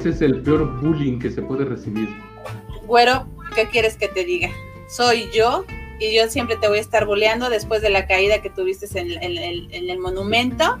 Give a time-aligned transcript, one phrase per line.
[0.00, 2.08] Ese es el peor bullying que se puede recibir.
[2.86, 4.48] Güero, ¿qué quieres que te diga?
[4.88, 5.64] Soy yo
[6.00, 9.22] y yo siempre te voy a estar boleando después de la caída que tuviste en,
[9.22, 10.80] en el monumento.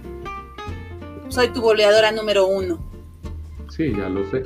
[1.28, 2.90] Soy tu boleadora número uno.
[3.68, 4.42] Sí, ya lo sé.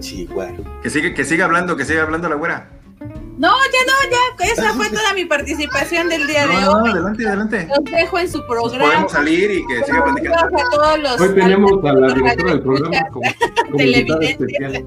[0.00, 0.64] Sí, güero.
[0.82, 2.81] Que sigue, que siga hablando, que siga hablando la güera.
[3.38, 4.18] No, ya no, ya.
[4.52, 6.62] Esa fue toda mi participación del día de hoy.
[6.62, 7.68] No, adelante, adelante.
[7.68, 8.84] Los dejo en su programa.
[8.84, 10.58] podemos salir y que siga platicando.
[10.58, 13.30] A todos los, hoy tenemos a la directora del programa como,
[13.76, 14.84] televidentes.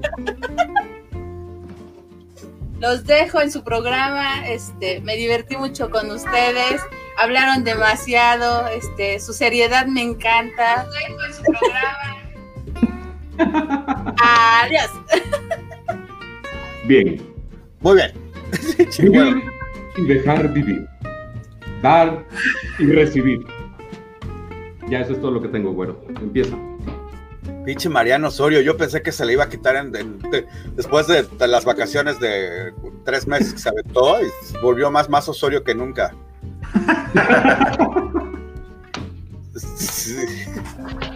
[2.78, 4.46] Los dejo en su programa.
[4.46, 6.82] Este, me divertí mucho con ustedes.
[7.18, 8.68] Hablaron demasiado.
[8.68, 10.84] Este, su seriedad me encanta.
[10.84, 12.16] Los dejo en su programa.
[14.62, 14.90] Adiós.
[16.84, 17.34] Bien.
[17.80, 18.25] Muy bien.
[18.98, 19.42] Vivir
[19.96, 20.86] y dejar vivir.
[21.82, 22.24] Dar
[22.78, 23.46] y recibir.
[24.88, 26.00] Ya eso es todo lo que tengo, güero.
[26.20, 26.56] Empieza.
[27.64, 29.90] Pinche Mariano Osorio, yo pensé que se le iba a quitar
[30.76, 32.72] después de, las vacaciones de
[33.04, 34.26] tres meses que se aventó y
[34.62, 36.14] volvió más, más Osorio que nunca.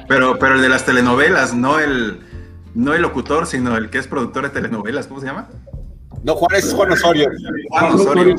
[0.09, 2.19] pero, pero el de las telenovelas, no el,
[2.75, 5.49] no el locutor, sino el que es productor de telenovelas, ¿cómo se llama?
[6.23, 7.31] No, Juan es Juan Osorio.
[7.71, 8.37] Juan Osorio.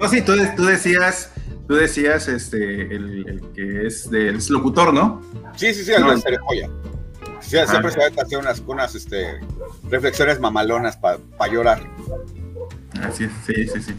[0.00, 1.30] No, sí, tú, tú decías,
[1.66, 5.20] tú decías este, el, que es del locutor, ¿no?
[5.56, 6.14] Sí, sí, sí, el no.
[6.14, 6.70] de
[7.40, 9.40] Sí, siempre se va a hacer unas, unas este,
[9.88, 11.18] reflexiones mamalonas para
[11.50, 11.82] llorar.
[13.02, 13.94] Así es, sí, sí, sí.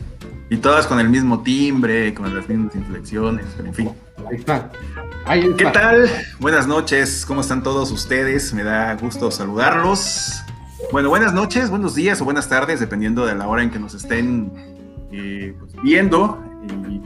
[0.50, 3.92] Y todas con el mismo timbre, con las mismas inflexiones, en fin.
[4.30, 4.72] Ahí está.
[5.58, 6.10] ¿Qué tal?
[6.40, 8.54] Buenas noches, ¿cómo están todos ustedes?
[8.54, 10.42] Me da gusto saludarlos.
[10.90, 13.94] Bueno, buenas noches, buenos días o buenas tardes, dependiendo de la hora en que nos
[13.94, 14.52] estén
[15.12, 16.42] eh, pues, viendo.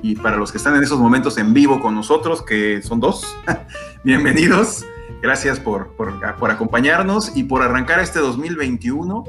[0.02, 3.26] Y, para los que están en esos momentos en vivo con nosotros, que son dos,
[4.04, 4.86] bienvenidos.
[5.22, 9.24] Gracias por, por, por, acompañarnos y por arrancar este 2021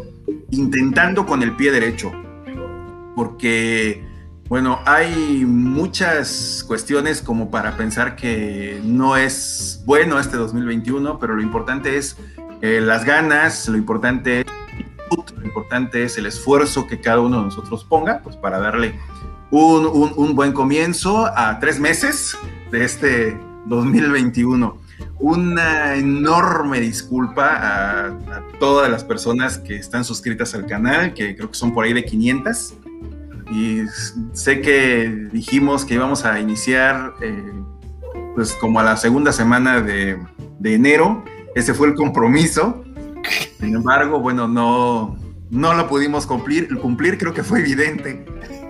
[0.51, 2.13] intentando con el pie derecho.
[3.15, 4.05] Porque,
[4.49, 11.43] bueno, hay muchas cuestiones como para pensar que no es bueno este 2021, pero lo
[11.43, 12.17] importante es
[12.63, 14.47] eh, las ganas, lo importante es
[15.37, 18.99] lo importante es el esfuerzo que cada uno de nosotros ponga, pues para darle
[19.51, 22.37] un, un, buen comienzo a tres meses
[22.71, 24.77] de este 2021.
[25.19, 31.51] Una enorme disculpa a, a, todas las personas que están suscritas al canal, que creo
[31.51, 32.75] que son por ahí de 500.
[33.53, 33.83] Y
[34.33, 37.53] sé que dijimos que íbamos a iniciar eh,
[38.35, 40.19] pues como a la segunda semana de,
[40.59, 41.25] de enero
[41.57, 42.85] ese fue el compromiso.
[43.59, 45.17] Sin embargo, bueno, no,
[45.51, 46.69] no lo pudimos cumplir.
[46.79, 48.27] Cumplir creo que fue evidente.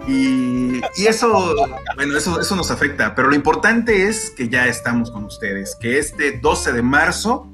[0.06, 1.56] Y, eso,
[1.96, 3.16] bueno, eso, eso nos afecta.
[3.16, 7.52] Pero lo importante es que ya estamos con ustedes, que este 12 de marzo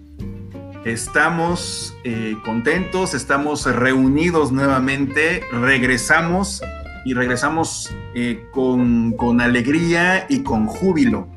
[0.84, 6.60] estamos eh, contentos, estamos reunidos nuevamente, regresamos
[7.06, 11.31] y regresamos eh, con, con alegría y con júbilo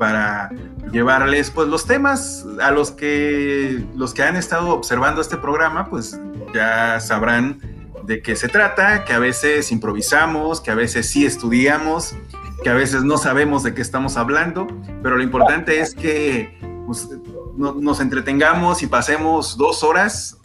[0.00, 0.50] para
[0.90, 6.18] llevarles pues los temas a los que los que han estado observando este programa pues
[6.54, 7.60] ya sabrán
[8.06, 12.16] de qué se trata, que a veces improvisamos, que a veces sí estudiamos,
[12.64, 14.66] que a veces no sabemos de qué estamos hablando,
[15.02, 17.06] pero lo importante es que pues,
[17.58, 20.38] nos entretengamos y pasemos dos horas,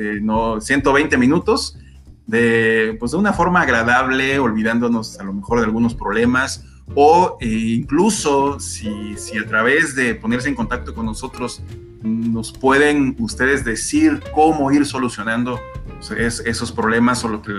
[0.00, 1.78] eh, no, 120 minutos,
[2.26, 7.46] de, pues, de una forma agradable, olvidándonos a lo mejor de algunos problemas o eh,
[7.46, 11.62] incluso si, si, a través de ponerse en contacto con nosotros
[12.02, 15.58] nos pueden ustedes decir cómo ir solucionando
[16.06, 17.54] pues, esos problemas o, lo que,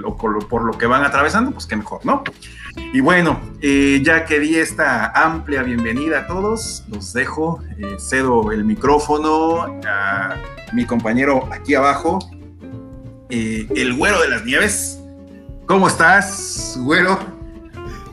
[0.47, 2.23] por lo que van atravesando, pues qué mejor, ¿no?
[2.93, 8.51] Y bueno, eh, ya que di esta amplia bienvenida a todos, los dejo, eh, cedo
[8.51, 10.35] el micrófono a
[10.73, 12.19] mi compañero aquí abajo,
[13.29, 14.99] el güero de las nieves.
[15.65, 17.17] ¿Cómo estás, güero?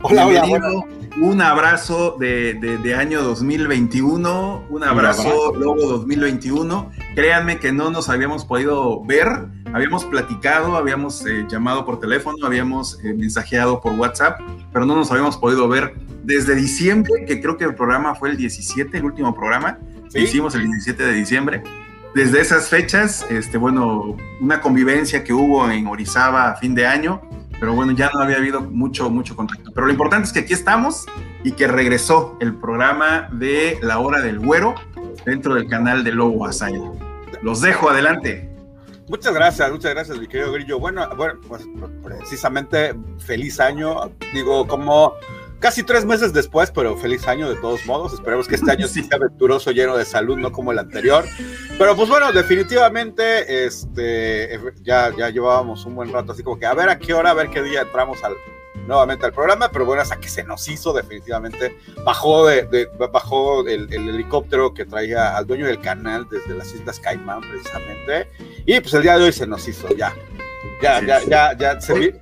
[0.00, 0.84] Hola, hola,
[1.20, 6.90] un abrazo de, año 2021, un abrazo Logo 2021.
[7.14, 9.26] Créanme que no nos habíamos podido ver,
[9.72, 14.40] habíamos platicado, habíamos eh, llamado por teléfono, habíamos eh, mensajeado por WhatsApp,
[14.72, 18.36] pero no nos habíamos podido ver desde diciembre, que creo que el programa fue el
[18.36, 19.78] 17, el último programa,
[20.14, 21.62] hicimos el 17 de diciembre.
[22.14, 27.22] Desde esas fechas, este, bueno, una convivencia que hubo en Orizaba a fin de año,
[27.62, 29.70] pero bueno, ya no había habido mucho, mucho contacto.
[29.72, 31.06] Pero lo importante es que aquí estamos
[31.44, 34.74] y que regresó el programa de La Hora del Güero
[35.24, 36.80] dentro del canal de Lobo Asaya.
[37.40, 38.50] Los dejo, adelante.
[39.08, 40.80] Muchas gracias, muchas gracias, mi querido Grillo.
[40.80, 41.62] Bueno, bueno, pues
[42.02, 44.10] precisamente feliz año.
[44.34, 45.12] Digo, como
[45.62, 48.12] casi tres meses después, pero feliz año de todos modos.
[48.12, 51.24] Esperemos que este año sí sea aventuroso, lleno de salud, no como el anterior.
[51.78, 56.74] Pero pues bueno, definitivamente, este, ya, ya llevábamos un buen rato, así como que a
[56.74, 58.34] ver a qué hora, a ver qué día entramos al,
[58.86, 63.92] nuevamente al programa, pero bueno, hasta que se nos hizo definitivamente, bajó, de, bajó el,
[63.92, 68.28] helicóptero que traía al dueño del canal desde las Islas Caimán precisamente,
[68.66, 70.12] y pues el día de hoy se nos hizo, ya,
[70.82, 72.20] ya, ya, ya, ya, se,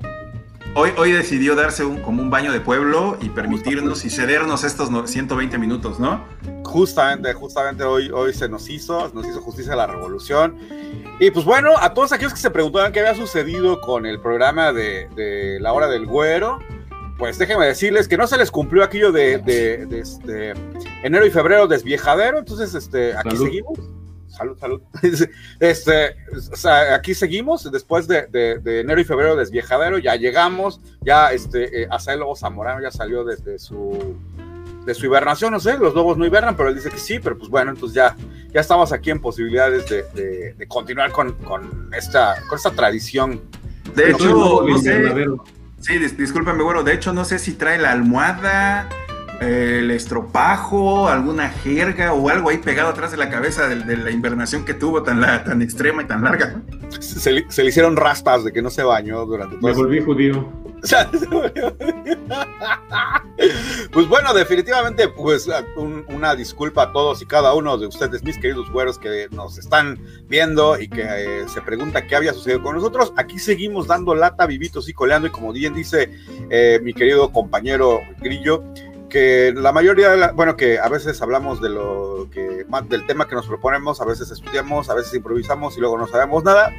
[0.75, 4.89] Hoy, hoy decidió darse un, como un baño de pueblo y permitirnos y cedernos estos
[5.11, 6.25] 120 minutos, ¿no?
[6.65, 10.57] Justamente, justamente hoy, hoy se nos hizo, nos hizo justicia la revolución.
[11.19, 14.73] Y pues bueno, a todos aquellos que se preguntaban qué había sucedido con el programa
[14.73, 16.61] de, La Hora del Güero,
[17.19, 20.53] pues déjenme decirles que no se les cumplió aquello de, de, este,
[21.03, 23.81] enero y febrero desviejadero, entonces este, aquí seguimos
[24.41, 24.81] salud, salud.
[25.61, 26.17] Este,
[26.53, 28.29] o sea, aquí seguimos después de,
[28.65, 31.89] enero y febrero desviejadero, ya llegamos, ya este, eh,
[32.19, 34.17] Lobo Zamorano ya salió desde su
[34.85, 37.37] de su hibernación, no sé, los lobos no hibernan, pero él dice que sí, pero
[37.37, 38.17] pues bueno, entonces ya,
[38.51, 41.37] ya estamos aquí en posibilidades de, continuar con,
[41.95, 43.43] esta, con esta tradición.
[43.95, 45.27] De hecho, no sé,
[45.81, 48.89] sí, discúlpame, bueno, de hecho no sé si trae la almohada,
[49.41, 54.65] el estropajo, alguna jerga o algo ahí pegado atrás de la cabeza de, la invernación
[54.65, 56.61] que tuvo tan, tan extrema y tan larga.
[57.01, 60.47] Se, le hicieron raspas de que no se bañó durante todo Me volví judío.
[63.93, 65.49] pues bueno, definitivamente, pues
[66.09, 69.99] una disculpa a todos y cada uno de ustedes, mis queridos güeros que nos están
[70.29, 73.13] viendo y que eh, se pregunta qué había sucedido con nosotros.
[73.17, 76.11] Aquí seguimos dando lata, vivitos y coleando, y como bien dice
[76.51, 78.65] eh, mi querido compañero Grillo,
[79.11, 83.35] que la mayoría, de bueno, que a veces hablamos de lo que, del tema que
[83.35, 86.73] nos proponemos, a veces estudiamos, a veces improvisamos y luego no sabemos nada.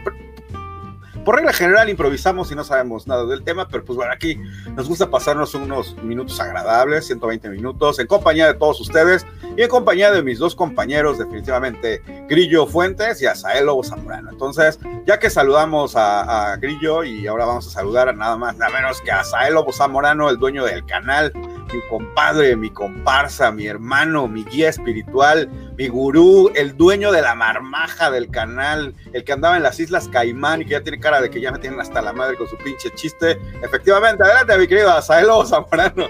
[1.23, 4.39] Por regla general improvisamos y no sabemos nada del tema, pero pues bueno, aquí
[4.75, 9.69] nos gusta pasarnos unos minutos agradables, 120 minutos, en compañía de todos ustedes y en
[9.69, 14.31] compañía de mis dos compañeros, definitivamente Grillo Fuentes y Asael Lobo Zamorano.
[14.31, 18.71] Entonces, ya que saludamos a, Grillo y ahora vamos a saludar a nada más, nada
[18.71, 21.31] menos que a Asael Lobo Zamorano, el dueño del canal,
[21.73, 27.35] mi compadre, mi comparsa, mi hermano, mi guía espiritual, mi gurú, el dueño de la
[27.35, 31.21] marmaja del canal, el que andaba en las Islas Caimán y que ya tiene cara
[31.21, 33.39] de que ya me tienen hasta la madre con su pinche chiste.
[33.61, 36.07] Efectivamente, adelante, mi querido Asaelo Zamorano.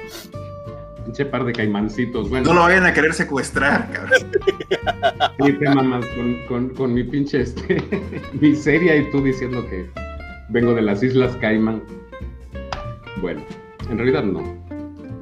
[1.06, 2.30] Pinche par de caimancitos.
[2.30, 2.48] Bueno.
[2.48, 4.32] No lo vayan a querer secuestrar, cabrón.
[5.44, 6.06] Sí, te mamas
[6.48, 7.84] con, con, mi pinche este,
[8.40, 9.90] miseria y tú diciendo que
[10.50, 11.82] vengo de las Islas Caimán.
[13.20, 13.42] Bueno,
[13.90, 14.61] en realidad no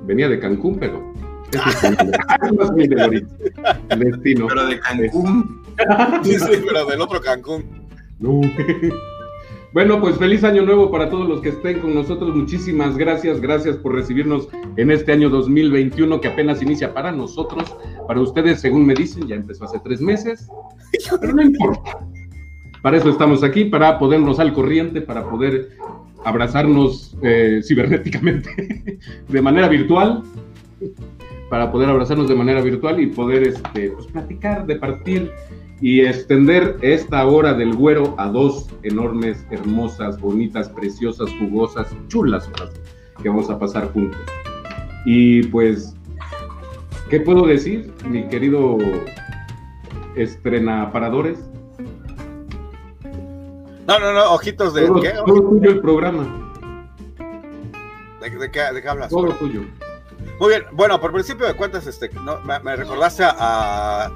[0.10, 1.14] venía de Cancún, pero.
[3.98, 4.48] destino.
[4.48, 5.62] Pero de Cancún.
[6.24, 7.64] sí, sí, pero del otro Cancún.
[9.72, 12.36] Bueno, pues feliz año nuevo para todos los que estén con nosotros.
[12.36, 14.48] Muchísimas gracias, gracias por recibirnos
[14.78, 17.76] en este año 2021 que apenas inicia para nosotros.
[18.08, 20.50] Para ustedes, según me dicen, ya empezó hace tres meses,
[21.22, 22.00] pero no importa.
[22.82, 25.70] Para eso estamos aquí, para podernos al corriente, para poder
[26.26, 30.24] abrazarnos eh, cibernéticamente de manera virtual,
[31.50, 35.32] para poder abrazarnos de manera virtual y poder este, pues, platicar, departir
[35.82, 42.72] y extender esta hora del güero a dos enormes, hermosas, bonitas, preciosas, jugosas, chulas horas
[43.22, 44.20] que vamos a pasar juntos.
[45.06, 45.96] Y pues,
[47.10, 48.78] ¿qué puedo decir, mi querido
[50.16, 51.49] estrena paradores?
[53.90, 54.86] No, no, no, ojitos de.
[54.86, 55.10] Todo, ¿qué?
[55.26, 56.54] todo tuyo el programa.
[58.22, 59.10] ¿De, qué, de qué, hablas?
[59.10, 59.62] Todo tuyo.
[60.40, 64.12] Muy bien, bueno, por principio de cuentas, este, no, me, recordaste a,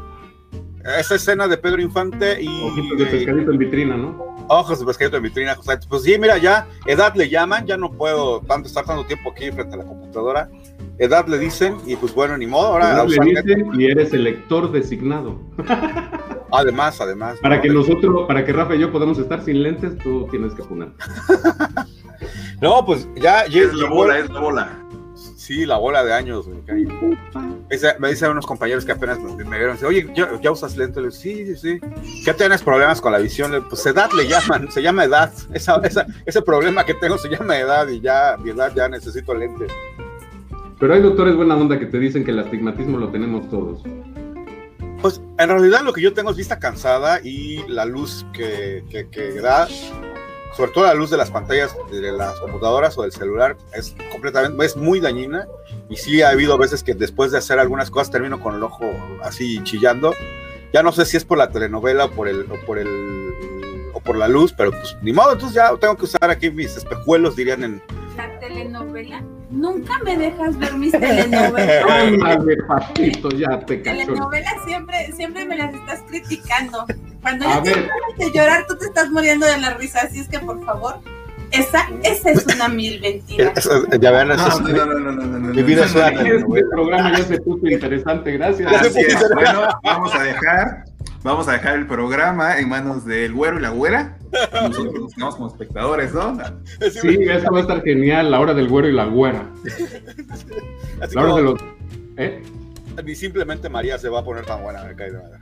[1.00, 2.48] esa escena de Pedro Infante y.
[2.48, 4.36] Ojitos de pescadito en vitrina, ¿no?
[4.48, 5.58] Ojos de pescadito en vitrina,
[5.90, 9.52] Pues sí, mira, ya, edad le llaman, ya no puedo tanto estar tanto tiempo aquí
[9.52, 10.52] frente a la computadora.
[10.98, 12.92] Edad le dicen, y pues bueno, ni modo, ahora.
[12.92, 15.40] Edad le dicen y eres el lector designado.
[16.56, 17.40] Además, además.
[17.42, 20.62] Para que nosotros, para que Rafa y yo podamos estar sin lentes, tú tienes que
[20.62, 20.90] poner.
[22.62, 23.46] no, pues ya.
[23.46, 24.84] Es la bola, es la bola.
[25.16, 26.48] Sí, la bola de años,
[28.00, 31.16] me dicen unos compañeros que apenas me, me vieron, oye, ¿ya, usas lentes?
[31.16, 31.80] sí, sí, sí.
[32.24, 33.52] ¿Qué tienes problemas con la visión?
[33.68, 35.34] Pues edad le llaman, se llama edad.
[35.54, 35.82] Esa,
[36.26, 39.72] ese problema que tengo se llama edad y ya, mi edad ya necesito lentes.
[40.84, 43.82] Pero hay doctores buena onda que te dicen que el astigmatismo lo tenemos todos.
[45.02, 49.32] Pues en realidad lo que yo tengo es vista cansada y la luz que, que,
[49.42, 49.66] da,
[50.58, 54.66] sobre todo la luz de las pantallas de las computadoras o del celular, es completamente,
[54.66, 55.48] es muy dañina.
[55.88, 58.84] Y sí ha habido veces que después de hacer algunas cosas termino con el ojo
[59.24, 60.14] así chillando.
[60.74, 63.32] Ya no sé si es por la telenovela o por el, por el
[63.94, 66.76] o por la luz, pero pues ni modo, entonces ya tengo que usar aquí mis
[66.76, 67.82] espejuelos, dirían en...
[68.18, 69.24] La telenovela.
[69.54, 71.86] Nunca me dejas ver mis telenovelas.
[71.90, 76.86] Ándale, papito, ya te telenovelas siempre, siempre me las estás criticando.
[77.22, 77.74] Cuando A yo ver.
[77.74, 80.02] tengo de llorar, tú te estás muriendo de la risa.
[80.02, 80.96] Así es que, por favor,
[81.52, 83.54] esa, esa es una mil mentira.
[84.02, 85.96] Ya vean, eso No, es- no, no, no, no, no, no, Mi vida no, es
[85.96, 86.56] una no, no, no.
[86.58, 88.74] Este programa ya se puso interesante, gracias.
[88.74, 89.24] Así es.
[89.36, 90.86] Bueno, vamos a dejar,
[91.24, 94.18] vamos a dejar el programa en manos del güero y la güera.
[94.54, 96.38] Nosotros nos quedamos como espectadores, ¿no?
[97.02, 99.46] Sí, eso va a estar genial, la hora del güero y la güera.
[101.02, 101.62] así La hora como- de los...
[102.18, 102.44] ¿Eh?
[103.04, 105.40] Ni simplemente María se va a poner tan buena, me cae de madre.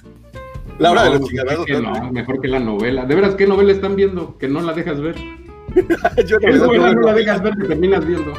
[0.79, 1.65] La hora de los chingadazos.
[1.65, 3.05] que no, mejor que la novela.
[3.05, 4.37] De veras, ¿qué novela están viendo?
[4.37, 5.15] Que no la dejas ver.
[6.25, 8.33] Yo ¿Qué no- novela no la dejas ver que terminas viendo?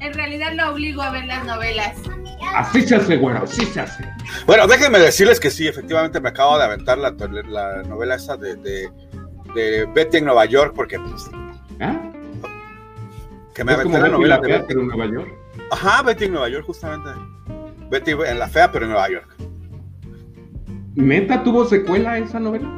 [0.00, 1.96] En realidad lo obligo a ver las novelas.
[2.54, 4.04] Así se hace, güero, así se hace.
[4.46, 7.10] Bueno, déjenme decirles que sí, efectivamente me acabo de aventar la,
[7.48, 8.90] la novela esa de, de,
[9.54, 11.30] de Betty en Nueva York, porque pues,
[11.80, 12.00] ¿Ah?
[13.54, 14.68] que me aventé la Betty novela la de Fea, Betty.
[14.68, 15.28] pero en Nueva York.
[15.70, 17.10] Ajá, Betty en Nueva York, justamente.
[17.90, 19.28] Betty en la fea, pero en Nueva York.
[20.94, 22.68] ¿Neta tuvo secuela esa novela?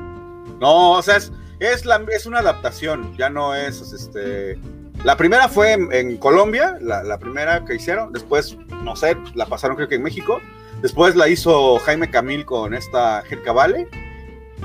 [0.61, 4.59] No, o sea, es, es, la, es una adaptación, ya no es, este...
[5.05, 9.47] La primera fue en, en Colombia, la, la primera que hicieron, después, no sé, la
[9.47, 10.41] pasaron creo que en México,
[10.81, 13.87] después la hizo Jaime Camil con esta Jerka Vale,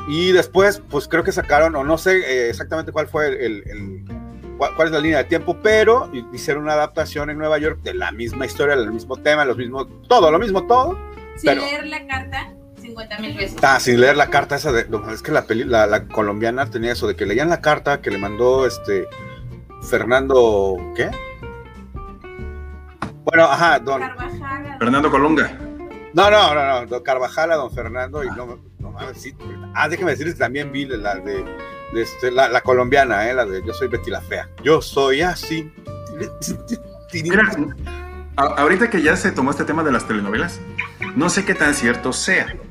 [0.07, 4.05] y después, pues creo que sacaron, o no sé eh, exactamente cuál fue el, el-
[4.57, 8.11] cuál, es la línea de tiempo, pero hicieron una adaptación en Nueva York de la
[8.11, 10.97] misma historia, el mismo tema, los mismos, todo, lo mismo todo,
[11.37, 13.57] Sin Pero- leer la carta, 50 mil veces.
[13.61, 14.87] Ah, sin leer la carta esa de.
[15.13, 18.09] es que la, peli, la, la colombiana tenía eso de que leían la carta que
[18.09, 19.05] le mandó este.
[19.81, 20.77] Fernando.
[20.95, 21.09] ¿Qué?
[23.23, 24.01] Bueno, ajá, don.
[24.01, 24.77] Carvajal.
[24.79, 25.57] Fernando Colunga.
[26.13, 29.35] No, no, no, no, don Carvajal a don Fernando y no, no mames, sí.
[29.75, 31.43] Ah, déjeme decirles que también vi la de.
[31.93, 33.33] de este, la, la colombiana, ¿eh?
[33.33, 34.49] La de Yo soy Betty la Fea.
[34.63, 35.71] Yo soy así.
[37.13, 37.43] Mira,
[38.35, 40.59] a- ahorita que ya se tomó este tema de las telenovelas,
[41.15, 42.55] no sé qué tan cierto sea.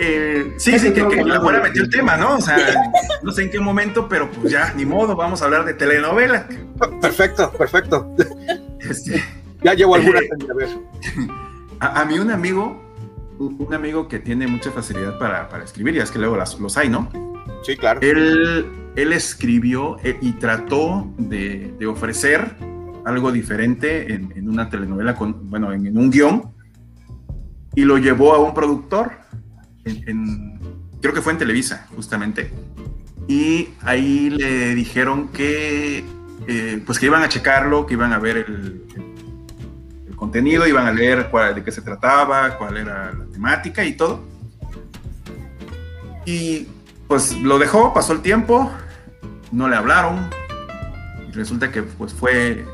[0.00, 2.36] Eh, sí, sí, que, que la güera metió el tema, ¿no?
[2.36, 2.56] O sea,
[3.22, 6.46] no sé en qué momento, pero pues ya, ni modo, vamos a hablar de telenovela.
[7.00, 8.14] Perfecto, perfecto.
[8.80, 9.22] Este,
[9.62, 10.20] Ya llevo alguna.
[10.20, 10.68] Eh, a ver.
[11.80, 12.82] a, a mí un amigo,
[13.38, 16.76] un amigo que tiene mucha facilidad para, para escribir, y es que luego las- los
[16.76, 17.08] hay, ¿no?
[17.64, 18.00] Sí, claro.
[18.02, 22.56] Él, él escribió eh, y trató de, de ofrecer
[23.04, 26.52] algo diferente en, en una telenovela, con, bueno, en, en un guion,
[27.74, 29.12] y lo llevó a un productor,
[29.84, 30.58] en-
[31.00, 32.50] creo que fue en Televisa, justamente,
[33.28, 36.02] y ahí le dijeron que,
[36.48, 38.82] eh, pues que iban a checarlo, que iban a ver el,
[40.08, 43.92] el contenido, iban a leer cuál- de qué se trataba, cuál era la temática y
[43.92, 44.24] todo.
[46.24, 46.66] Y
[47.06, 48.70] pues lo dejó, pasó el tiempo,
[49.52, 50.28] no le hablaron.
[51.28, 52.64] Y resulta que pues fue,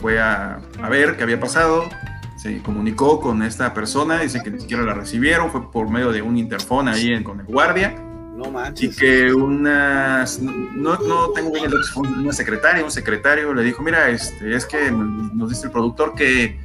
[0.00, 1.88] fue a, a ver qué había pasado.
[2.36, 6.22] Se comunicó con esta persona, dice que ni siquiera la recibieron, fue por medio de
[6.22, 7.96] un interfón ahí en- con el guardia.
[8.38, 8.96] No Y manches.
[8.96, 13.64] que unas, no, no tengo bien el dato, si fue una secretaria, un secretario le
[13.64, 16.60] dijo, mira, este, es que nos dice el productor que,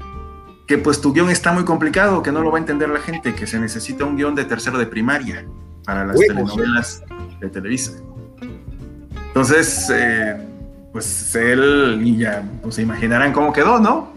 [0.68, 3.34] que pues tu guion está muy complicado, que no lo va a entender la gente,
[3.34, 5.48] que se necesita un guion de tercero de primaria
[5.84, 7.04] para las telenovelas
[7.40, 7.94] de Televisa.
[9.30, 10.38] Entonces, eh,
[10.92, 14.14] pues él, y ya, pues se imaginarán cómo quedó, ¿no?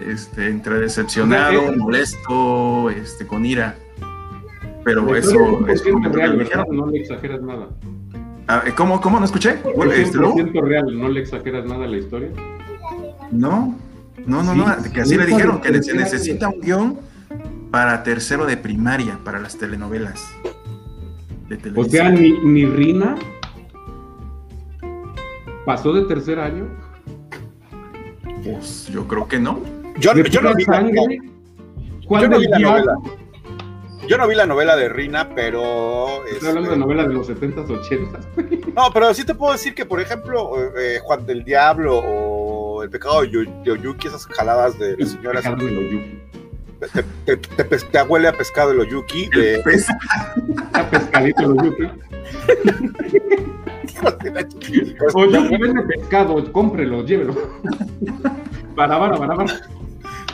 [0.00, 3.76] Este, entre decepcionado, molesto, este, con ira.
[4.86, 6.50] Pero eso historia es 100% como que real, le ¿verdad?
[6.64, 6.76] dijeron.
[6.76, 7.68] No le exageras nada.
[8.48, 9.18] Ah, ¿Cómo, ¿Cómo?
[9.18, 9.56] ¿No escuché?
[9.96, 10.36] Este, ¿luego?
[10.36, 12.30] 100% real, no le exageras nada a la historia.
[13.32, 13.76] No,
[14.26, 16.98] no, no, Sí, no, que así sí, le dijeron, que se necesita un guion
[17.72, 20.24] para tercero de primaria, para las telenovelas.
[21.48, 23.16] De O sea, ni, ni Rina
[25.64, 26.66] pasó de tercer año.
[28.44, 29.60] Pues yo creo que no.
[29.98, 31.18] Yo, yo no vi la- sangre.
[32.06, 32.94] ¿Cuál Yo no vi la novela.
[34.08, 36.24] Yo no vi la novela de Rina, pero.
[36.26, 38.74] Estoy hablando de este, novelas de los 70s, 80s.
[38.74, 42.90] No, pero sí te puedo decir que, por ejemplo, eh, Juan del Diablo o El
[42.90, 46.20] pecado de Yu- de Oyuki, esas jaladas de las señoras, Ricardo de Loyuki.
[46.94, 49.28] te, te, te, pes- te huele a pescado el Oyuki.
[49.32, 49.86] El De, pez,
[50.66, 51.84] Está pescadito Loyuki.
[54.98, 57.34] Pues, Oyuki vende pescado, cómprelo, llévelo.
[58.74, 59.60] Para, para, para, para.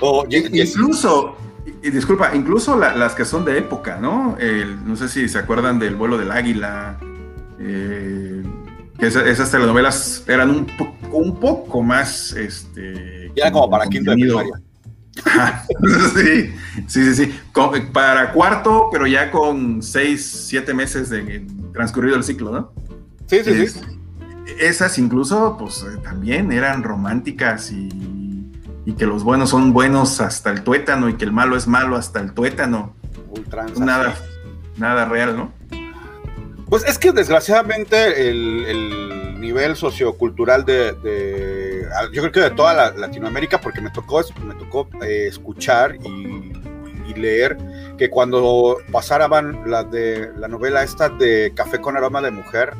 [0.00, 4.36] o Ye- Ye- incluso, y, y disculpa, incluso la- las que son de época, ¿no?
[4.38, 6.98] El- no sé si se acuerdan del vuelo del águila.
[7.64, 8.42] eh,
[8.98, 12.32] que esa- esas telenovelas eran un, po- un poco más.
[12.32, 14.52] Este, Ya era como para quinto de primaria.
[16.14, 16.52] Sí,
[16.88, 17.34] sí, sí, sí.
[17.52, 22.72] Con- para cuarto, pero ya con seis, siete meses de, transcurrido el ciclo, ¿no?
[23.26, 23.80] Sí, sí, Es- sí.
[24.58, 27.88] Esas incluso, pues eh, también eran románticas y,
[28.84, 31.96] y que los buenos son buenos hasta el tuétano y que el malo es malo
[31.96, 32.94] hasta el tuétano.
[33.30, 34.14] Ultranza, Nada,
[34.76, 35.52] nada real, ¿no?
[36.68, 42.72] Pues es que desgraciadamente el, el nivel sociocultural de, de- yo creo que de toda
[42.74, 46.52] la- Latinoamérica, porque me tocó, me tocó eh, escuchar y,
[47.08, 47.58] y leer
[47.98, 52.72] que cuando pasaban la de la novela esta de Café con aroma de mujer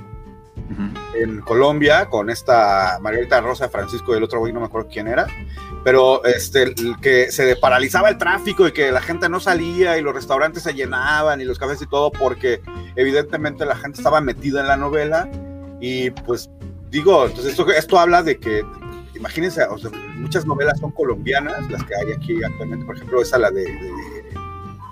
[1.15, 5.07] en Colombia con esta Margarita Rosa Francisco y el otro güey no me acuerdo quién
[5.09, 5.27] era,
[5.85, 10.15] pero este que se paralizaba el tráfico y que la gente no salía y los
[10.15, 12.61] restaurantes se llenaban y los cafés y todo porque
[12.97, 15.29] evidentemente la gente estaba metida en la novela
[15.81, 16.51] y pues
[16.91, 18.63] digo, entonces esto, esto habla de que
[19.17, 23.39] imagínense, o sea, muchas novelas son colombianas, las que hay aquí actualmente, por ejemplo, esa
[23.39, 23.93] la de, de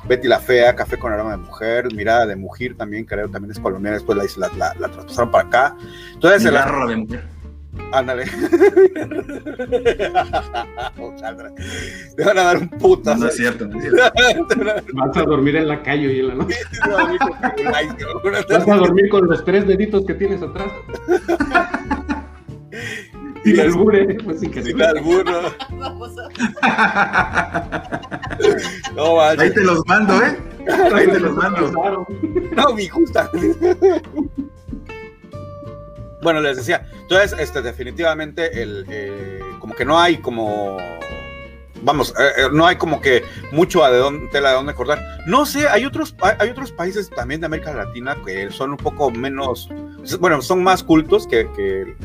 [0.07, 3.61] Betty la Fea, Café con aroma de mujer, Mirada de mujer también, creo, también es
[3.61, 5.77] colombiana, después la, la, la, la traspasaron para acá.
[6.15, 7.40] Entonces, Garra de mujer.
[7.93, 8.25] Ándale.
[12.17, 13.15] Te van a dar un puto.
[13.17, 14.03] No es cierto, no es cierto.
[14.95, 16.57] Vas a dormir en la calle y en la noche.
[18.51, 20.69] Vas a dormir con los tres deditos que tienes atrás.
[23.45, 25.41] Y el albure, pues sin que Sin albur, no.
[25.79, 26.29] Vamos a-
[28.95, 29.55] No, Ahí manches.
[29.55, 30.37] te los mando, ¿eh?
[30.95, 32.07] Ahí te los mando.
[32.55, 33.31] No, mi justa.
[36.23, 40.77] Bueno, les decía, entonces, este, definitivamente, el, eh, como que no hay como,
[41.83, 44.99] vamos, eh, eh, no hay como que mucho a de dónde, tela de dónde cortar.
[45.27, 49.11] No sé, hay otros, hay, otros países también de América Latina que son un poco
[49.11, 49.69] menos,
[50.19, 51.97] bueno, son más cultos que- que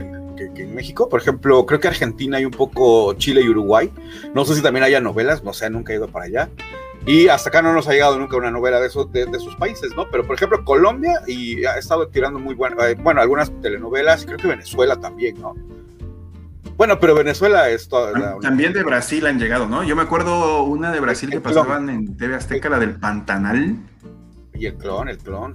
[0.57, 1.07] en México.
[1.09, 3.89] Por ejemplo, creo que Argentina hay un poco Chile y Uruguay.
[4.33, 6.49] No sé si también haya novelas, no sé, nunca he ido para allá.
[7.07, 9.55] Y hasta acá no nos ha llegado nunca una novela de esos, de, de sus
[9.55, 10.09] países, ¿no?
[10.09, 14.25] Pero por ejemplo, Colombia y ha estado tirando muy bueno, eh, bueno, algunas telenovelas, y
[14.25, 15.53] creo que Venezuela también, ¿no?
[16.77, 19.83] Bueno, pero Venezuela es toda la- También de Brasil han llegado, ¿no?
[19.83, 23.75] Yo me acuerdo una de Brasil que El pasaban en TV Azteca, la del Pantanal.
[24.53, 25.53] y el clon, el clon.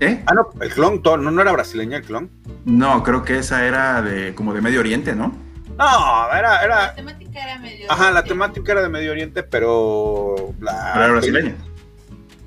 [0.00, 0.22] ¿Eh?
[0.26, 2.30] Ah, no, el clon, no, no era brasileña el clon.
[2.66, 5.32] No, creo que esa era de como de Medio Oriente, ¿no?
[5.78, 7.90] No, era, La era, temática era medio.
[7.92, 10.90] ajá, la temática era de Medio Oriente, pero la...
[10.94, 11.54] Pero era brasileña.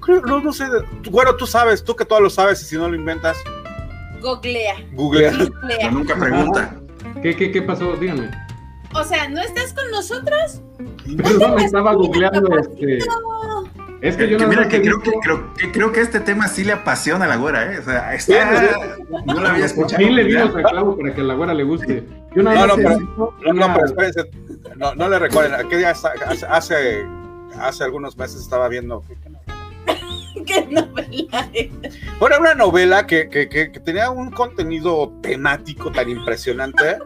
[0.02, 0.66] Creo- no, no sé,
[1.12, 3.38] bueno, tú sabes, tú que todo lo sabes y si no lo inventas,
[4.22, 4.76] Googlea.
[4.94, 5.32] googlea.
[5.92, 6.76] Nunca pregunta.
[7.22, 7.96] ¿Qué, qué, qué pasó?
[7.96, 8.30] Díganme.
[8.94, 10.62] O sea, ¿no estás con nosotros?
[11.24, 13.00] Perdón, estaba googleando este.
[14.02, 16.20] Es que Que, yo que mira que creo que, visto- creo, que creo que este
[16.22, 17.80] tema sí le apasiona a la güera, ¿eh?
[17.80, 18.34] O sea, está...
[19.26, 19.98] No la había Por escuchado.
[20.04, 22.06] fin le dimos al clavo para que a la güera le guste.
[22.36, 24.30] Yo No, no, pero- No, no, pero espérense,
[24.78, 26.08] no, no le recuerden, aquel día hace,
[26.50, 27.06] hace,
[27.60, 29.04] hace algunos meses estaba viendo,
[30.46, 31.70] ¿Qué novela es?
[32.20, 36.98] bueno, era una novela que, que, que, que tenía un contenido temático tan impresionante.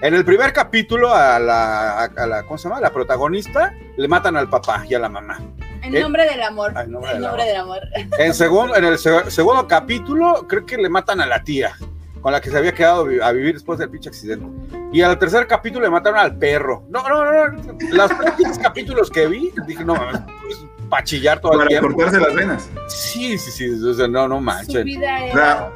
[0.00, 2.80] En el primer capítulo a la, a, la, ¿cómo se llama?
[2.80, 5.38] La protagonista le matan al papá y a la mamá.
[5.82, 6.00] En ¿Eh?
[6.00, 6.72] nombre del amor.
[6.74, 7.80] Ah, en nombre En del nombre del amor.
[8.18, 11.76] En, segundo, en el seg- segundo capítulo creo que le matan a la tía,
[12.20, 14.46] con la que se había quedado a vivir después del pinche accidente.
[14.92, 16.84] Y al tercer capítulo le mataron al perro.
[16.88, 17.78] No, no, no, no.
[17.90, 21.88] Los tres capítulos que vi, dije, no mames, pues, pa' chillar todo el Para tiempo.
[21.94, 22.70] cortarse las venas.
[22.88, 24.84] Sí, sí, sí, o sea, no, no Su manches.
[24.84, 25.72] vida La, era.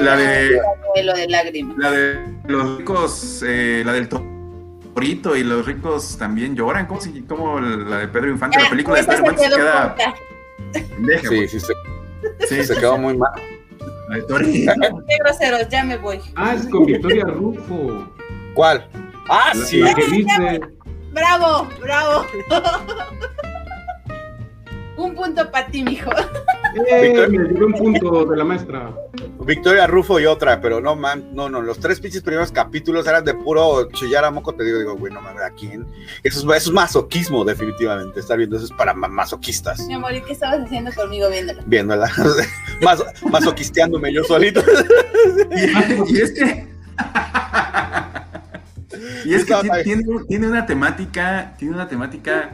[0.00, 1.76] la de un duelo de lágrimas.
[1.78, 2.18] la de
[2.48, 6.86] los ricos, eh, la del torito y los ricos también lloran.
[6.86, 8.58] ¿Cómo, cómo la de Pedro Infante?
[8.58, 9.96] La Ah, película de Pedro se Infante se queda
[11.28, 13.32] Sí, sí, se, Sí, se quedó muy mal.
[14.08, 14.72] La de Torito.
[15.08, 16.20] Qué groseros, ya me voy.
[16.36, 18.06] Ah, es con Victoria Rufo.
[18.54, 18.88] ¿Cuál?
[19.28, 19.78] Ah, La, sí.
[19.78, 20.60] la que dice.
[21.12, 22.26] Bravo, bravo.
[25.00, 26.10] Un punto para ti, mijo.
[26.90, 28.94] Eh, me dio un punto de la maestra.
[29.44, 33.24] Victoria Rufo y otra, pero no, man, no, no, los tres pinches primeros capítulos eran
[33.24, 35.86] de puro chillar a moco, te digo, digo, güey, no mames, ¿a quién?
[36.22, 40.12] Eso es, eso es masoquismo, definitivamente, estar viendo eso es para ma- masoquistas, Mi amor,
[40.14, 41.62] ¿y qué estabas haciendo conmigo viéndolo?
[41.66, 42.10] viéndola,
[42.82, 44.62] Mas, masoquisteándome yo solito.
[45.50, 46.68] Y, y es que.
[49.24, 51.54] y es que tiene- tiene una temática.
[51.58, 52.50] Tiene una temática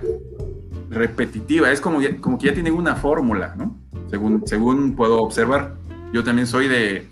[0.90, 1.70] repetitiva.
[1.72, 3.76] Es como, ya- como que ya tienen una fórmula, ¿no?
[4.10, 5.74] Según, según puedo observar.
[6.12, 7.08] Yo también soy de,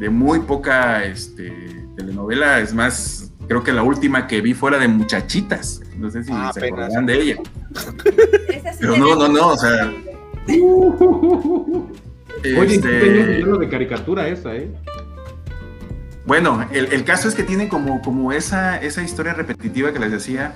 [0.00, 1.52] de muy poca este,
[1.96, 2.60] telenovela.
[2.60, 5.80] Es más, creo que la última que vi fuera de Muchachitas.
[5.98, 6.78] No sé si Ah, se apenas.
[6.78, 7.36] acordarán de ella.
[8.80, 9.92] Pero no, no, no, o sea,
[12.58, 14.70] Oye, este, de caricatura esa, ¿eh?
[16.26, 20.10] Bueno, el, el caso es que tiene como, como esa, esa historia repetitiva que les
[20.10, 20.54] decía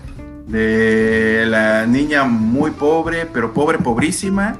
[0.51, 4.59] de la niña muy pobre, pero pobre, pobrísima,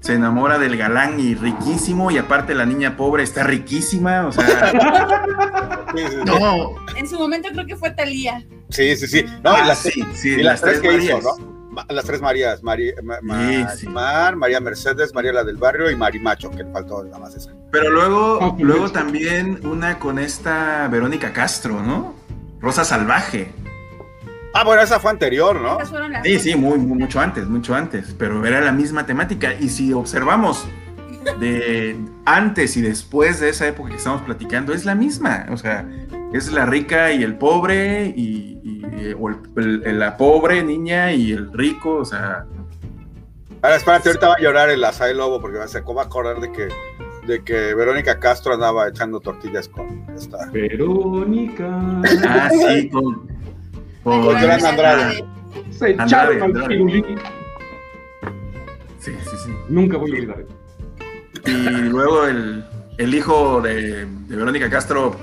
[0.00, 4.72] se enamora del galán y riquísimo, y aparte la niña pobre está riquísima, o sea.
[6.26, 6.76] no.
[6.96, 8.44] En su momento creo que fue Talía.
[8.70, 9.24] Sí, sí, sí.
[9.44, 11.56] No, ah, las, sí, sí, y las, tres, que hizo, ¿no?
[11.88, 17.04] Las tres Marías, María, María Mercedes, María la del Barrio y Marimacho, que le faltó
[17.04, 17.52] nada más esa.
[17.70, 22.14] Pero luego, luego también una con esta Verónica Castro, ¿no?
[22.60, 23.52] Rosa Salvaje.
[24.58, 25.76] Ah, bueno, esa fue anterior, ¿no?
[26.24, 29.52] Sí, sí, muy, mucho antes, mucho antes, pero era la misma temática.
[29.52, 30.66] Y si observamos
[31.38, 35.44] de antes y después de esa época que estamos platicando, es la misma.
[35.50, 35.86] O sea,
[36.32, 38.82] es la rica y el pobre, y,
[39.20, 42.46] o la pobre niña y el rico, o sea.
[43.60, 46.50] Ahora, espérate, ahorita va a llorar el Asai Lobo porque se va a acordar de
[46.50, 46.68] que
[47.26, 50.46] de que Verónica Castro andaba echando tortillas con esta.
[50.50, 51.68] Verónica.
[52.24, 53.35] Ah, sí, con,
[54.06, 55.24] con, con Andrade.
[55.70, 56.92] Se echaron al
[59.00, 59.50] Sí, sí, sí.
[59.68, 61.50] Nunca voy a olvidar eso.
[61.50, 62.64] Y luego el,
[62.98, 65.16] el hijo de, de, Verónica Castro,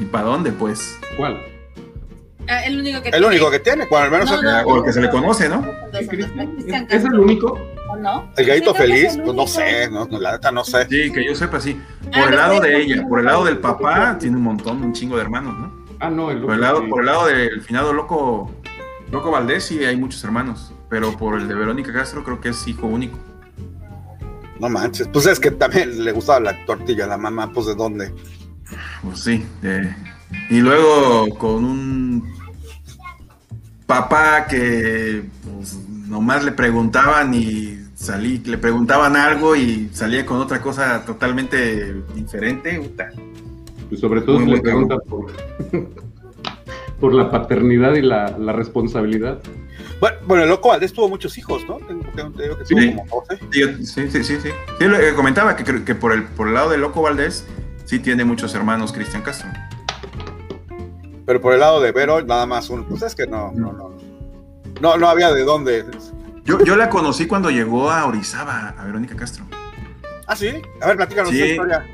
[0.00, 0.98] ¿y para dónde, pues?
[1.16, 1.40] ¿Cuál?
[2.48, 3.26] Ah, el único que el tiene.
[3.26, 5.66] único que tiene, cuando al menos no, no, o el que se le conoce, ¿no?
[5.92, 7.58] ¿Es el único?
[7.98, 8.30] no?
[8.36, 10.86] El gallito feliz, pues no sé, no, la neta no sé.
[10.88, 11.80] Sí, que yo sepa, sí.
[12.12, 14.92] Por ah, el lado de ella, por el lado del papá, tiene un montón, un
[14.92, 15.85] chingo de hermanos, ¿no?
[16.00, 18.50] Ah, no, el por el lado, por el lado del finado loco,
[19.10, 22.68] loco Valdés, sí hay muchos hermanos, pero por el de Verónica Castro creo que es
[22.68, 23.18] hijo único.
[24.60, 27.74] No manches, pues es que también le gustaba la tortilla a la mamá, pues de
[27.74, 28.12] dónde.
[29.02, 29.46] Pues sí,
[30.50, 32.34] y luego con un
[33.86, 40.60] papá que pues, nomás le preguntaban y salí, le preguntaban algo y salía con otra
[40.60, 42.80] cosa totalmente diferente.
[43.88, 45.26] Pues sobre todo se le pregunta por,
[47.00, 49.40] por la paternidad y la, la responsabilidad.
[50.00, 51.78] Bueno, bueno, el loco Valdés tuvo muchos hijos, ¿no?
[51.78, 53.38] Tengo, que sí, como 12.
[53.50, 54.40] Sí, sí, sí, sí.
[54.40, 54.48] sí.
[54.80, 57.46] Eh, comentaba que, que por, el, por el lado del loco Valdés
[57.84, 59.48] sí tiene muchos hermanos Cristian Castro.
[61.24, 62.84] Pero por el lado de Vero, nada más uno.
[62.88, 63.96] Pues es que no, no, no.
[64.80, 65.84] No, no había de dónde.
[66.44, 69.44] Yo, yo la conocí cuando llegó a Orizaba, a Verónica Castro.
[70.26, 70.50] ¿Ah, sí?
[70.80, 71.42] A ver, platícanos sí.
[71.42, 71.86] historia.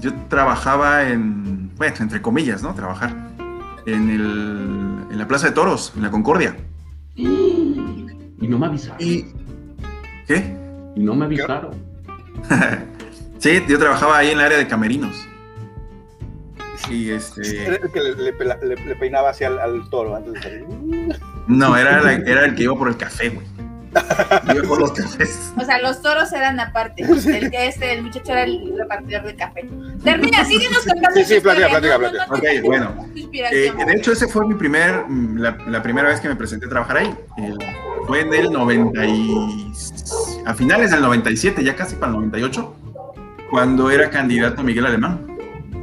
[0.00, 2.74] Yo trabajaba en, bueno, entre comillas, ¿no?
[2.74, 3.14] Trabajar
[3.86, 6.56] en, el, en la Plaza de Toros, en la Concordia.
[7.14, 8.98] Y no me avisaron.
[8.98, 10.56] ¿Qué?
[10.96, 11.74] Y no me avisaron.
[13.38, 15.26] sí, yo trabajaba ahí en el área de camerinos.
[16.88, 17.66] Y este.
[17.66, 19.58] Era el que le, peinaba así al,
[19.90, 20.66] toro antes de salir.
[21.46, 23.46] No, era, era el que iba por el café, güey.
[24.68, 25.52] Por los cafés.
[25.56, 27.02] O sea, los toros eran aparte.
[27.02, 29.68] El que este, el muchacho era el repartidor de café.
[30.04, 31.20] Termina, síguenos contando.
[31.20, 32.26] Sí, sí, platica, platica, platica.
[32.28, 33.06] ok, bueno.
[33.14, 36.66] Eh, de hecho, ese fue mi primer, mm, la, la, primera vez que me presenté
[36.66, 37.14] a trabajar ahí.
[38.06, 39.72] fue en el 90 y,
[40.46, 42.76] a finales del 97, ya casi para el 98,
[43.50, 45.29] cuando era candidato Miguel Alemán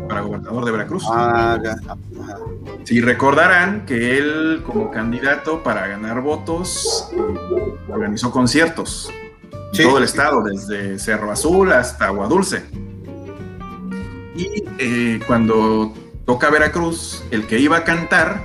[0.08, 1.04] para gobernador de Veracruz.
[1.10, 1.76] Ah, ya.
[2.84, 7.12] Si recordarán que él, como candidato para ganar votos,
[7.90, 9.12] organizó conciertos
[9.74, 12.64] en todo el estado, desde Cerro Azul hasta Agua Dulce.
[14.36, 15.94] Y eh, cuando
[16.26, 18.42] toca Veracruz, el que iba a cantar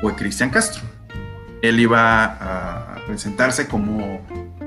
[0.00, 0.82] fue Cristian Castro.
[1.62, 4.20] Él iba a presentarse como,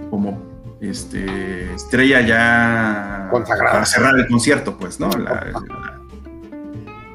[0.09, 3.71] como este, estrella ya Consagrada.
[3.71, 5.09] para cerrar el concierto, pues, ¿no?
[5.11, 5.90] La,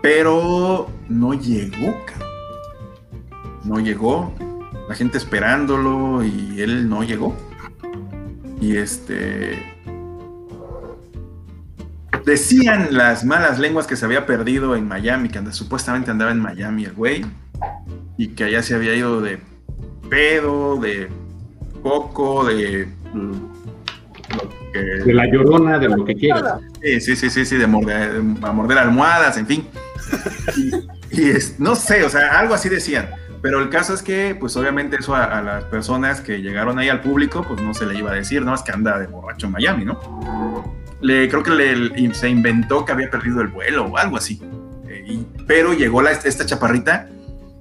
[0.06, 1.96] pero no llegó,
[3.64, 4.32] No llegó.
[4.88, 7.36] La gente esperándolo y él no llegó.
[8.60, 9.74] Y este.
[12.24, 16.84] Decían las malas lenguas que se había perdido en Miami, que supuestamente andaba en Miami
[16.84, 17.26] el güey,
[18.16, 19.40] y que allá se había ido de
[20.08, 21.08] pedo, de
[21.82, 22.86] coco, de
[24.72, 26.60] de la llorona, de lo que quieras.
[26.80, 29.66] Sí, sí, sí, sí, sí de, morder, a morder almohadas, en fin.
[31.10, 33.08] Y, es, no sé, o sea, algo así decían.
[33.42, 37.00] Pero el caso es que, pues obviamente eso a, las personas que llegaron ahí al
[37.00, 39.52] público, pues no se le iba a decir, no, es que anda de borracho en
[39.52, 40.74] Miami, ¿no?
[41.00, 44.42] Le, creo que le, se inventó que había perdido el vuelo o algo así.
[44.88, 47.08] Eh, pero llegó la, esta chaparrita,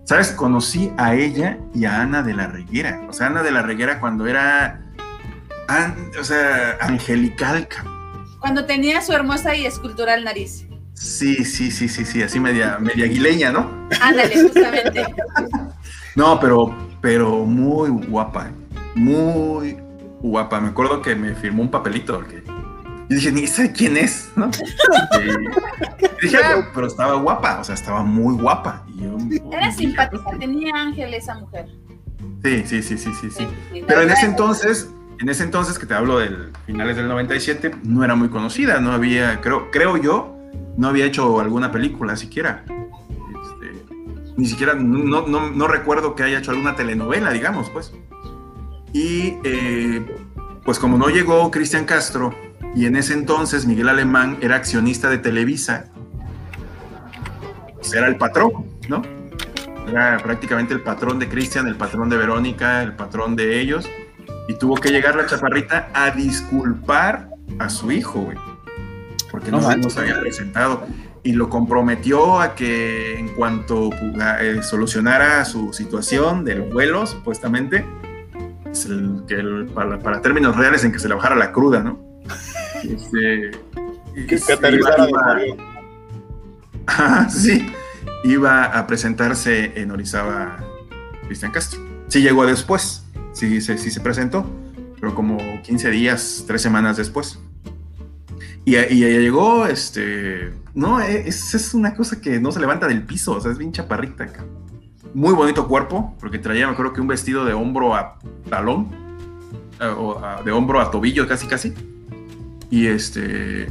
[0.05, 0.31] ¿sabes?
[0.31, 3.01] Conocí a ella y a Ana de la Reguera.
[3.07, 4.81] O sea, Ana de la Reguera cuando era,
[6.19, 7.67] o sea, angelical.
[8.39, 10.65] Cuando tenía su hermosa y escultural nariz.
[10.95, 13.69] Sí, sí, sí, sí, sí, así media, media aguileña, ¿no?
[14.01, 15.05] Ándale, justamente.
[16.15, 18.49] no, pero, pero muy guapa,
[18.95, 19.77] muy
[20.21, 20.59] guapa.
[20.61, 24.49] Me acuerdo que me firmó un papelito porque yo dije, ni sé quién es, ¿no?
[25.21, 28.85] Y dije, ah, pero estaba guapa, o sea, estaba muy guapa.
[29.51, 31.67] Era simpática, tenía ángel esa mujer.
[32.41, 33.83] Sí, sí, sí, sí, sí, sí.
[33.85, 38.03] Pero en ese entonces en ese entonces, que te hablo del finales del 97, no
[38.03, 40.34] era muy conocida, no había, creo, creo yo,
[40.77, 42.63] no había hecho alguna película siquiera.
[42.67, 43.85] Este,
[44.37, 47.93] ni siquiera, no, recuerdo que haya hecho alguna telenovela, digamos, pues.
[48.93, 50.05] Y eh,
[50.63, 52.33] pues como no llegó Cristian Castro,
[52.75, 55.85] y en ese entonces Miguel Alemán era accionista de Televisa,
[57.75, 59.01] pues era el patrón, ¿no?
[59.87, 63.87] Era prácticamente el patrón de Cristian, el patrón de Verónica, el patrón de ellos
[64.47, 68.37] y tuvo que llegar la chaparrita a disculpar a su hijo, güey.
[69.35, 70.87] Porque no, se había presentado.
[71.23, 73.89] Y lo comprometió a que en cuanto
[74.39, 77.83] eh, solucionara su situación de los vuelos, supuestamente,
[79.27, 81.99] que para, términos reales en que se le bajara la cruda, ¿no?
[82.83, 83.51] Este,
[84.27, 85.07] que se aterrizara
[87.29, 87.65] sí,
[88.23, 90.63] iba a presentarse en Orizaba
[91.25, 91.81] Cristian Castro.
[92.07, 94.49] Sí llegó después, sí, sí, se presentó,
[94.99, 97.39] pero como 15 días, 3 semanas después.
[98.65, 102.87] Y, y ella llegó, este, no, e, es, es, una cosa que no se levanta
[102.87, 104.27] del piso, o sea, es bien chaparrita.
[105.13, 108.17] Muy bonito cuerpo, porque traía, me acuerdo que un vestido de hombro a
[108.49, 108.89] talón,
[109.79, 111.73] eh, o de hombro a tobillo casi casi.
[112.71, 113.69] Y este,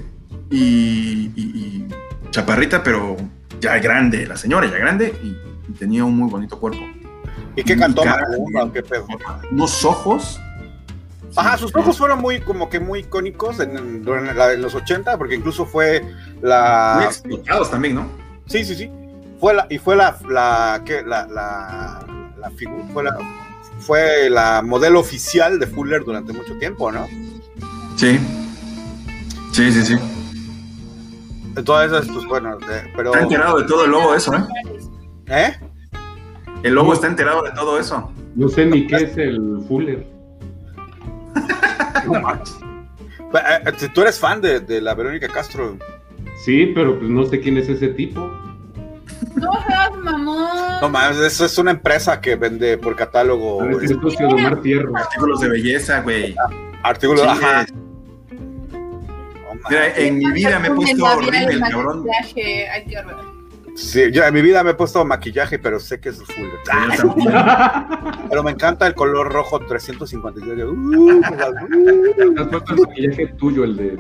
[0.51, 1.89] y, y,
[2.31, 3.17] chaparrita, pero
[3.61, 6.79] ya grande, la señora ya grande, y, tenía un muy bonito cuerpo.
[7.57, 8.03] ¿Y qué cantó
[8.73, 9.07] ¿Qué pedo?
[9.51, 10.41] Unos ojos.
[11.37, 15.67] Ajá, sus ojos fueron muy, como que muy icónicos en, en, los 80, porque incluso
[15.67, 16.05] fue
[16.41, 16.95] la.
[16.97, 18.09] Muy explotados también, ¿no?
[18.47, 18.91] Sí, sí, sí.
[19.41, 21.03] Fue la, y fue la, la, ¿qué?
[21.03, 22.07] la, la,
[22.39, 23.19] la figura, fue la,
[23.81, 27.07] fue la modelo oficial de Fuller durante mucho tiempo, ¿no?
[27.97, 28.19] Sí.
[29.53, 29.97] Sí, sí, sí.
[31.57, 32.59] Entonces, pues bueno,
[32.97, 33.13] pero.
[33.13, 34.45] Está enterado de todo el lobo eso, ¿eh?
[35.27, 35.55] ¿Eh?
[36.63, 38.13] El lobo está enterado de todo eso.
[38.37, 40.14] No sé ni qué es el Fuller.
[43.35, 45.77] Eh, eh, tú eres fan de, la Verónica Castro.
[46.45, 48.21] Sí, pero pues no sé quién es ese tipo.
[49.35, 49.53] No
[49.99, 50.81] mamón.
[50.81, 53.69] No mames, eso es una empresa que vende por catálogo.
[53.81, 54.97] Es el socio de Omar Fierro.
[54.97, 56.37] Artículos de belleza, güey.
[56.85, 57.67] Artículos, ajá.
[59.69, 62.07] Mira, en mi vida me he puesto horrible el cabrón.
[62.23, 62.97] Hay que
[63.75, 66.49] Sí, yo en mi vida me he puesto maquillaje, pero sé que es full.
[68.31, 70.65] pero me encanta el color rojo 357.
[70.65, 71.21] Uh,
[72.39, 73.99] Has puesto el maquillaje tuyo, el de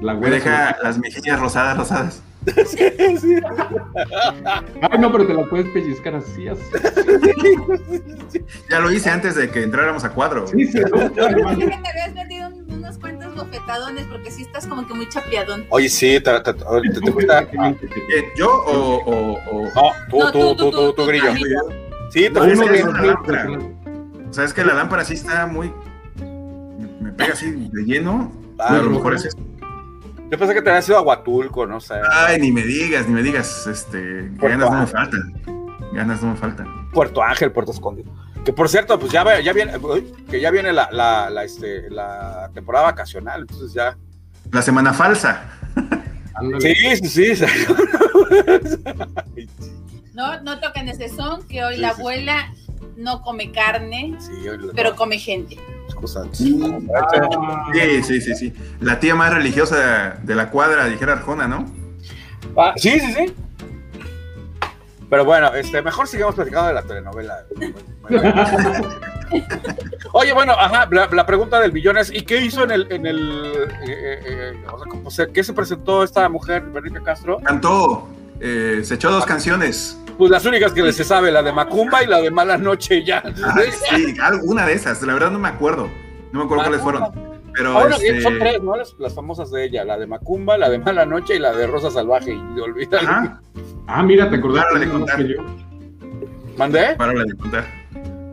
[0.00, 2.22] la Me deja las mejillas rosadas, rosadas.
[2.66, 2.78] Sí,
[3.18, 3.34] sí.
[4.80, 6.62] Ay, no, pero te la puedes pellizcar así, así.
[8.70, 10.46] Ya lo hice antes de que entráramos a cuadro.
[10.46, 10.78] Sí, sí.
[10.90, 12.47] No, te habías cuantos
[13.38, 15.64] bofetadones porque sí estás como que muy chapeadón.
[15.70, 17.46] Oye, sí, te, te, te, te gusta.
[18.36, 19.64] ¿Yo o, o, o...
[19.74, 21.32] No, tú, tú, tú, tú, grillo.
[22.10, 22.74] Sí, te gusta.
[22.74, 23.48] Es la lámpara.
[24.28, 25.72] O sea, es que la lámpara sí está muy.
[27.00, 28.32] Me pega así de lleno.
[28.58, 29.38] Ah, a lo mejor es eso.
[30.30, 31.94] Yo pensé que te había sido Aguatulco, no sé.
[32.12, 33.66] Ay, ni me digas, ni me digas.
[33.66, 35.42] Este, ganas no me faltan.
[35.94, 36.90] Ganas no me faltan.
[36.90, 38.12] Puerto Ángel, Puerto Escondido.
[38.48, 39.74] Que por cierto, pues ya, ya viene,
[40.30, 43.94] que ya viene la, la, la, este, la temporada vacacional, entonces ya.
[44.50, 45.50] La semana falsa.
[46.58, 46.74] Sí,
[47.06, 47.44] sí, sí.
[50.14, 52.54] no, no toquen ese son, que hoy la abuela
[52.96, 54.16] no come carne,
[54.74, 55.58] pero come gente.
[56.32, 56.58] Sí,
[58.02, 58.54] sí, sí, sí.
[58.80, 61.66] La tía más religiosa de la cuadra, dijera Arjona, ¿no?
[62.56, 63.34] Ah, sí, sí, sí.
[65.10, 67.44] Pero bueno, este, mejor sigamos platicando de la telenovela.
[70.12, 73.68] Oye, bueno, ajá, la, pregunta del millón es, ¿y qué hizo en el, en el,
[73.86, 74.64] eh, eh,
[75.04, 77.38] o sea, ¿qué se presentó esta mujer, Verónica Castro?
[77.42, 78.08] Cantó,
[78.40, 79.98] eh, se echó dos canciones.
[80.16, 83.22] Pues las únicas que se sabe, la de Macumba y la de Mala Noche ya.
[83.90, 85.88] sí, alguna de esas, la verdad no me acuerdo,
[86.32, 87.27] no me acuerdo cuáles fueron.
[87.58, 88.20] Pero ah, este...
[88.20, 88.74] son tres, ¿no?
[88.76, 91.90] Las, famosas de ella, la de Macumba, la de Mala Noche y la de Rosa
[91.90, 92.32] Salvaje.
[92.32, 93.40] Y de olvidar.
[93.88, 95.16] Ah, mira, te acordaste de contar.
[95.16, 95.42] Que yo.
[96.56, 96.94] ¿Mandé?
[96.96, 97.64] Para de contar.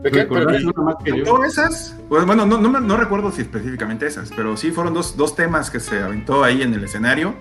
[0.04, 0.26] ¿De qué?
[0.28, 1.44] más que yo.
[1.44, 1.96] esas?
[2.08, 5.72] Pues bueno, no, no, no, recuerdo si específicamente esas, pero sí fueron dos, dos temas
[5.72, 7.34] que se aventó ahí en el escenario.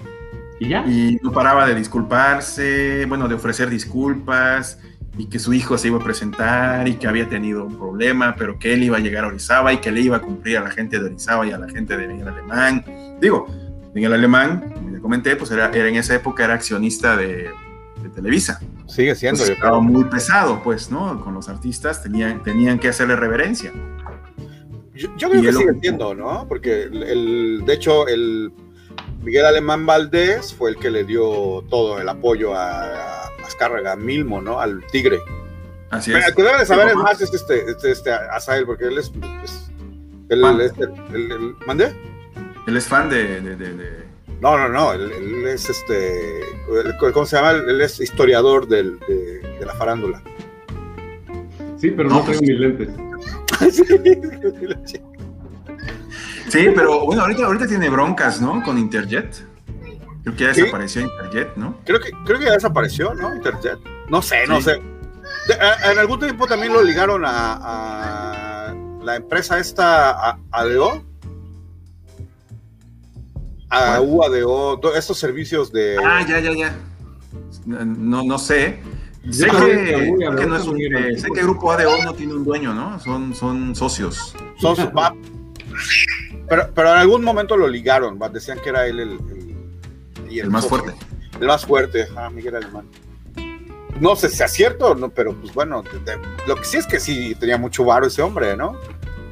[0.59, 0.87] ¿Y ya?
[0.87, 4.79] Y no paraba de disculparse, bueno, de ofrecer disculpas,
[5.16, 8.59] y que su hijo se iba a presentar y que había tenido un problema, pero
[8.59, 10.70] que él iba a llegar a Orizaba y que le iba a cumplir a la
[10.70, 12.85] gente de Orizaba y a la gente de Miguel Alemán.
[13.20, 13.46] Digo,
[13.94, 17.48] Miguel Alemán, como ya comenté, pues era, era en esa época era accionista de,
[18.03, 18.61] de Televisa.
[18.87, 19.38] Sigue siendo.
[19.38, 21.20] Pues estaba muy pesado, pues, ¿no?
[21.20, 23.72] Con los artistas tenían, tenían que hacerle reverencia.
[24.94, 26.46] Yo, creo que sigue siendo, ¿no?
[26.48, 28.53] Porque, el, de hecho, el
[29.25, 34.61] Miguel Alemán Valdés fue el que le dio todo el apoyo a, a Milmo, ¿no?
[34.61, 35.19] Al Tigre.
[35.91, 36.27] Así es.
[36.29, 37.37] El que debe de saber es más este,
[37.71, 39.13] este, este, Asael, porque él es,
[40.29, 41.95] El, este, el, el- ¿Mandé?
[42.67, 43.41] Él es fan de.
[43.41, 44.05] de- de- de-
[44.41, 47.53] No, no, no, él, él es este, el- ¿cómo se llama?
[47.53, 50.23] Él es historiador del- de, de la farándula.
[51.79, 52.89] Sí, pero No, no, traigo pues- mis lentes.
[54.85, 55.01] Sí,
[56.75, 58.62] pero bueno, ahorita, ahorita tiene broncas, ¿no?
[58.62, 59.47] Con Interjet.
[60.23, 60.61] Creo que ya Sí.
[60.62, 61.79] desapareció Interjet, ¿no?
[61.85, 63.35] Creo que, creo que ya desapareció, ¿no?
[63.35, 63.79] Interjet.
[64.09, 64.62] No sé, no Sí.
[64.64, 64.83] sé.
[65.49, 71.03] De- a- en algún tiempo también lo ligaron a, a la empresa esta, a, ADO.
[73.71, 74.01] A.
[74.01, 75.97] UADO, to- estos servicios de...
[76.03, 76.75] Ah, ya, ya, ya.
[77.67, 78.81] No, no sé.
[79.31, 83.01] Sé que, no es un- eh, sé que Grupo ADO no tiene un dueño, ¿no?
[83.01, 84.35] Son, son socios.
[84.61, 85.14] son su- va-
[86.49, 90.39] pero, pero en algún momento lo ligaron, va, decían que era él el, el, y
[90.41, 90.93] El más fuerte.
[91.41, 92.87] El más fuerte, ah, Miguel Alemán.
[94.01, 96.87] No sé si es cierto, no, pero pues bueno, de- de- lo que sí es
[96.87, 98.77] que sí tenía mucho varo ese hombre, ¿no?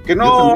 [0.06, 0.54] Que no,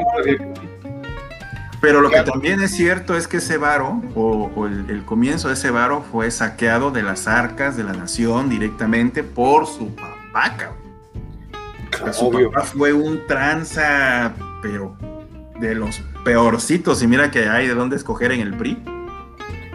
[1.79, 5.47] Pero lo que también es cierto es que ese varo, o, o el, el comienzo
[5.49, 10.55] de ese varo, fue saqueado de las arcas de la nación directamente por su papá,
[10.57, 10.77] cabrón.
[11.93, 12.51] O sea, su obvio.
[12.51, 14.97] papá fue un tranza, pero
[15.59, 17.01] de los peorcitos.
[17.03, 18.77] Y mira que hay de dónde escoger en el PRI,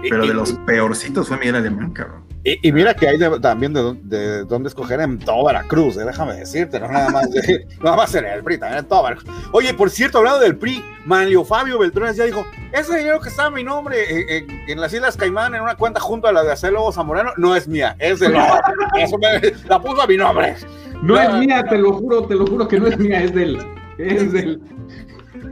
[0.08, 2.22] pero Y- de los peorcitos fue Miguel Alemán, cabrón.
[2.44, 5.96] Y, y mira que hay de- también de, dó- de dónde escoger en toda Veracruz,
[5.96, 8.84] eh, déjame decirte, no nada más, de- no nada más en el PRI, también en
[8.88, 9.32] toda Veracruz.
[9.52, 13.44] Oye, por cierto, hablando del PRI, Manlio Fabio Beltrones ya dijo, ese dinero que está
[13.46, 16.42] a mi nombre eh, en, en las Islas Caimán en una cuenta junto a la
[16.42, 18.26] de Acelo Zamorano, no es mía, es de
[18.98, 20.56] Eso me, la puso a mi nombre.
[21.00, 21.20] No No.
[21.20, 23.56] es mía, te lo juro, te lo juro que no es mía, es del.
[23.98, 24.60] Es del.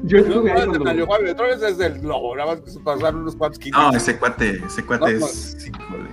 [0.02, 1.06] Yo No, estuve no ahí cuando.
[1.06, 3.80] Fabio Beltrones, es del lobo, nada más que se pasaron unos cuantos kilos.
[3.80, 5.66] No, ese cuate, ese cuate No, es.
[5.66, 6.08] híjole.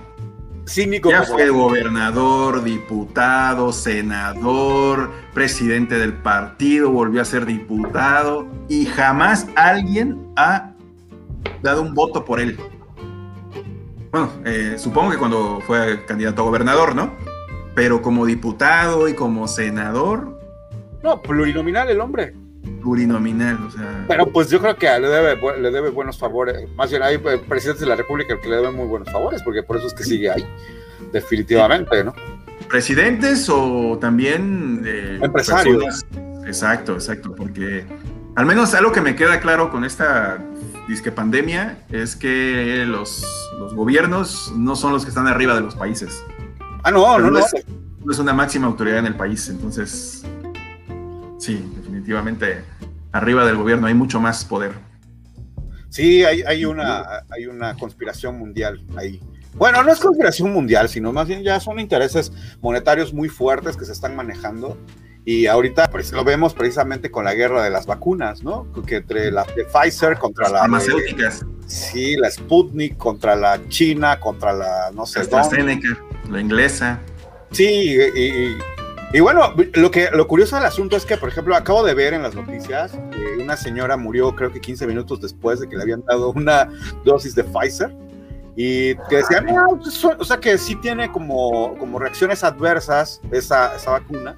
[0.66, 1.10] Cínico.
[1.10, 10.30] Ya fue gobernador, diputado, senador, presidente del partido, volvió a ser diputado y jamás alguien
[10.36, 10.72] ha
[11.62, 12.58] dado un voto por él.
[14.10, 17.12] Bueno, eh, supongo que cuando fue candidato a gobernador, ¿no?
[17.74, 20.38] Pero como diputado y como senador,
[21.02, 22.34] No, plurinominal el hombre.
[22.80, 24.04] Plurinominal, o sea...
[24.08, 26.68] Pero pues yo creo que le debe, le debe buenos favores.
[26.76, 29.62] Más bien hay eh, presidentes de la República que le deben muy buenos favores, porque
[29.62, 30.46] por eso es que sigue ahí.
[31.12, 32.14] Definitivamente, ¿no?
[32.68, 35.82] presidentes o también eh, Empresarios.
[36.04, 37.84] personas- Exacto, exacto, porque
[38.34, 40.38] al menos algo que me queda claro con esta
[40.86, 43.24] disque pandemia es que los,
[43.58, 46.22] los gobiernos no son los que están arriba de los países.
[46.82, 47.38] Ah, no, Pero no, no.
[47.38, 47.54] es,
[48.04, 50.24] no es una máxima autoridad en el país, entonces
[51.38, 51.62] sí,
[52.08, 52.64] definitivamente
[53.12, 54.72] arriba del gobierno hay mucho más poder.
[55.90, 59.20] Sí, hay, hay, una, hay una conspiración mundial ahí.
[59.54, 63.84] Bueno, no es conspiración mundial, sino más bien ya son intereses monetarios muy fuertes que
[63.84, 64.78] se están manejando.
[65.24, 68.66] Y ahorita pues, lo vemos precisamente con la guerra de las vacunas, ¿no?
[68.86, 73.60] Que entre la de Pfizer contra Las la de, farmacéuticas, sí, la Sputnik, contra la
[73.68, 75.36] China, contra la no sé dónde.
[75.36, 75.88] AstraZeneca,
[76.30, 77.00] la inglesa.
[77.50, 78.58] Sí, y, y-
[79.12, 82.12] y bueno, lo que lo curioso del asunto es que, por ejemplo, acabo de ver
[82.14, 85.82] en las noticias que una señora murió creo que 15 minutos después de que le
[85.82, 86.68] habían dado una
[87.04, 87.94] dosis de Pfizer
[88.54, 93.20] y que decían, "No, pues, so- o sea que sí tiene como, como reacciones adversas
[93.30, 94.36] esa, esa vacuna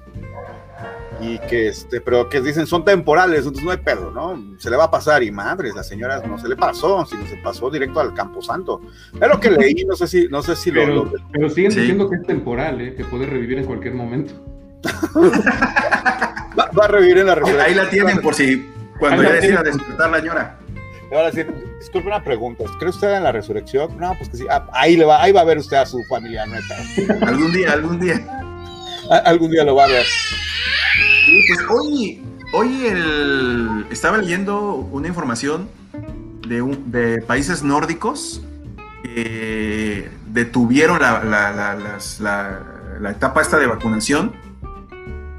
[1.19, 4.41] y que este, pero que dicen son temporales, entonces no hay pedo, ¿no?
[4.57, 7.35] Se le va a pasar y madres, la señora no se le pasó, sino se
[7.37, 8.79] pasó directo al Camposanto.
[9.19, 11.71] Es lo que leí, no sé si, no sé si lo- Pero, lo pero siguen
[11.71, 11.79] Sí.
[11.81, 12.95] diciendo que es temporal, ¿eh?
[12.95, 14.33] que puede revivir en cualquier momento.
[16.57, 17.65] Va, va a revivir en la resurrección.
[17.67, 20.57] ahí la tienen por si cuando ya decida despertar la señora.
[21.11, 21.41] Ahora sí,
[21.79, 22.63] disculpe una pregunta.
[22.79, 23.97] ¿Cree usted en la resurrección?
[23.97, 24.45] No, pues que sí.
[24.49, 26.77] Ah, ahí, le va, ahí va a ver usted a su familia, neta.
[27.27, 28.21] Algún día, algún día.
[29.09, 30.05] A- Algún día lo va a ver.
[30.05, 35.67] Sí, pues hoy, hoy el, estaba leyendo una información
[36.47, 38.41] de, un- de países nórdicos
[39.03, 42.59] que detuvieron la, la- la- las- la-
[43.01, 44.33] la etapa esta de vacunación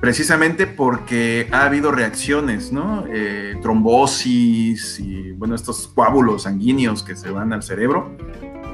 [0.02, 3.04] precisamente porque ha habido reacciones, ¿no?
[3.08, 8.10] Eh, trombosis y, bueno, estos coágulos sanguíneos que se van al cerebro.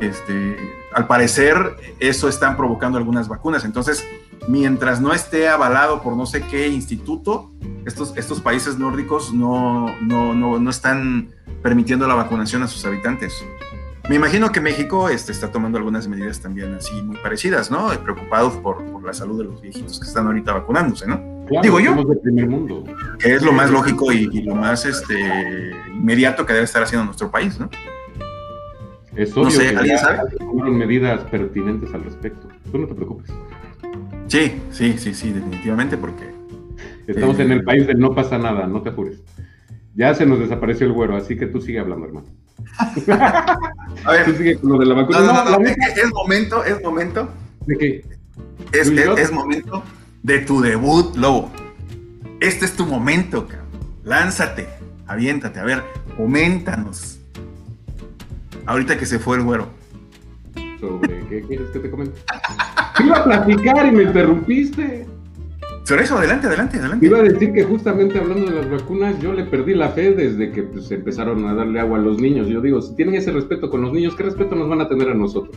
[0.00, 0.56] Este,
[0.94, 3.66] al parecer, eso están provocando algunas vacunas.
[3.66, 4.06] Entonces,
[4.48, 7.52] mientras no esté avalado por no sé qué instituto,
[7.84, 13.44] estos, estos países nórdicos no, no, no, no están permitiendo la vacunación a sus habitantes.
[14.08, 17.88] Me imagino que México este, está tomando algunas medidas también así muy parecidas, ¿no?
[18.02, 21.16] Preocupados por, por la salud de los viejitos que están ahorita vacunándose, ¿no?
[21.46, 22.20] Claro, Digo yo.
[22.22, 22.84] primer mundo.
[23.18, 27.04] Que es lo más lógico y, y lo más este, inmediato que debe estar haciendo
[27.04, 27.68] nuestro país, ¿no?
[29.14, 30.20] Es obvio sé, que ¿alguien sabe?
[30.70, 32.48] medidas pertinentes al respecto.
[32.70, 33.30] Tú no te preocupes.
[34.28, 36.38] Sí, sí, sí, sí, definitivamente, porque
[37.06, 39.22] Estamos Eh, en el país del no pasa nada, no te apures.
[39.98, 42.28] Ya se nos desapareció el güero, así que tú sigue hablando, hermano.
[44.04, 44.26] A ver.
[44.26, 45.18] Tú sigue con lo de la vacuna.
[45.18, 47.28] No, no, no, es, es momento, es momento,
[47.66, 48.04] ¿De qué?
[48.72, 49.82] es, ¿Tú y es, momento
[50.22, 51.50] de tu debut, Lobo.
[52.38, 53.66] Este es tu momento, cabrón.
[54.04, 54.68] Lánzate,
[55.08, 55.82] aviéntate, a ver,
[56.16, 57.18] coméntanos.
[58.66, 59.66] Ahorita que se fue el güero.
[60.78, 62.20] ¿Sobre qué quieres que te comente?
[62.96, 65.08] Te iba a platicar y me interrumpiste.
[65.96, 67.06] Eso, adelante, adelante, Te adelante.
[67.06, 70.50] iba a decir que justamente hablando de las vacunas, yo le perdí la fe desde
[70.52, 72.48] que pues, empezaron a darle agua a los niños.
[72.48, 75.08] Yo digo, si tienen ese respeto con los niños, ¿qué respeto nos van a tener
[75.08, 75.54] a nosotros?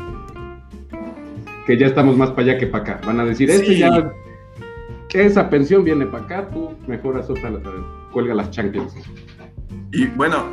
[1.65, 3.01] Que ya estamos más para allá que para acá.
[3.05, 3.77] Van a decir, este Sí.
[3.79, 4.11] ya,
[5.13, 7.51] esa pensión viene para acá, tú mejoras otra,
[8.11, 8.95] cuelga las chanclas.
[9.91, 10.45] Y bueno,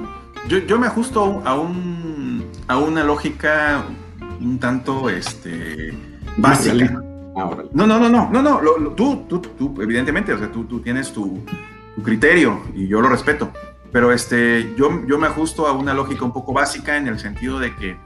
[0.48, 3.84] yo, yo me ajusto a un a una lógica
[4.40, 5.92] un tanto este
[6.36, 7.02] básica.
[7.38, 10.50] Ahora, No, no, no, no, no, no, lo- lo- tú, tú, tú, evidentemente, o sea,
[10.50, 11.40] tú, tú tienes tu,
[11.94, 13.52] tu criterio y yo lo respeto,
[13.92, 17.58] pero este, yo, yo me ajusto a una lógica un poco básica en el sentido
[17.58, 17.96] de que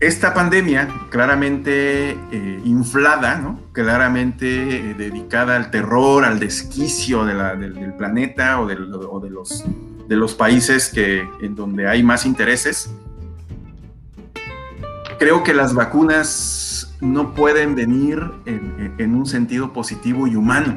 [0.00, 3.60] esta pandemia, claramente eh, inflada, ¿no?
[3.72, 9.20] claramente eh, dedicada al terror, al desquicio de la- del, del planeta o, del- o
[9.20, 9.62] de, los,
[10.08, 12.90] de los países que, en donde hay más intereses,
[15.18, 16.69] creo que las vacunas
[17.00, 20.76] no pueden venir en, un sentido positivo y humano.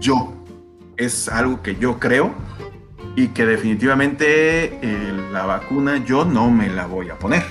[0.00, 0.34] Yo,
[0.96, 2.32] es algo que yo creo
[3.16, 7.44] y que definitivamente eh, la vacuna yo no me la voy a poner.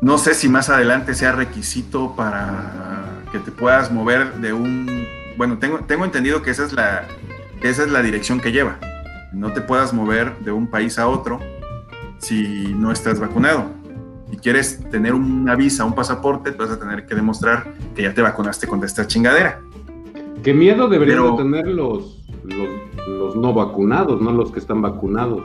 [0.00, 5.06] No sé si más adelante sea requisito para que te puedas mover de un...
[5.36, 7.04] Bueno, tengo, tengo entendido que esa es, la,
[7.60, 8.78] que esa es la dirección que lleva.
[9.32, 11.40] No te puedas mover de un país a otro
[12.18, 13.77] si no estás vacunado.
[14.30, 18.22] Si quieres tener una visa, un pasaporte, vas a tener que demostrar que ya te
[18.22, 19.60] vacunaste contra esta chingadera.
[20.42, 22.68] qué miedo deberían Pero- de tener los, los,
[23.08, 25.42] los no vacunados, no los que están vacunados.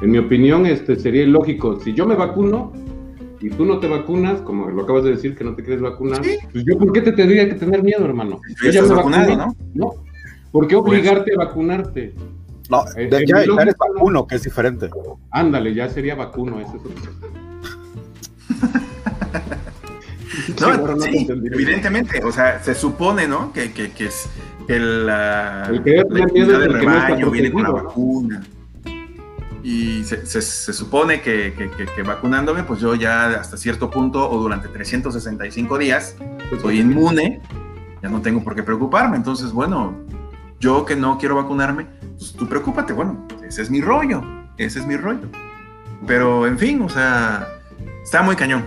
[0.00, 1.80] En mi opinión, este sería ilógico.
[1.80, 2.72] Si yo me vacuno
[3.40, 6.24] y tú no te vacunas, como lo acabas de decir que no te quieres vacunar,
[6.24, 6.36] Sí.
[6.52, 8.40] pues yo, ¿por qué te tendría que tener miedo, hermano?
[8.60, 9.54] Tú ya estás me vacunado, vacuné.
[9.74, 9.86] ¿no?
[9.86, 9.92] No.
[10.52, 12.14] ¿Por qué obligarte a vacunarte?
[12.70, 13.56] No, Eh, ya, eres no.
[13.94, 14.88] vacuno, que es diferente.
[15.32, 16.60] Ándale, ya sería vacuno.
[16.60, 17.49] Eso es otro.
[20.60, 23.52] No, Sí, bueno, no sí, evidentemente, o sea, se supone, ¿no?
[23.52, 24.28] Que, que, que, es,
[24.66, 28.42] que la, El que la miedo del el que no rebaño viene con la vacuna.
[29.62, 33.90] Y se, se- se supone que, que- que- que vacunándome, pues yo ya hasta cierto
[33.90, 36.16] punto o durante 365 días
[36.62, 37.40] soy inmune,
[38.02, 39.16] ya no tengo por qué preocuparme.
[39.16, 39.94] Entonces, bueno,
[40.60, 41.86] yo que no quiero vacunarme,
[42.16, 44.22] pues tú preocúpate, bueno, ese es mi rollo,
[44.56, 45.28] ese es mi rollo.
[46.06, 47.46] Pero, en fin, o sea,
[48.02, 48.64] está muy cañón,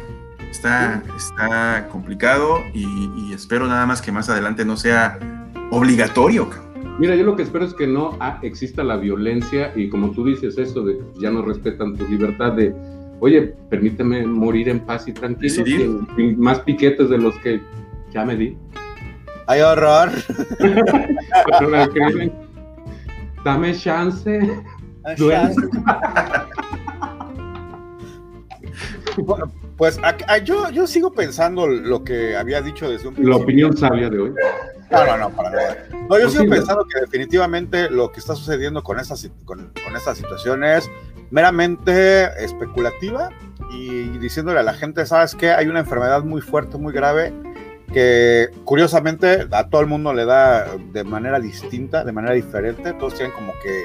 [0.53, 2.85] está, está complicado y,
[3.17, 5.17] y espero nada más que más adelante no sea
[5.71, 6.47] obligatorio.
[6.99, 10.23] Mira, yo lo que espero es que no ah, exista la violencia y como tú
[10.25, 12.71] dices eso de que ya no respetan tu libertad de,
[13.19, 17.59] oye, permíteme morir en paz y tranquilo, sin- sin más piquetes de los que
[18.11, 18.55] ya me di.
[19.47, 20.11] Hay horror.
[20.59, 22.31] Pero el crimen,
[23.43, 24.39] Dame chance.
[29.77, 33.43] Pues a- a- yo, yo sigo pensando lo que había dicho desde un La principio.
[33.43, 34.33] opinión sabia de hoy.
[34.91, 35.87] No, no, no, para nada.
[36.09, 39.15] No, yo No, sigo pensando que definitivamente lo que está sucediendo con esta,
[39.45, 40.89] con, con esta situación es
[41.31, 43.29] meramente especulativa
[43.71, 45.49] y diciéndole a la gente, ¿sabes qué?
[45.51, 47.33] Hay una enfermedad muy fuerte, muy grave,
[47.91, 53.15] que curiosamente a todo el mundo le da de manera distinta, de manera diferente, todos
[53.15, 53.83] tienen como que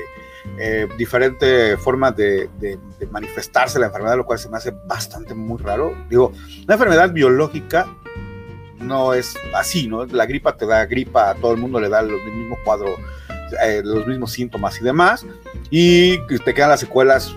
[0.59, 5.35] eh, diferentes formas de, de- de manifestarse la enfermedad, lo cual se me hace bastante
[5.35, 5.95] muy raro.
[6.09, 6.33] Digo,
[6.65, 7.87] una enfermedad biológica
[8.79, 10.07] no es así, ¿no?
[10.07, 12.97] La gripa te da gripa, a todo el mundo le da el mismo cuadro,
[13.65, 15.27] eh, los mismos síntomas y demás,
[15.71, 17.35] y te quedan las secuelas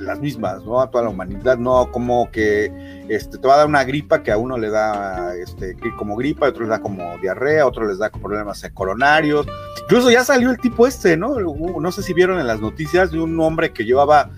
[0.00, 0.80] las mismas, ¿no?
[0.80, 4.32] A toda la humanidad, no como que este, te va a dar una gripa que
[4.32, 7.86] a uno le da este, como gripa, a otro les da como diarrea, a otro
[7.86, 9.46] les da problemas coronarios.
[9.82, 11.38] Incluso ya salió el tipo este, ¿no?
[11.38, 14.30] No sé si vieron en las noticias de un hombre que llevaba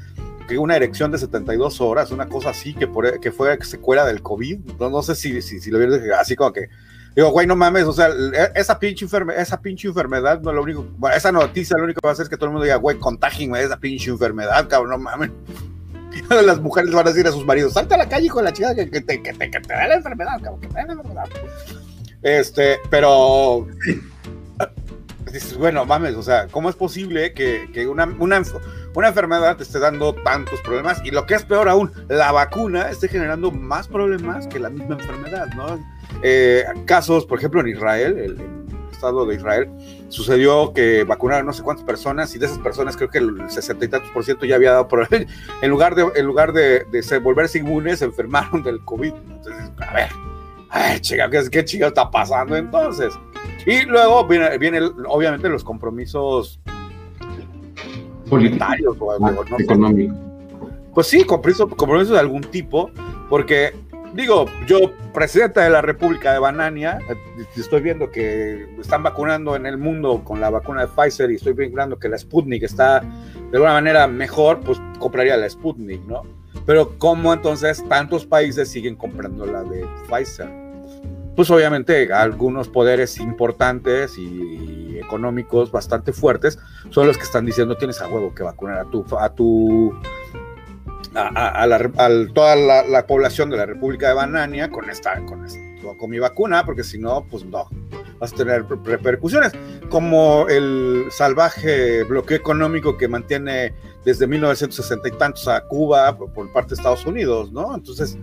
[0.59, 4.61] una erección de 72 horas, una cosa así, que, por, que fue secuela del COVID.
[4.79, 6.69] No, no sé si, si lo vieron así como que.
[7.15, 8.09] Digo, güey, no mames, o sea,
[8.55, 12.11] esa pinche, enferme, esa pinche enfermedad, no lo único, esa noticia lo único que va
[12.11, 14.99] a hacer es que todo el mundo diga, güey, contágienme esa pinche enfermedad, cabrón, no
[14.99, 15.31] mames.
[16.31, 18.75] Las mujeres van a decir a sus maridos, salta a la calle con la chica
[18.75, 20.93] que, que, te, que, te, que te da la enfermedad, cabrón, que te da la
[20.93, 21.25] enfermedad.
[22.23, 23.67] Este, pero
[25.33, 28.43] dices, bueno, mames, o sea, ¿cómo es posible que, que una, una,
[28.95, 31.01] una, enfermedad te esté dando tantos problemas?
[31.05, 34.95] Y lo que es peor aún, la vacuna esté generando más problemas que la misma
[34.95, 35.79] enfermedad, ¿no?
[36.23, 39.69] Eh, casos, por ejemplo, en Israel, el, Estado de Israel,
[40.11, 43.85] sucedió que vacunaron no sé cuántas personas y de esas personas creo que el sesenta
[43.85, 47.19] y tantos por ciento ya había dado por en lugar de en lugar de, de
[47.19, 49.13] volverse inmunes se enfermaron del COVID.
[49.13, 50.09] Entonces, a ver,
[50.71, 53.13] ay, chica, ¿qué, qué chica está pasando entonces?
[53.67, 56.61] Y luego viene, viene obviamente los compromisos
[58.31, 60.17] monetarios o, ah, económicos.
[60.95, 62.91] Pues sí, compromisos, compromisos de algún tipo,
[63.29, 63.73] porque
[64.15, 64.79] digo, yo,
[65.13, 67.17] presidenta de la República de Banania, eh,
[67.57, 71.53] estoy viendo que están vacunando en el mundo con la vacuna de Pfizer y estoy
[71.55, 76.23] viendo que la Sputnik está de alguna manera mejor, pues compraría la Sputnik, ¿no?
[76.67, 80.49] Pero ¿cómo entonces tantos países siguen comprando la de Pfizer?
[81.35, 86.59] Pues obviamente algunos poderes importantes y económicos bastante fuertes
[86.91, 89.93] son los que están diciendo tienes a huevo que vacunar a tu, a tu
[91.15, 91.79] a,
[92.35, 95.47] toda la, población de la República de Banania con esta, con,
[95.97, 97.69] con mi vacuna, porque si no, pues no,
[98.19, 99.53] vas a tener repercusiones,
[99.89, 106.71] como el salvaje bloqueo económico que mantiene desde 1960 y tantos a Cuba por, parte
[106.71, 107.75] de Estados Unidos, ¿no?
[107.75, 108.17] Entonces,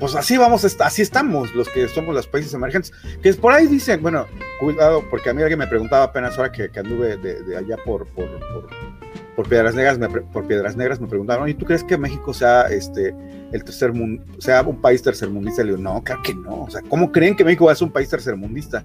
[0.00, 4.02] pues así vamos, así estamos los que somos los países emergentes, que por ahí dicen,
[4.02, 4.26] bueno,
[4.58, 8.28] cuidado, porque a mí alguien me preguntaba apenas ahora que, anduve de, allá por, por
[8.38, 9.01] por
[9.48, 13.14] Piedras Negras me, por Piedras Negras me preguntaron, ¿y tú crees que México sea este
[13.52, 15.62] el tercer mundo, sea un país tercermundista?
[15.62, 16.64] Le digo, no, claro que no.
[16.64, 18.84] O sea, ¿cómo creen que México va a ser un país tercermundista?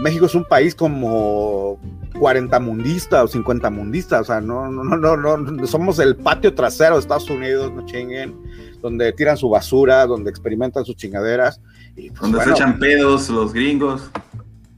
[0.00, 1.78] México es un país como
[2.18, 6.54] 40 mundista o 50 mundista, o sea, no, no, no, no, no, somos el patio
[6.54, 8.34] trasero de Estados Unidos, no chinguen,
[8.80, 11.60] donde tiran su basura, donde experimentan sus chingaderas.
[11.96, 14.10] Y pues, donde se echan pedos los gringos.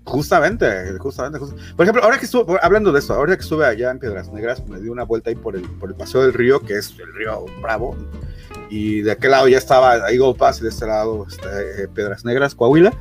[0.04, 1.38] Justamente, justamente,
[1.76, 4.66] Por ejemplo, ahora que estuve, hablando de esto, ahora que estuve allá en Piedras Negras,
[4.66, 7.14] me di una vuelta ahí por el, por el paseo del río, que es el
[7.14, 7.96] río Bravo,
[8.68, 12.54] y de aquel lado ya estaba Eagle Pass y de este lado este, Piedras Negras,
[12.54, 12.92] Coahuila.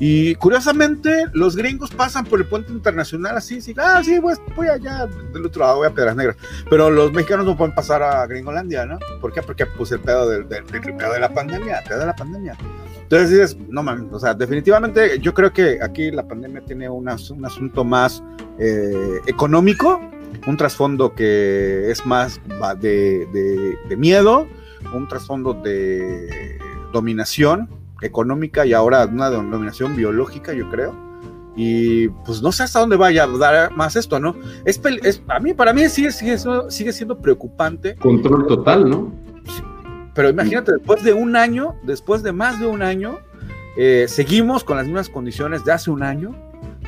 [0.00, 4.66] Y curiosamente, los gringos pasan por el puente internacional así, sí, ah, sí, pues, voy
[4.66, 6.36] allá del otro lado, voy a Piedras Negras.
[6.68, 8.98] Pero los mexicanos no pueden pasar a Gringolandia, ¿no?
[9.20, 9.40] ¿Por qué?
[9.40, 12.56] Porque pues el pedo del, del, pedo de la pandemia, el pedo de la pandemia.
[13.04, 17.08] Entonces dices, no mames, o sea, definitivamente yo creo que aquí la pandemia tiene un
[17.08, 18.22] asunto más
[18.58, 20.00] eh, económico,
[20.46, 22.40] un trasfondo que es más
[22.80, 24.46] de, miedo,
[24.94, 26.58] un trasfondo de
[26.92, 27.68] dominación
[28.00, 30.94] económica y ahora una dominación biológica, yo creo.
[31.56, 34.34] Y pues no sé hasta dónde vaya a dar más esto, ¿no?
[34.64, 34.80] Es,
[35.28, 37.94] a mí, para mí sigue, sigue siendo preocupante.
[37.96, 39.12] Control total, ¿no?
[40.14, 43.18] Pero imagínate, después de un año, después de más de un año,
[43.76, 46.34] eh, seguimos con las mismas condiciones de hace un año,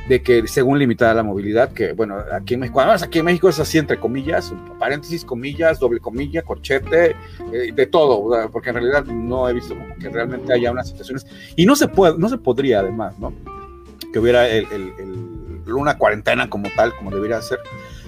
[0.09, 3.49] de que según limitada la movilidad, que bueno, aquí en México, además aquí en México
[3.49, 7.17] es así entre comillas, paréntesis, comillas, doble comilla, corchete,
[7.53, 11.27] eh, de todo, porque en realidad no he visto como que realmente haya unas situaciones,
[11.57, 13.35] y no se puede, no se podría además, ¿no?
[14.13, 14.67] Que hubiera el,
[15.67, 17.59] una cuarentena como tal, como debería ser.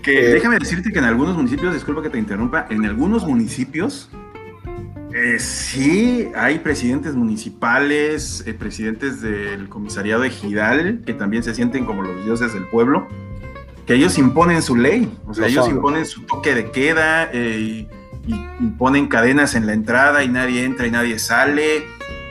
[0.02, 4.08] Que eh, déjame decirte que en algunos municipios, disculpa que te interrumpa, en algunos municipios
[5.14, 12.02] eh, sí, hay presidentes municipales, eh, presidentes del comisariado ejidal, que también se sienten como
[12.02, 13.08] los dioses del pueblo,
[13.86, 17.88] que ellos imponen su ley, o sea, ellos imponen su toque de queda eh,
[18.26, 18.38] y,
[18.76, 21.86] ponen cadenas en la entrada y nadie entra y nadie sale.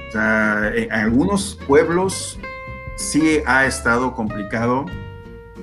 [0.09, 2.39] O sea, en algunos pueblos
[2.95, 4.85] sí ha estado complicado.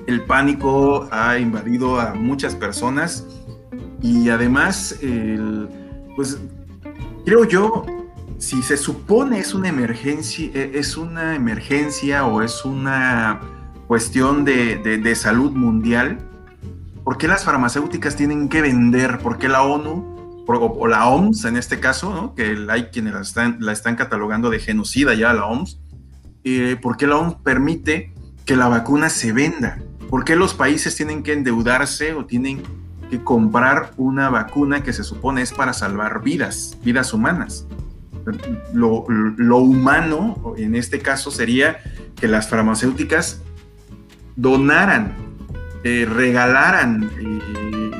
[0.05, 3.25] El pánico ha invadido a muchas personas
[4.01, 5.69] y además, el,
[6.17, 6.37] pues
[7.25, 7.85] creo yo,
[8.37, 13.41] si se supone es una emergencia, e, es una emergencia o es una
[13.87, 16.19] cuestión de, salud mundial,
[17.03, 19.19] ¿por qué las farmacéuticas tienen que vender?
[19.19, 23.57] ¿Por qué la ONU o, la OMS en este caso, que hay quienes la están,
[23.59, 25.79] la están catalogando de genocida ya la OMS?
[26.43, 28.13] Eh, ¿Por qué la OMS permite
[28.45, 29.79] que la vacuna se venda?
[30.09, 32.61] ¿Por qué los países tienen que endeudarse o tienen
[33.09, 37.65] que comprar una vacuna que se supone es para salvar vidas, vidas humanas.
[38.73, 39.05] Lo,
[39.57, 41.77] humano, en este caso, sería
[42.15, 43.41] que las farmacéuticas
[44.35, 45.13] donaran,
[45.83, 47.91] eh, regalaran, eh,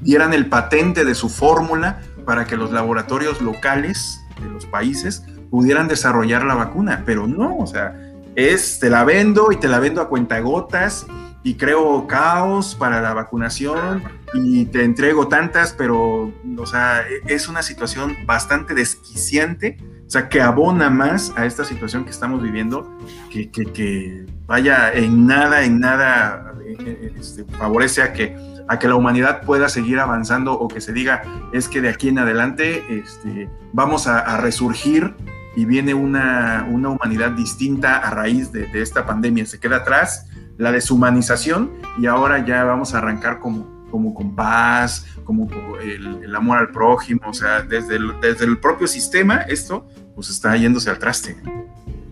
[0.00, 5.88] dieran el patente de su fórmula para que los laboratorios locales de los países pudieran
[5.88, 7.94] desarrollar la vacuna, pero no, o sea,
[8.34, 11.06] es te la vendo y te la vendo a cuentagotas
[11.44, 17.62] y creo caos para la vacunación y te entrego tantas, pero, o sea, es una
[17.62, 19.76] situación bastante desquiciante,
[20.06, 22.98] o sea, que abona más a esta situación que estamos viviendo,
[23.30, 28.36] que, que, vaya en nada, en nada eh, eh, este, favorece a que,
[28.66, 31.22] a que la humanidad pueda seguir avanzando o que se diga,
[31.52, 35.14] es que de aquí en adelante este, vamos a, a resurgir
[35.56, 39.46] y viene una, una humanidad distinta a raíz de, de, esta pandemia.
[39.46, 40.26] Se queda atrás
[40.56, 45.48] la deshumanización y ahora ya vamos a arrancar como, como con paz, como
[45.80, 50.30] el, el amor al prójimo, o sea, desde el, desde el propio sistema esto pues
[50.30, 51.36] está yéndose al traste.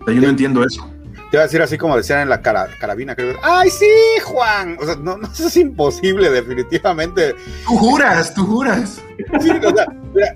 [0.01, 0.89] O sea, yo no entiendo eso.
[1.31, 3.37] Te iba a decir así como decían en la cara, carabina, creo.
[3.41, 3.89] ¡Ay, sí,
[4.23, 4.77] Juan!
[4.79, 7.33] O sea, no, no, eso es imposible, definitivamente.
[7.65, 9.01] Tú juras, tú juras.
[9.41, 10.35] Sí, o sea, mira,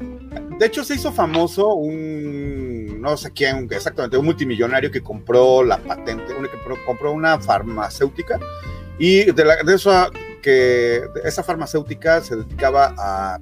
[0.58, 2.57] de hecho, se hizo famoso un,
[3.12, 8.40] no sé quién, exactamente, un multimillonario que compró la patente, un, que compró una farmacéutica
[9.00, 13.40] y de, la, de eso que esa farmacéutica se dedicaba a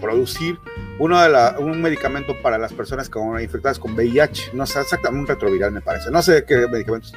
[0.00, 0.58] producir
[0.98, 5.26] uno de un medicamento para las personas con, infectadas con VIH, no sé exactamente, un
[5.26, 7.14] retroviral me parece, no sé qué medicamentos.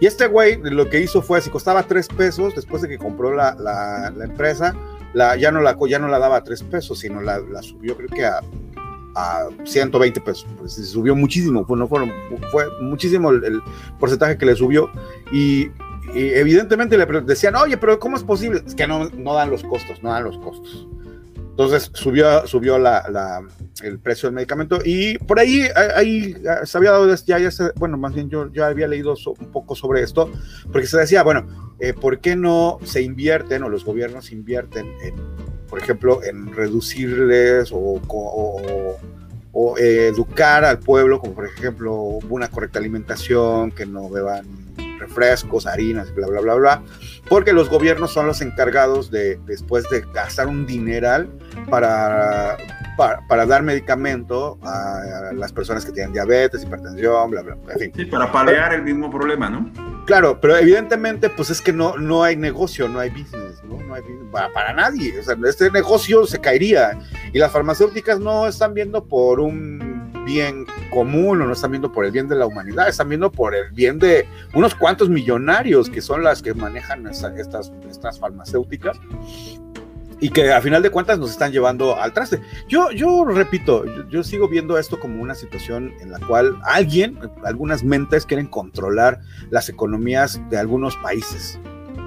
[0.00, 3.34] Y este güey lo que hizo fue, si costaba tres pesos, después de que compró
[3.34, 4.74] la, la, empresa,
[5.14, 7.96] la, ya, no la, ya no la daba a tres pesos, sino la, la subió
[7.96, 8.40] creo que a,
[9.14, 10.46] a 120 pesos.
[10.58, 12.12] Pues subió muchísimo, fue, no fueron,
[12.50, 13.62] fue muchísimo el, el,
[13.98, 14.90] porcentaje que le subió.
[15.32, 15.70] Y,
[16.14, 18.62] y, evidentemente le decían, oye, pero ¿cómo es posible?
[18.66, 20.86] Es que no, no dan los costos, no dan los costos.
[21.52, 23.46] Entonces subió, subió la, la,
[23.82, 26.34] el precio del medicamento y por ahí, ahí
[26.64, 29.52] se había dado, ya, ya se, bueno, más bien yo ya había leído so, un
[29.52, 30.30] poco sobre esto,
[30.72, 35.14] porque se decía, bueno, eh, ¿por qué no se invierten o los gobiernos invierten, en,
[35.72, 37.98] por ejemplo, en reducirles o,
[39.78, 41.94] eh, educar al pueblo, como por ejemplo
[42.28, 44.44] una correcta alimentación, que no beban
[44.98, 46.82] refrescos, harinas, bla, bla, bla, bla,
[47.26, 51.30] porque los gobiernos son los encargados de, después de gastar un dineral
[51.70, 52.58] para,
[52.96, 57.72] para, para dar medicamento a, a, las personas que tienen diabetes, hipertensión, bla, bla, bla,
[57.74, 57.92] en fin.
[57.94, 59.70] Sí, para paliar pero, el mismo problema, ¿no?
[60.06, 63.80] Claro, pero evidentemente, pues es que no, no hay negocio, no hay business, ¿no?
[63.80, 65.18] No hay business para, para nadie.
[65.18, 66.98] O sea, este negocio se caería
[67.32, 72.04] y las farmacéuticas no están viendo por un bien común o no están viendo por
[72.04, 76.00] el bien de la humanidad, están viendo por el bien de unos cuantos millonarios que
[76.00, 78.98] son las que manejan esta, estas, estas farmacéuticas
[80.22, 82.40] y que a final de cuentas nos están llevando al traste.
[82.68, 87.82] Yo, yo repito, yo, sigo viendo esto como una situación en la cual alguien, algunas
[87.82, 89.20] mentes quieren controlar
[89.50, 91.58] las economías de algunos países.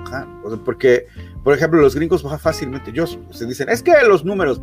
[0.05, 0.25] Ajá.
[0.45, 1.07] O sea, porque,
[1.45, 4.59] por ejemplo, los gringos fácilmente, ellos se dicen, es que los números,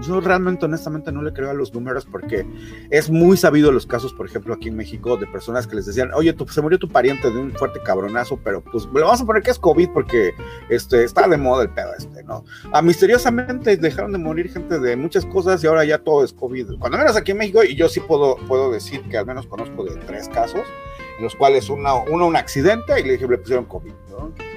[0.00, 2.46] yo realmente honestamente no le creo a los números porque
[2.88, 6.12] es muy sabido los casos, por ejemplo, aquí en México, de personas que les decían,
[6.14, 9.26] oye, tu, se murió tu pariente de un fuerte cabronazo, pero pues le vamos a
[9.26, 10.32] poner que es COVID porque
[10.70, 12.42] este, está de moda el pedo este, ¿no?
[12.72, 16.78] Ah, misteriosamente dejaron de morir gente de muchas cosas y ahora ya todo es COVID.
[16.78, 19.84] Cuando menos aquí en México, y yo sí puedo, puedo decir que al menos conozco
[19.84, 20.62] de tres casos,
[21.18, 24.53] en los cuales una, uno un accidente y le, le pusieron COVID, ¿no?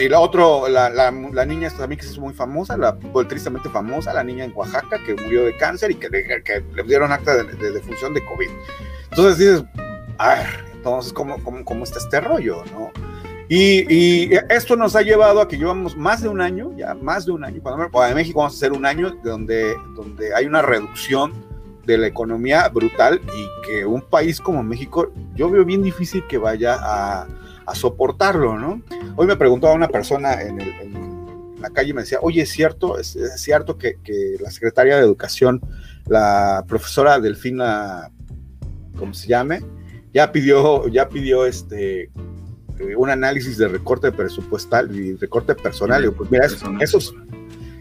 [0.00, 3.68] Y la otro, la, la, la, niña también que es muy famosa, la pues, tristemente
[3.68, 7.36] famosa, la niña en Oaxaca que murió de cáncer y que, que, le dieron acta
[7.36, 8.48] de, de, de, función de COVID.
[9.10, 9.64] Entonces dices,
[10.18, 12.90] a ver, entonces, ¿cómo, cómo, cómo está este rollo, no?
[13.48, 17.26] Y, y, esto nos ha llevado a que llevamos más de un año, ya más
[17.26, 20.62] de un año, cuando en México vamos a hacer un año donde, donde hay una
[20.62, 21.32] reducción
[21.84, 26.38] de la economía brutal y que un país como México, yo veo bien difícil que
[26.38, 27.26] vaya a,
[27.70, 28.82] a soportarlo, ¿no?
[29.16, 32.50] Hoy me preguntaba una persona en, el, en la calle y me decía, oye, ¿es
[32.50, 35.60] cierto, es, es cierto que, que, la secretaria de Educación,
[36.06, 38.10] la profesora Delfina,
[38.98, 39.62] ¿cómo se llame?
[40.12, 42.10] Ya pidió, ya pidió este,
[42.96, 46.04] un análisis de recorte presupuestal y recorte personal.
[46.04, 46.98] Y pues mira, eso, eso,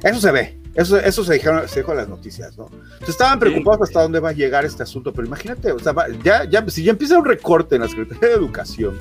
[0.03, 2.67] eso se ve, eso, eso se, dijeron, se dijo en las noticias, ¿no?
[2.71, 3.91] Entonces estaban preocupados sí.
[3.91, 6.91] hasta dónde va a llegar este asunto, pero imagínate, o sea, ya, ya, si ya
[6.91, 8.99] empieza un recorte en la Secretaría de Educación,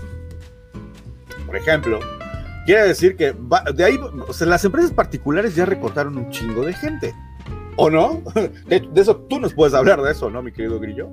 [1.48, 1.98] por ejemplo,
[2.66, 6.62] quiere decir que va, de ahí, o sea, las empresas particulares ya recortaron un chingo
[6.62, 7.14] de gente,
[7.76, 8.22] ¿o no?
[8.66, 11.08] De, de eso tú nos puedes hablar de eso, ¿no, mi querido Grillo?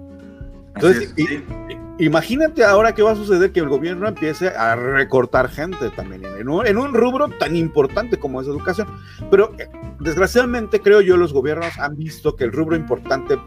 [0.75, 5.89] Entonces, y, imagínate ahora qué va a suceder que el gobierno empiece a recortar gente
[5.91, 8.89] también en un, en un, rubro tan importante como es educación.
[9.31, 9.69] Pero eh,
[10.01, 13.39] desgraciadamente creo yo los gobiernos han visto que el rubro importante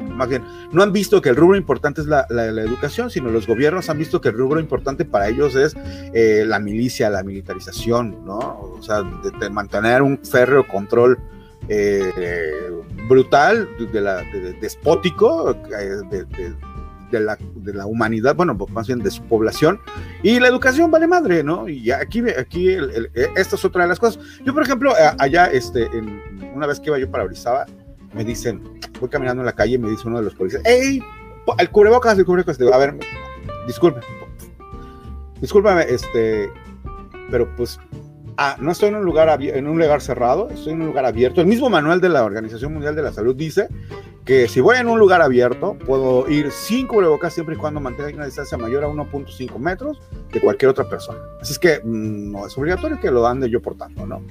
[0.00, 3.30] más bien, no han visto que el rubro importante es la, la, la, educación, sino
[3.30, 5.76] los gobiernos han visto que el rubro importante para ellos es
[6.14, 8.38] eh, la milicia, la militarización, ¿no?
[8.38, 11.18] O sea, de, de mantener un férreo control
[11.68, 12.70] eh,
[13.08, 16.24] brutal, de la, de, despótico, eh, de,
[17.10, 19.78] de, la, de la humanidad, bueno, más bien de su población,
[20.22, 21.68] y la educación vale madre, ¿no?
[21.68, 24.22] Y aquí, aquí el, el, esta es otra de las cosas.
[24.44, 26.20] Yo, por ejemplo, allá, este, en,
[26.54, 27.66] una vez que iba yo para Orizaba,
[28.12, 28.62] me dicen,
[29.00, 31.02] voy caminando en la calle y me dice uno de los policías, ¡Ey!
[31.58, 32.58] El cubrebocas, el cubrebocas.
[32.58, 32.94] Digo, a ver,
[33.66, 34.00] disculpe,
[35.40, 36.50] discúlpame, este,
[37.30, 37.80] pero pues,
[38.36, 41.40] ah, no estoy en un lugar en un lugar cerrado, estoy en un lugar abierto.
[41.40, 43.68] El mismo manual de la Organización Mundial de la Salud dice
[44.30, 48.14] que si voy en un lugar abierto, puedo ir sin cubrebocas siempre y cuando mantenga
[48.14, 50.00] una distancia mayor a 1.5 metros
[50.32, 51.18] de cualquier otra persona.
[51.40, 54.22] Así es que mm, no es obligatorio que lo ande yo portando, ¿no?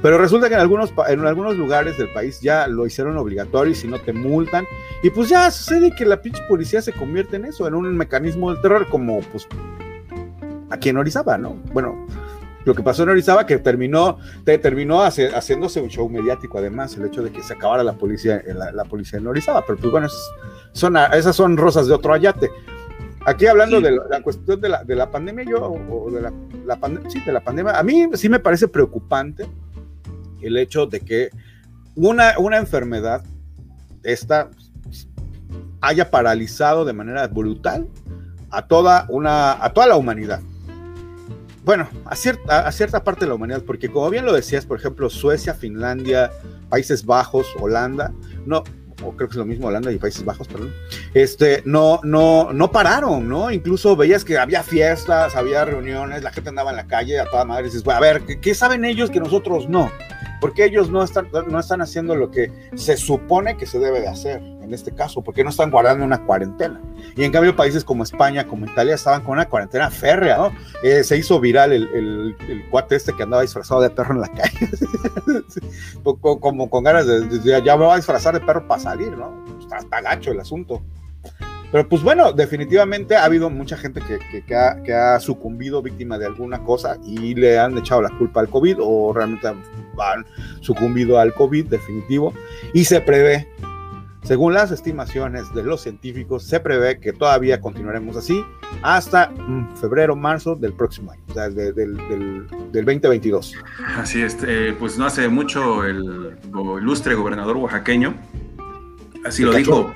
[0.00, 3.74] Pero resulta que en algunos, en algunos lugares del país ya lo hicieron obligatorio y
[3.74, 4.64] si no te multan.
[5.02, 8.52] Y pues ya sucede que la pinche policía se convierte en eso, en un mecanismo
[8.52, 9.48] del terror como pues
[10.70, 11.56] aquí en Orizaba, ¿no?
[11.72, 12.06] Bueno,
[12.68, 17.06] lo que pasó en Orizaba que terminó, te, terminó haciéndose un show mediático, además, el
[17.06, 20.08] hecho de que se acabara la policía, la, la policía en Orizaba, pero pues bueno,
[20.72, 22.50] son, esas son rosas de otro ayate.
[23.24, 26.30] Aquí hablando de la, cuestión de la, de la, pandemia, yo, o de la,
[27.08, 29.46] sí, de la pandemia, a mí sí me parece preocupante
[30.42, 31.30] el hecho de que
[31.94, 33.24] una, una enfermedad
[34.02, 34.50] esta
[35.80, 37.88] haya paralizado de manera brutal
[38.50, 40.40] a toda, una, a toda la humanidad
[41.68, 44.78] bueno, a cierta, a cierta parte de la humanidad, porque como bien lo decías, por
[44.78, 46.30] ejemplo, Suecia, Finlandia,
[46.70, 48.10] Países Bajos, Holanda,
[48.46, 48.64] no,
[49.04, 50.72] o creo que es lo mismo Holanda y Países Bajos, perdón,
[51.12, 53.50] este, no, no, no pararon, ¿no?
[53.50, 57.44] Incluso veías que había fiestas, había reuniones, la gente andaba en la calle a toda
[57.44, 59.92] madre, y dices, a ver, ¿qué, saben ellos que nosotros no?
[60.40, 64.08] Porque ellos no están, no están haciendo lo que se supone que se debe de
[64.08, 66.80] hacer en este caso, porque no están guardando una cuarentena.
[67.16, 70.52] Y en cambio países como España, como Italia, estaban con una cuarentena férrea, ¿no?
[70.82, 74.28] Eh, se hizo viral el, el, cuate este que andaba disfrazado de perro en la
[74.28, 74.68] calle,
[76.40, 79.44] como, con ganas de, decir, ya me voy a disfrazar de perro para salir, ¿no?
[79.58, 80.82] Está, está gacho el asunto.
[81.70, 86.18] Pero pues bueno, definitivamente ha habido mucha gente que, que, ha, que, ha, sucumbido víctima
[86.18, 89.62] de alguna cosa y le han echado la culpa al COVID o realmente han
[90.60, 92.32] sucumbido al COVID definitivo.
[92.72, 93.48] Y se prevé
[94.28, 98.44] según las estimaciones de los científicos, se prevé que todavía continuaremos así
[98.82, 103.54] hasta mm, febrero, marzo del próximo año, o sea, del, del, 2022.
[103.96, 106.36] Así es, eh, pues no hace mucho el,
[106.78, 108.14] ilustre gobernador oaxaqueño,
[109.24, 109.94] así lo dijo,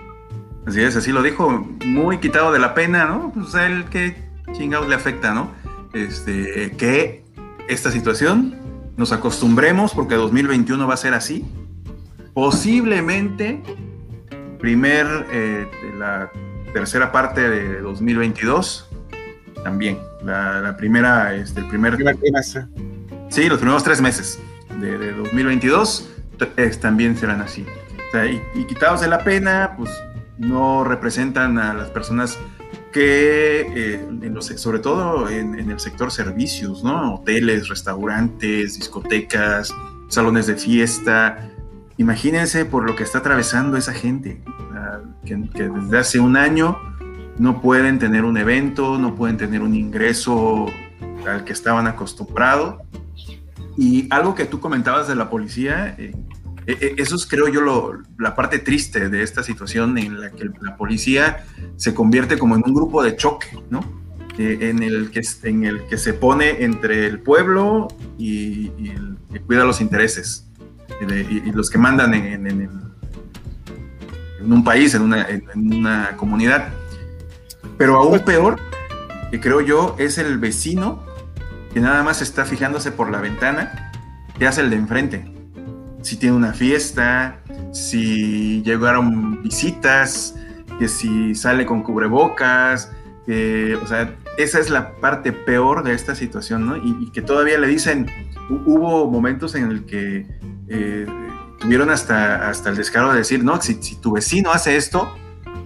[0.64, 1.50] así es, así lo dijo,
[1.84, 3.32] muy quitado de la pena, ¿no?
[3.34, 4.16] Pues a él que
[4.52, 5.50] chingados le afecta, ¿no?
[5.92, 7.22] Este, que
[7.68, 8.54] esta situación
[8.96, 11.44] nos acostumbremos porque 2021 va a ser así.
[12.32, 13.60] Posiblemente
[14.62, 15.66] primer, eh,
[15.98, 16.30] la
[16.72, 18.88] tercera parte de 2022,
[19.62, 19.98] también.
[20.24, 22.66] La, primera, este, el primer, trimestre.
[23.28, 24.38] Sí, los primeros tres meses
[24.80, 26.08] de, 2022
[26.80, 27.66] también serán así.
[28.54, 29.90] y, quitados de la pena, pues
[30.38, 32.38] no representan a las personas
[32.92, 37.16] que, eh, en los, sobre todo en, en, el sector servicios, ¿no?
[37.16, 39.74] Hoteles, restaurantes, discotecas,
[40.08, 41.51] salones de fiesta,
[42.02, 44.40] Imagínense por lo que está atravesando esa gente,
[45.24, 46.76] que, desde hace un año
[47.38, 50.66] no pueden tener un evento, no pueden tener un ingreso
[51.24, 52.82] al que estaban acostumbrados.
[53.78, 56.12] Y algo que tú comentabas de la policía, eh,
[56.66, 57.62] eh, eh, eso es creo yo
[58.18, 61.44] la parte triste de esta situación en la que la policía
[61.76, 63.80] se convierte como en un grupo de choque, ¿no?
[64.38, 67.86] en, el que, en el que se pone entre el pueblo
[68.18, 70.48] y, y el que cuida los intereses
[71.00, 72.70] y, los que mandan en, en,
[74.40, 76.68] un país, en una, una comunidad.
[77.78, 78.60] Pero aún pues- peor,
[79.30, 81.04] que creo yo, es el vecino
[81.72, 83.90] que nada más está fijándose por la ventana,
[84.38, 85.32] que hace el de enfrente.
[86.02, 87.38] Si tiene una fiesta,
[87.72, 90.34] si llegaron visitas,
[90.78, 92.92] que si sale con cubrebocas,
[93.24, 96.76] que, o sea, esa es la parte peor de esta situación, ¿no?
[96.76, 98.10] Y, y que todavía le dicen,
[98.50, 100.26] hubo momentos en el que
[100.68, 101.06] eh,
[101.58, 105.14] tuvieron hasta, hasta el descaro de decir, no, si, tu vecino hace esto,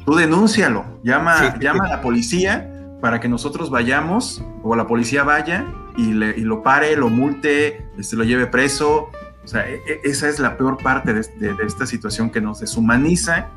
[0.04, 2.70] tú denúncialo, llama, llama a la policía
[3.00, 5.66] para que nosotros vayamos o la policía vaya
[5.96, 9.10] y, le, y lo pare, lo multe, este, lo lleve preso.
[9.44, 11.20] O sea, e, e, esa es la peor parte de,
[11.64, 13.48] esta situación que nos deshumaniza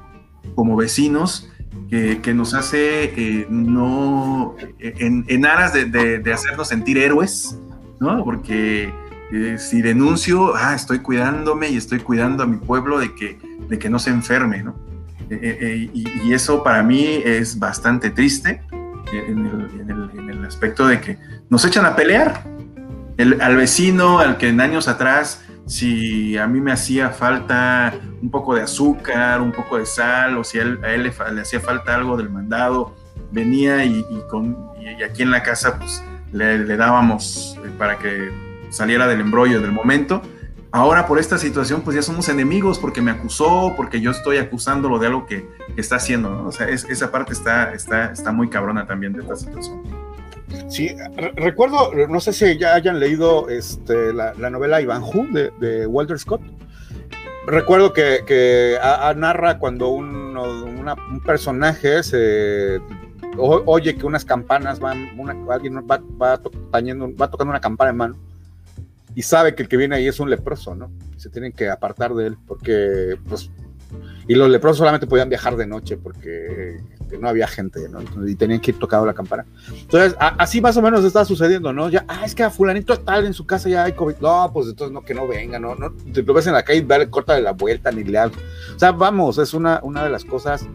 [0.55, 1.49] como vecinos,
[1.89, 7.59] que, que nos hace eh, no, en, en aras de, de, hacernos sentir héroes,
[7.99, 8.23] ¿no?
[8.23, 8.93] Porque
[9.31, 13.77] eh, si denuncio, ah, estoy cuidándome y estoy cuidando a mi pueblo de que, de
[13.77, 14.75] que no se enferme, ¿no?
[15.29, 18.63] Eh, eh, y, eso para mí es bastante triste
[19.13, 21.19] en el, aspecto de que
[21.49, 22.43] nos echan a pelear.
[23.39, 28.55] al vecino, al que en años atrás, si a mí me hacía falta un poco
[28.55, 32.31] de azúcar, un poco de sal, o si a él, le, hacía falta algo del
[32.31, 32.95] mandado,
[33.31, 39.21] venía y, con, y aquí en la casa pues le dábamos para que saliera del
[39.21, 40.21] embrollo del momento.
[40.71, 44.99] Ahora por esta situación pues ya somos enemigos porque me acusó, porque yo estoy acusándolo
[44.99, 45.47] de algo que,
[45.77, 49.81] está haciendo, O sea, esa parte está, está, está muy cabrona también de esta situación.
[50.67, 50.95] Sí,
[51.35, 56.41] recuerdo, no sé si ya hayan leído este, la, novela Ivanhoe de, de Walter Scott.
[57.47, 58.77] Recuerdo que,
[59.15, 62.79] narra cuando un personaje se
[63.37, 65.09] oye que unas campanas van,
[65.49, 68.28] alguien va, va, va tocando una campana en mano
[69.19, 70.89] y sabe que el que viene ahí es un leproso, ¿no?
[71.17, 73.51] Se tienen que apartar de él porque, pues,
[74.29, 76.77] y los leprosos solamente podían viajar de noche porque
[77.19, 77.99] no había gente, ¿no?
[78.25, 79.45] y tenían que ir tocando la campana.
[79.73, 81.89] Entonces, así más o menos está sucediendo, ¿no?
[81.89, 84.15] Ya, ah, es que a fulanito tal en su casa ya hay COVID.
[84.21, 86.81] No, pues entonces no, que no venga, no, no, te lo ves en la calle,
[86.83, 88.31] vale, corta de la vuelta, ni le O
[88.77, 90.65] sea, vamos, es una, una de las cosas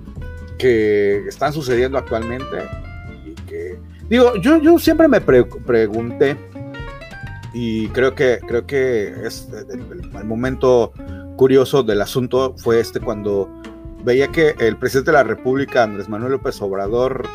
[0.59, 2.59] que están sucediendo actualmente
[3.25, 3.79] y que,
[4.11, 6.37] digo, yo, yo siempre me pregunté
[7.55, 10.93] y creo que, creo que es el, momento
[11.37, 13.49] curioso del asunto fue este cuando
[14.05, 17.27] veía que el presidente de la República, Andrés Manuel López Obrador,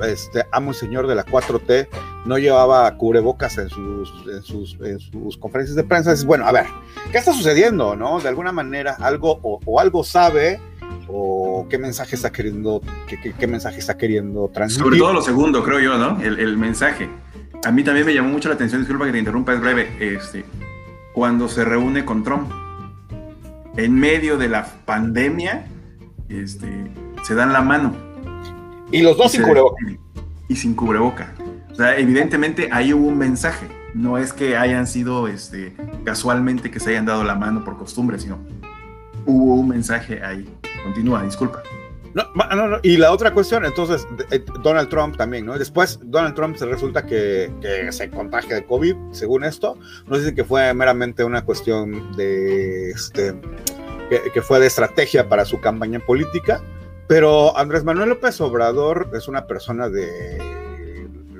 [0.00, 1.88] este amo y señor de la 4T,
[2.26, 6.12] no llevaba cubrebocas en sus, en sus, en sus conferencias de prensa.
[6.12, 6.66] Es bueno, a ver,
[7.10, 7.96] ¿qué está sucediendo?
[7.96, 8.20] ¿No?
[8.20, 10.60] De alguna manera, algo o algo sabe
[11.08, 14.84] o qué mensaje está queriendo, qué, qué, mensaje está queriendo transmitir.
[14.84, 16.20] Sobre todo lo segundo, creo yo, ¿no?
[16.20, 17.08] El, el, mensaje.
[17.64, 20.44] A mí también me llamó mucho la atención, disculpa que te interrumpa, es breve, este,
[21.12, 22.50] cuando se reúne con Trump.
[23.76, 25.66] En medio de la pandemia,
[26.28, 26.68] este,
[27.22, 27.94] se dan la mano.
[28.90, 29.76] Y los dos sin cubreboca.
[30.48, 31.34] Y sin cubreboca.
[31.70, 33.66] O sea, evidentemente ahí hubo un mensaje.
[33.94, 38.18] No es que hayan sido este, casualmente que se hayan dado la mano por costumbre,
[38.18, 38.38] sino
[39.26, 40.48] hubo un mensaje ahí.
[40.82, 41.62] Continúa, disculpa.
[42.14, 45.56] No, no, no, y la otra cuestión, entonces, eh, Donald Trump también, ¿no?
[45.56, 47.50] Después, Donald Trump se resulta que,
[47.90, 49.78] se contagia de COVID, según esto.
[50.06, 53.34] Nos dicen que fue meramente una cuestión de, este,
[54.32, 56.60] que, fue de estrategia para su campaña política.
[57.06, 60.38] Pero Andrés Manuel López Obrador es una persona de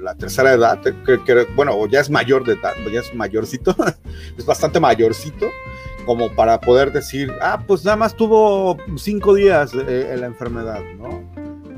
[0.01, 3.77] la tercera edad, que, que bueno, ya es mayor de edad, ya es mayorcito,
[4.39, 5.47] es bastante mayorcito
[6.11, 10.83] como para poder decir, ah, pues nada más tuvo cinco días eh, en la enfermedad,
[10.99, 11.23] ¿no?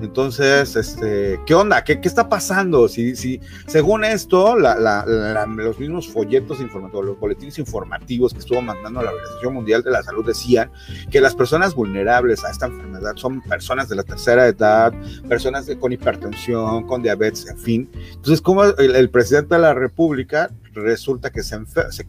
[0.00, 1.84] Entonces, este, ¿qué onda?
[1.84, 2.88] ¿Qué, qué está pasando?
[2.88, 9.10] Si, si, según esto, los mismos folletos informativos, los boletines informativos que estuvo mandando la
[9.10, 10.70] Organización Mundial de la Salud decían
[11.10, 14.94] que las personas vulnerables a esta enfermedad son personas de la tercera edad,
[15.28, 17.90] personas con hipertensión, con diabetes, en fin.
[18.14, 21.58] Entonces, ¿cómo el, el presidente de la República resulta que se,
[21.90, 22.06] se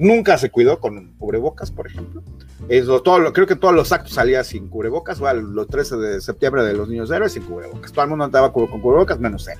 [0.00, 2.22] nunca se cuidó con cubrebocas, por ejemplo.
[2.68, 6.64] Eso, todo creo que todos los actos salía sin cubrebocas, o los 13 de septiembre
[6.64, 7.92] de los niños héroes sin cubrebocas.
[7.92, 9.58] Todo el mundo andaba con cubrebocas, menos él.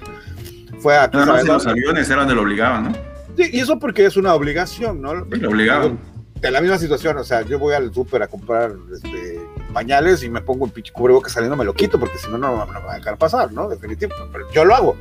[0.79, 2.93] Fue a no, no, los aviones eran donde lo obligaban, ¿no?
[3.37, 5.13] Sí, y eso porque es una obligación, ¿no?
[5.31, 5.99] Sí, lo obligaban.
[6.41, 9.39] De la misma situación, o sea, yo voy al súper a comprar este,
[9.75, 12.65] pañales y me pongo un pinche cubrebocas saliendo, me lo quito porque si no, no
[12.65, 13.69] me va a dejar pasar, ¿no?
[13.69, 14.31] Definitivamente.
[14.33, 14.97] Pero yo lo hago.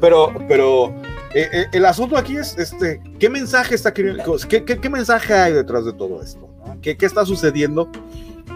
[0.00, 0.94] Pero, pero
[1.36, 5.52] eh, eh, el asunto aquí es, este, ¿qué mensaje está queriendo, qué, qué, mensaje hay
[5.52, 6.48] detrás de todo esto?
[6.80, 7.90] ¿Qué, ¿Qué, está sucediendo?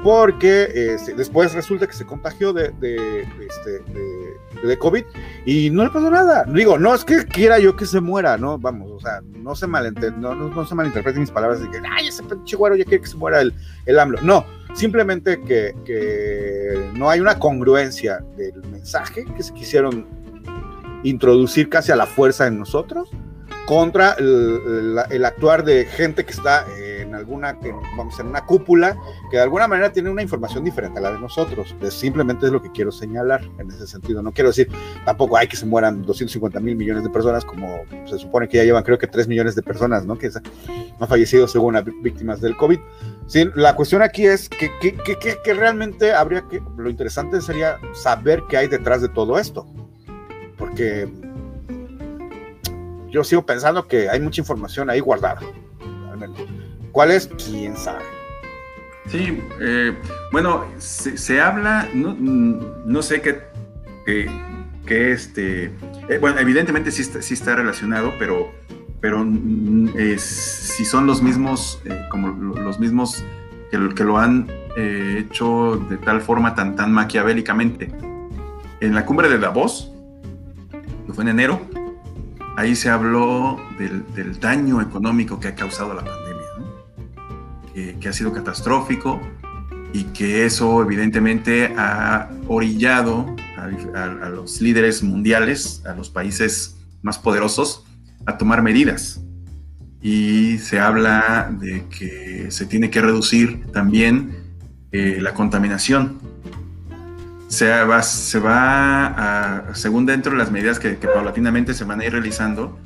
[0.02, 5.04] Porque este, después resulta que se contagió de, de, este, de, de, COVID
[5.44, 6.44] y no le pasó nada.
[6.44, 8.56] Digo, no es que quiera yo que se muera, ¿no?
[8.56, 12.08] Vamos, o sea, no se, malente, no, no, se malinterpreten mis palabras de que, ay,
[12.08, 13.52] ese pinche güero ya quiere que se muera el,
[13.84, 14.22] el AMLO.
[14.22, 20.06] No, simplemente que, que no hay una congruencia del mensaje que se quisieron
[21.02, 23.10] introducir casi a la fuerza en nosotros
[23.70, 27.56] contra el, actuar de gente que está en alguna,
[27.96, 28.96] vamos, en una cúpula,
[29.30, 31.72] que de alguna manera tiene una información diferente a la de nosotros.
[31.90, 34.22] simplemente es lo que quiero señalar en ese sentido.
[34.22, 34.68] No quiero decir
[35.04, 37.68] tampoco hay que se mueran 250 mil millones de personas, como
[38.06, 40.18] se supone que ya llevan creo que 3 millones de personas, ¿no?
[40.18, 40.30] Que
[40.98, 42.80] han fallecido según las víctimas del COVID.
[43.28, 47.78] Sí, la cuestión aquí es que, que, que, que realmente habría que, lo interesante sería
[47.94, 49.64] saber qué hay detrás de todo esto
[50.60, 51.08] porque
[53.08, 55.40] yo sigo pensando que hay mucha información ahí guardada.
[56.92, 57.28] ¿Cuál es?
[57.44, 58.04] ¿Quién sabe?
[59.08, 59.96] Sí, eh,
[60.30, 63.40] bueno, se, habla, no, sé qué,
[64.86, 65.72] qué, este,
[66.08, 68.52] eh, bueno, evidentemente sí está, sí está relacionado, pero,
[69.00, 73.24] pero mm, si son los mismos, eh, como los mismos
[73.70, 77.90] que, que lo han hecho de tal forma tan, tan maquiavélicamente.
[78.80, 79.92] En la cumbre de Davos,
[81.12, 81.60] fue en enero,
[82.56, 89.20] ahí se habló del, daño económico que ha causado la pandemia, que, ha sido catastrófico
[89.92, 97.84] y que eso evidentemente ha orillado a, los líderes mundiales, a los países más poderosos,
[98.26, 99.20] a tomar medidas.
[100.02, 104.38] Y se habla de que se tiene que reducir también
[104.92, 106.18] eh, la contaminación
[107.50, 112.04] se va, se va a, según dentro de las medidas que, paulatinamente se van a
[112.04, 112.78] ir realizando,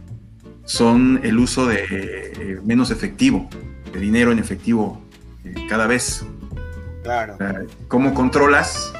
[0.64, 3.48] son el uso de eh, menos efectivo,
[3.92, 5.02] de dinero en efectivo
[5.44, 6.24] eh, cada vez.
[7.02, 7.36] Claro.
[7.88, 8.90] ¿Cómo controlas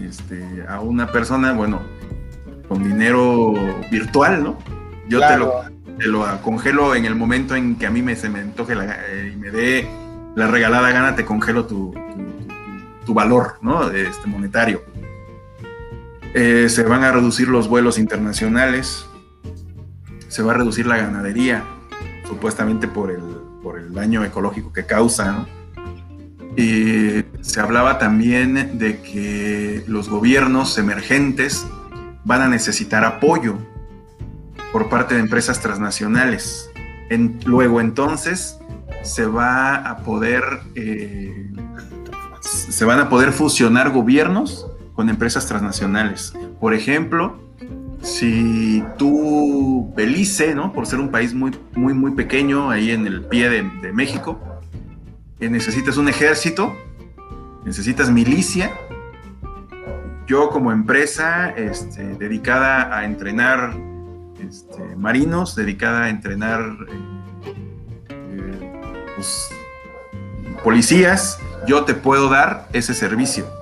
[0.00, 1.82] este, a una persona, bueno,
[2.68, 3.54] con dinero
[3.90, 4.58] virtual, ¿no?
[5.08, 5.64] Yo te, lo,
[5.98, 9.32] te, lo, congelo en el momento en que a mí me, se me antoje eh,
[9.34, 9.90] y me dé
[10.36, 11.92] la regalada gana, te congelo tu,
[13.04, 13.90] tu, valor, ¿no?
[13.90, 14.84] Este, monetario.
[16.34, 19.06] Eh, se van a reducir los vuelos internacionales,
[20.28, 21.64] se va a reducir la ganadería,
[22.26, 23.22] supuestamente por el,
[23.62, 25.46] por el daño ecológico que causa.
[26.56, 31.66] Y se hablaba también de que los gobiernos emergentes
[32.24, 33.58] van a necesitar apoyo
[34.72, 36.70] por parte de empresas transnacionales.
[37.44, 38.56] luego entonces
[39.02, 41.50] se va a poder eh,
[42.40, 44.66] se van a poder fusionar gobiernos
[45.00, 46.34] con empresas transnacionales.
[46.60, 47.40] Por ejemplo,
[48.02, 50.74] si tú, Belice, ¿no?
[50.74, 54.38] por ser un país muy, muy, muy pequeño ahí en el pie de, de México,
[55.38, 56.76] necesitas un ejército,
[57.64, 58.72] necesitas milicia.
[60.26, 63.74] Yo como empresa este, dedicada a entrenar
[64.46, 66.76] este, marinos, dedicada a entrenar
[67.40, 67.46] eh,
[68.10, 68.80] eh,
[69.16, 69.48] pues,
[70.62, 73.59] policías, yo te puedo dar ese servicio.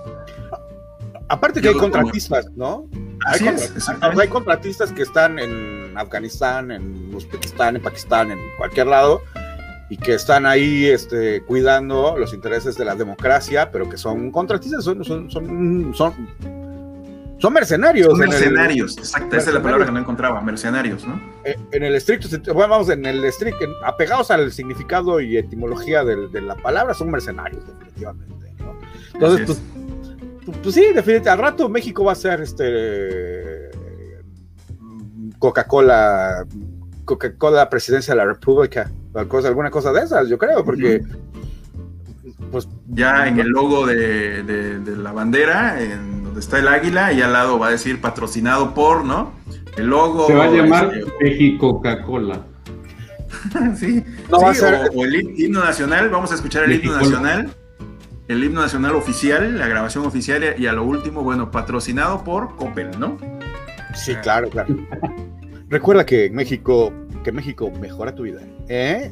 [1.28, 2.88] Aparte que hay contratistas, ¿no?
[3.26, 3.40] hay,
[4.18, 9.20] hay contratistas que están en Afganistán, en Uzbekistán, en Pakistán, en cualquier lado,
[9.90, 14.84] y que están ahí este, cuidando los intereses de la democracia, pero que son contratistas,
[14.84, 18.08] son, son, son, son, mercenarios.
[18.08, 21.20] Son mercenarios, exacto, esa es la palabra que no encontraba, mercenarios, ¿no?
[21.44, 26.40] Eh, en el estricto bueno, vamos, en el estricto, apegados al significado y etimología de,
[26.40, 28.78] la palabra, son mercenarios, definitivamente, ¿no?
[29.14, 29.62] Entonces, pues,
[30.62, 33.70] pues, sí, definitivamente, al rato México va a ser este
[35.38, 36.46] Coca-Cola
[37.04, 41.02] Coca-Cola presidencia de la República, alguna cosa de esas, yo creo, porque...
[42.52, 47.32] Pues, ya en el logo de, la bandera, en donde está el águila, y al
[47.32, 49.32] lado va a decir patrocinado por, ¿no?
[49.76, 50.26] El logo.
[50.26, 50.90] Se va a llamar
[51.20, 52.42] México Coca-Cola.
[53.76, 54.90] sí, no va a ser...
[54.94, 57.50] o, el himno nacional, vamos a escuchar el himno nacional,
[58.28, 62.90] el himno nacional oficial, la grabación oficial, y a lo último, bueno, patrocinado por Coppel,
[62.98, 63.16] ¿no?
[63.94, 64.76] Sí, claro, claro.
[65.68, 66.92] Recuerda que México,
[67.24, 68.40] que México mejora tu vida.
[68.68, 69.10] ¿Eh?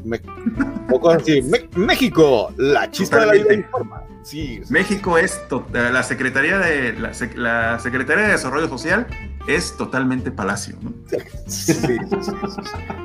[1.76, 4.02] México, la chispa de la vida informa.
[4.22, 5.40] Sí, México es
[5.72, 9.06] la Secretaría de la, Secretaría de Desarrollo Social
[9.46, 10.92] es totalmente palacio, ¿no?
[11.46, 11.96] Sí, sí,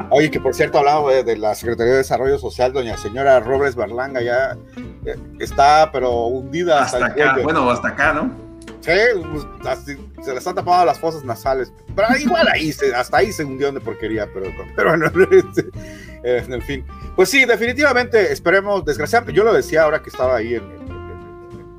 [0.10, 4.22] Oye, que por cierto hablaba de, la Secretaría de Desarrollo Social, doña señora Robles Berlanga
[4.22, 4.58] ya
[5.06, 8.52] eh, está pero hundida hasta, acá, bueno, hasta acá, ¿no?
[8.82, 8.92] Sí,
[9.32, 9.80] pues,
[10.26, 11.72] se les han tapado las fosas nasales.
[11.96, 15.70] Pero igual ahí, hasta ahí se hundió de porquería, pero, pero bueno, este,
[16.24, 16.86] en fin.
[17.16, 20.81] Pues sí, definitivamente, esperemos, desgraciadamente, yo lo decía ahora que estaba ahí en, el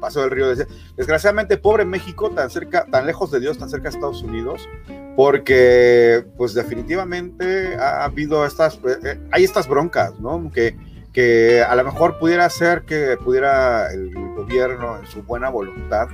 [0.02, 0.52] Paso del Río,
[0.96, 4.68] desgraciadamente, pobre México, tan cerca, tan lejos de Dios, tan cerca de Estados Unidos,
[5.14, 10.50] porque pues definitivamente ha habido estas, eh, eh, hay estas broncas, ¿no?
[10.52, 10.76] Que,
[11.12, 16.08] que a lo mejor pudiera ser que pudiera el gobierno en su buena voluntad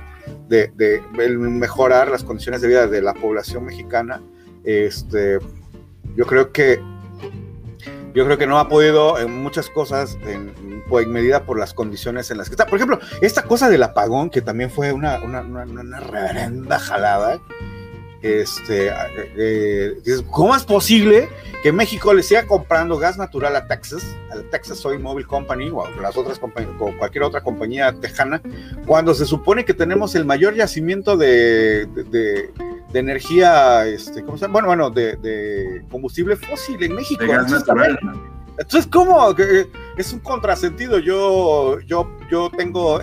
[0.47, 1.01] de,
[1.39, 4.21] mejorar las condiciones de vida de la población mexicana,
[4.63, 5.39] este,
[6.15, 6.79] yo creo que
[8.19, 12.29] yo creo que no ha podido en muchas cosas en, en, medida por las condiciones
[12.31, 12.65] en las que está.
[12.65, 17.39] Por ejemplo, esta cosa del apagón, que también fue una, una, una, reverenda jalada,
[18.21, 18.91] este,
[19.37, 19.93] eh,
[20.31, 21.29] ¿cómo es posible
[21.63, 25.69] que México le siga comprando gas natural a Texas, a la Texas Oil Mobile Company
[25.69, 28.41] o a las otras compañías, o cualquier otra compañía tejana,
[28.85, 31.87] cuando se supone que tenemos el mayor yacimiento de,
[32.93, 34.53] energía, este, ¿cómo se llama?
[34.61, 37.23] Bueno, bueno, de, combustible fósil en México.
[37.23, 39.35] Entonces, ¿cómo?
[39.97, 40.99] Es un contrasentido.
[40.99, 42.99] Yo, yo, yo tengo,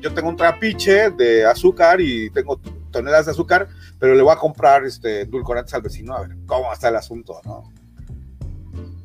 [0.00, 4.36] yo tengo un trapiche de azúcar y tengo toneladas de azúcar, pero le voy a
[4.36, 7.72] comprar este, edulcorantes al vecino, a ver cómo está el asunto, ¿no?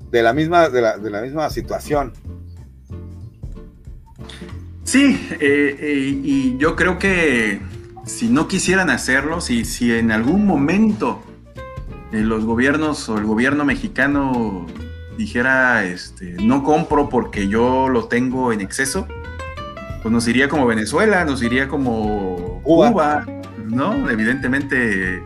[0.09, 2.13] De la misma, de la, de la misma situación.
[4.83, 7.61] Sí, eh, eh, y yo creo que
[8.11, 11.23] si no quisieran hacerlo, si, si en algún momento
[12.11, 14.67] eh, los gobiernos o el gobierno mexicano
[15.17, 19.07] dijera, este, no compro porque yo lo tengo en exceso,
[20.03, 23.25] pues nos iría como Venezuela, nos iría como Cuba
[23.65, 24.09] ¿no?
[24.09, 25.23] Evidentemente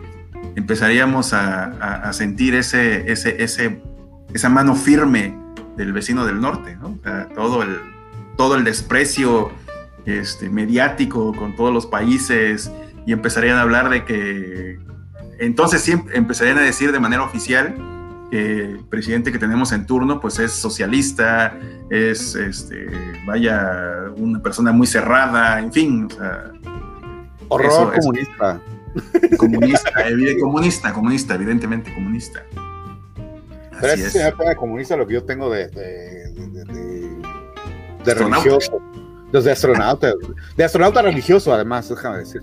[0.54, 3.82] empezaríamos a, sentir ese, ese, ese,
[4.32, 5.36] esa mano firme
[5.76, 6.98] del vecino del norte, ¿no?
[7.34, 7.78] todo, el,
[8.36, 9.50] todo el desprecio
[10.06, 12.70] este, mediático con todos los países
[13.04, 14.78] y empezarían a hablar de que,
[15.38, 17.74] entonces siempre empezarían a decir de manera oficial
[18.30, 21.58] que el presidente que tenemos en turno pues es socialista,
[21.90, 22.86] es, este,
[23.26, 26.08] vaya, una persona muy cerrada, en fin.
[27.48, 28.60] Horror comunista.
[29.36, 29.90] Comunista,
[30.40, 32.42] comunista, comunista, evidentemente comunista.
[33.80, 34.34] Pero Así es, es.
[34.56, 37.16] comunista lo que yo tengo de, de, de,
[38.04, 38.80] de religioso.
[39.32, 40.12] De astronauta,
[40.56, 42.42] de astronauta religioso, además, déjame decir.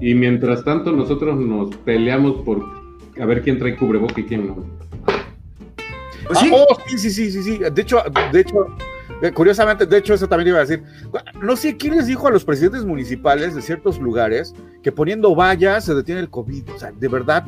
[0.00, 2.62] Y mientras tanto, nosotros nos peleamos por
[3.20, 4.56] a ver quién trae cubreboca y quién no.
[6.26, 6.50] Pues sí.
[6.52, 8.66] Ah, oh, sí, sí, sí, sí, De hecho, de hecho,
[9.22, 10.82] eh, curiosamente, de hecho, eso también iba a decir.
[11.40, 15.84] No sé quién les dijo a los presidentes municipales de ciertos lugares que poniendo vallas
[15.84, 16.70] se detiene el COVID.
[16.74, 17.44] O sea, de verdad,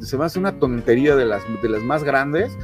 [0.00, 2.56] se me hace una tontería de las, de las más grandes.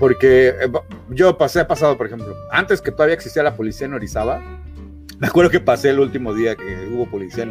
[0.00, 0.72] Porque eh,
[1.10, 4.42] yo pasé, pasado, por ejemplo, antes que todavía existía la policía en Orizaba,
[5.20, 7.46] me acuerdo que pasé el último día que hubo policía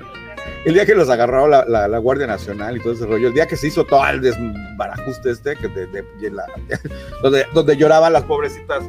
[0.66, 3.56] el día que los agarró la, Guardia Nacional y todo ese rollo, el día que
[3.56, 5.70] se hizo todo el desbarajuste este, que
[7.24, 8.84] donde, donde lloraban las pobrecitas,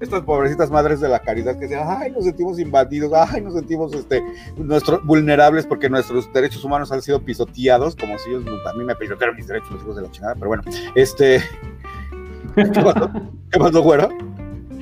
[0.00, 3.92] estas pobrecitas madres de la caridad que decían, ay, nos sentimos invadidos, ay, nos sentimos
[3.94, 4.22] este,
[4.56, 8.94] nuestros, vulnerables porque nuestros derechos humanos han sido pisoteados, como si ellos, a mí me
[8.96, 10.62] pisotearon mis derechos, los hijos de la chingada, pero bueno,
[10.94, 11.42] este...
[12.72, 13.10] ¿Qué pasó?
[13.50, 14.08] ¿Qué pasó, güero?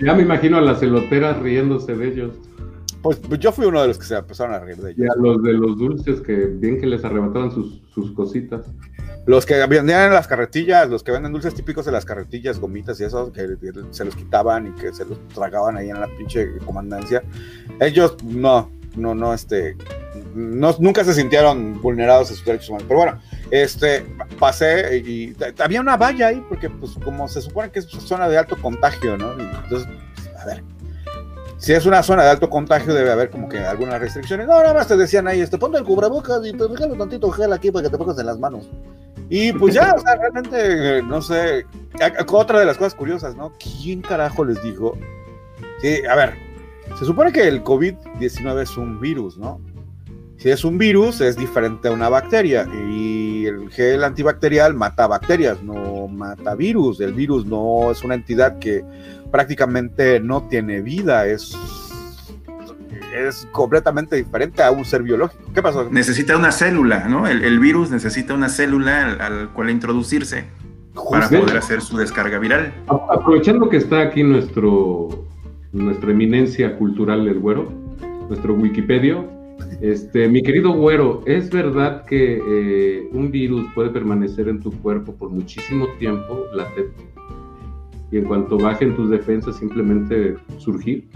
[0.03, 2.35] Ya me imagino a las celoteras riéndose de ellos.
[3.03, 5.07] Pues, pues, yo fui uno de los que se empezaron a reír de ellos.
[5.07, 8.67] Y a los de los dulces que bien que les arrebataban sus, sus cositas.
[9.27, 13.01] Los que vendían en las carretillas, los que venden dulces típicos de las carretillas, gomitas
[13.01, 13.47] y eso, que
[13.91, 17.23] se los quitaban y que se los tragaban ahí en la pinche comandancia.
[17.81, 19.77] Ellos no, no, no, este,
[20.35, 22.87] no, nunca se sintieron vulnerados a sus derechos humanos.
[22.89, 23.21] Pero bueno,
[23.51, 24.07] este,
[24.39, 28.39] pasé y, había una valla ahí, porque pues como se supone que es zona de
[28.39, 29.33] alto contagio, ¿no?
[29.33, 29.89] entonces,
[30.41, 30.63] a ver,
[31.59, 34.47] si es una zona de alto contagio, debe haber como que algunas restricciones.
[34.47, 37.53] No, nada más te decían ahí, este, ponte el cubrebocas y pues déjalo tantito gel
[37.53, 38.69] aquí para que te pongas en las manos.
[39.29, 41.67] Y pues ya, o sea, realmente, no sé,
[42.29, 43.53] otra de las cosas curiosas, ¿no?
[43.59, 44.97] ¿Quién carajo les dijo?
[45.81, 46.35] Sí, a ver,
[46.99, 49.61] se supone que el COVID-19 es un virus, ¿no?
[50.39, 52.69] Si es un virus, es diferente a una bacteria.
[52.91, 57.01] Y el gel antibacterial mata bacterias, no mata virus.
[57.01, 58.85] El virus no es una entidad que
[59.31, 61.57] prácticamente no tiene vida, es,
[63.15, 65.43] es completamente diferente a un ser biológico.
[65.55, 65.89] ¿Qué pasó?
[65.91, 67.27] Necesita una célula, ¿no?
[67.27, 70.45] El, virus necesita una célula al, cual introducirse
[71.11, 72.73] para poder hacer su descarga viral.
[72.89, 75.27] Aprovechando que está aquí nuestro,
[75.73, 77.73] nuestra eminencia cultural, el güero,
[78.29, 79.23] nuestro Wikipedia,
[79.81, 85.15] este, mi querido güero, ¿es verdad que eh, un virus puede permanecer en tu cuerpo
[85.15, 87.17] por muchísimo tiempo latente?
[88.11, 91.09] y en cuanto bajen tus defensas simplemente surgir.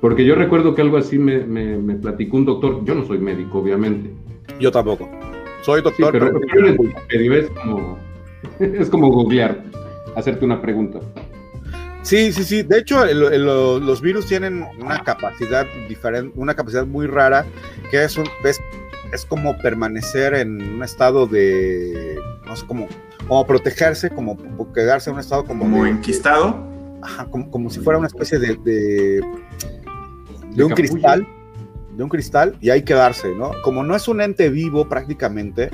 [0.00, 3.58] Porque yo recuerdo que algo así me, me, platicó un doctor, yo no soy médico,
[3.58, 4.10] obviamente.
[4.60, 5.08] Yo tampoco.
[5.62, 6.12] Soy doctor.
[6.12, 7.98] pero, es como,
[8.60, 9.64] es como googlear,
[10.14, 11.00] hacerte una pregunta.
[12.06, 12.62] Sí, sí, sí.
[12.62, 17.44] De hecho, los virus tienen una capacidad diferente, una capacidad muy rara,
[17.90, 18.60] que es, un, es,
[19.12, 22.86] es como permanecer en un estado de, no sé, como
[23.26, 24.36] como protegerse, como
[24.72, 25.64] quedarse en un estado como...
[25.64, 26.64] Como enquistado.
[27.02, 29.20] Ajá, como, si fuera una especie de, de,
[30.50, 31.26] de un cristal,
[31.96, 33.50] de un cristal, y ahí quedarse, ¿no?
[33.62, 35.70] Como no es un ente vivo prácticamente,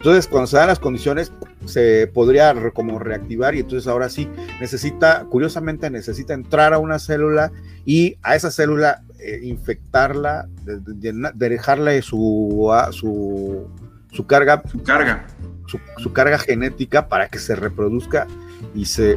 [0.00, 1.30] entonces cuando se dan las condiciones
[1.66, 7.52] se podría como reactivar y entonces ahora sí necesita, curiosamente necesita entrar a una célula
[7.84, 13.68] y a esa célula eh, infectarla, de, dejarle su, su,
[14.10, 14.62] su carga.
[14.72, 15.26] Su carga
[15.98, 18.26] su, carga genética para que se reproduzca
[18.74, 19.16] y se,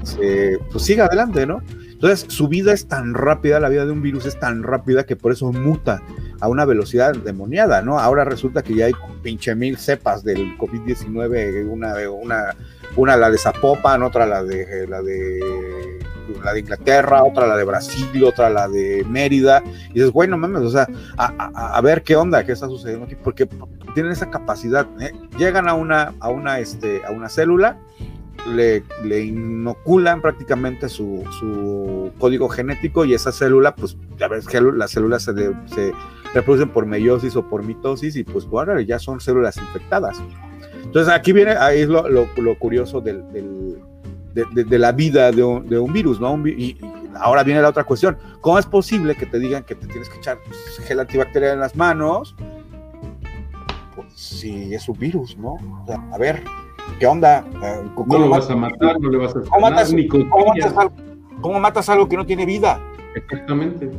[0.71, 1.61] pues siga adelante, ¿no?
[2.03, 5.15] Entonces, su vida es tan rápida, la vida de un virus es tan rápida que
[5.15, 6.03] por eso muta
[6.41, 7.97] a una velocidad demoniada, ¿no?
[7.97, 12.55] Ahora resulta que ya hay pinche mil cepas del COVID-19, una, una,
[12.97, 15.39] una la de Zapopan, otra la de, la de
[16.43, 20.63] la de Inglaterra, otra la de Brasil, otra la de Mérida, y dices, bueno, mames,
[20.63, 23.47] o sea, a, ver qué onda, qué está sucediendo aquí, porque
[23.93, 25.13] tienen esa capacidad, ¿eh?
[25.37, 27.77] llegan a una, a una, este, a una célula,
[28.47, 34.61] le, le inoculan prácticamente su, su, código genético y esa célula, pues ya ves que
[34.61, 35.93] las células se, se
[36.33, 40.21] reproducen por meiosis o por mitosis y pues bueno, ya son células infectadas.
[40.83, 43.79] Entonces aquí viene, ahí es lo, lo, curioso del, del,
[44.33, 46.35] de, la vida de un, de un virus, ¿no?
[46.47, 46.77] y,
[47.15, 50.17] ahora viene la otra cuestión, ¿cómo es posible que te digan que te tienes que
[50.17, 52.35] echar pues, gel antibacterial en las manos?
[54.15, 55.57] si es un virus, ¿no?
[56.11, 56.43] a ver,
[56.99, 57.45] ¿qué onda?
[57.95, 59.93] ¿Cómo no lo vas a matar, no le vas a ¿cómo matas,
[61.41, 62.79] ¿cómo matas, algo, que no tiene vida?
[63.15, 63.91] Exactamente.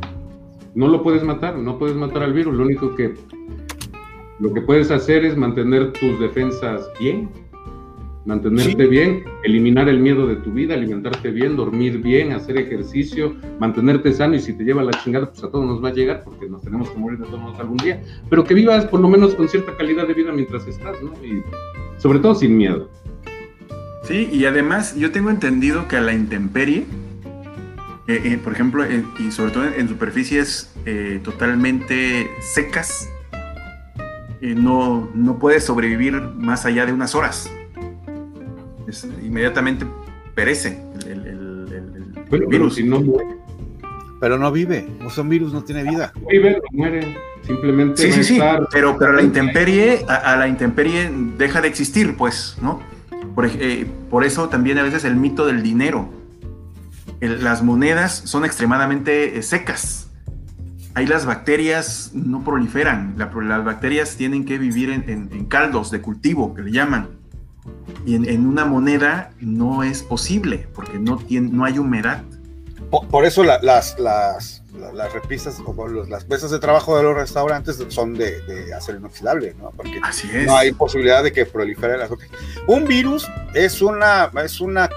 [0.73, 3.13] No lo puedes matar, no puedes matar al virus, lo único que
[4.39, 7.29] Lo que puedes hacer es mantener tus defensas bien,
[8.25, 14.11] mantenerte bien, eliminar el miedo de tu vida, alimentarte bien, dormir bien, hacer ejercicio, mantenerte
[14.11, 16.49] sano y si te lleva la chingada, pues a todos nos va a llegar porque
[16.49, 19.47] nos tenemos que morir de todos algún día, pero que vivas por lo menos con
[19.47, 21.11] cierta calidad de vida mientras estás, ¿no?
[21.23, 21.43] Y
[21.97, 22.89] sobre todo sin miedo.
[24.03, 26.85] Sí, y además yo tengo entendido que a la intemperie,
[28.07, 28.85] eh, eh, por ejemplo,
[29.19, 33.09] y sobre todo en, superficies eh, totalmente secas,
[34.41, 37.49] no, no puedes sobrevivir más allá de unas horas
[39.23, 39.85] inmediatamente
[40.33, 41.67] perece el,
[42.47, 42.83] virus.
[42.83, 43.03] no
[44.19, 46.13] Pero no vive, o sea, un virus no tiene vida.
[46.29, 48.01] Vive, muere, simplemente.
[48.01, 48.39] Sí, sí, sí,
[48.71, 52.81] pero, pero la intemperie, a, la intemperie deja de existir, pues, ¿no?
[53.33, 56.09] Por, eh, por eso también a veces el mito del dinero.
[57.19, 60.09] las monedas son extremadamente eh, secas.
[60.93, 63.15] Ahí las bacterias no proliferan.
[63.17, 67.09] las bacterias tienen que vivir en caldos de cultivo, que le llaman
[68.05, 72.23] y en, una moneda no es posible porque no, tiene, no hay humedad.
[72.89, 78.13] Por, eso las, las, las repisas o las mesas de trabajo de los restaurantes son
[78.13, 79.71] de, de acero inoxidable, ¿no?
[79.71, 80.45] Porque Así es.
[80.45, 82.09] no hay posibilidad de que prolifere las
[82.67, 84.89] Un virus es una, es una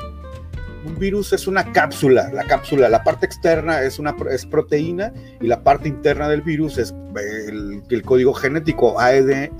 [0.84, 5.46] un virus es una cápsula, la cápsula, la parte externa es una es proteína y
[5.46, 9.50] la parte interna del virus es el, el código genético ADN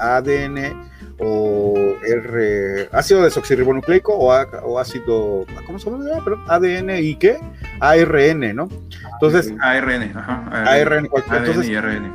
[1.19, 1.75] o
[2.07, 6.05] R, ácido desoxirribonucleico o, o ácido, ¿cómo se llama?
[6.47, 7.39] ADN y qué?
[7.81, 8.69] ARN, ¿no?
[9.15, 10.49] Entonces, ARN, ajá.
[10.51, 12.13] ARN, entonces, y ARN.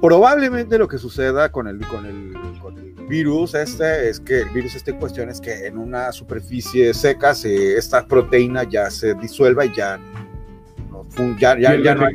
[0.00, 4.48] Probablemente lo que suceda con el, con el, con el virus este es que el
[4.50, 9.14] virus este en cuestión es que en una superficie seca se, esta proteína ya se
[9.14, 9.98] disuelva y ya
[10.90, 11.06] no,
[11.38, 12.14] ya, ya, ya no hay...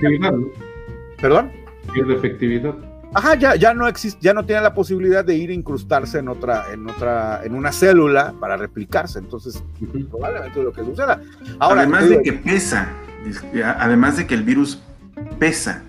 [1.22, 1.52] ¿Perdón?
[1.94, 2.76] Pierde efectividad.
[3.16, 6.28] Ajá, ya, ya no existe, ya no tiene la posibilidad de ir a incrustarse en
[6.28, 9.20] otra, en otra, en una célula para replicarse.
[9.20, 9.64] Entonces,
[10.12, 11.22] probablemente es lo que suceda.
[11.60, 12.90] Ahora, además de que pesa,
[13.80, 14.84] además de que el virus
[15.40, 15.82] pesa,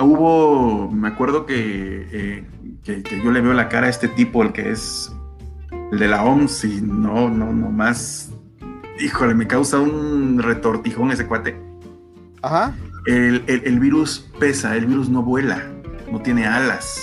[0.00, 2.44] hubo, me acuerdo eh,
[2.82, 5.14] que, que, yo le veo la cara a este tipo, el que es
[5.92, 8.32] el de la OMS, y no, no, no más,
[8.98, 11.56] híjole, me causa un retortijón ese cuate.
[12.42, 12.74] Ajá.
[13.06, 15.77] el, el virus pesa, el virus no vuela
[16.10, 17.00] no tiene alas,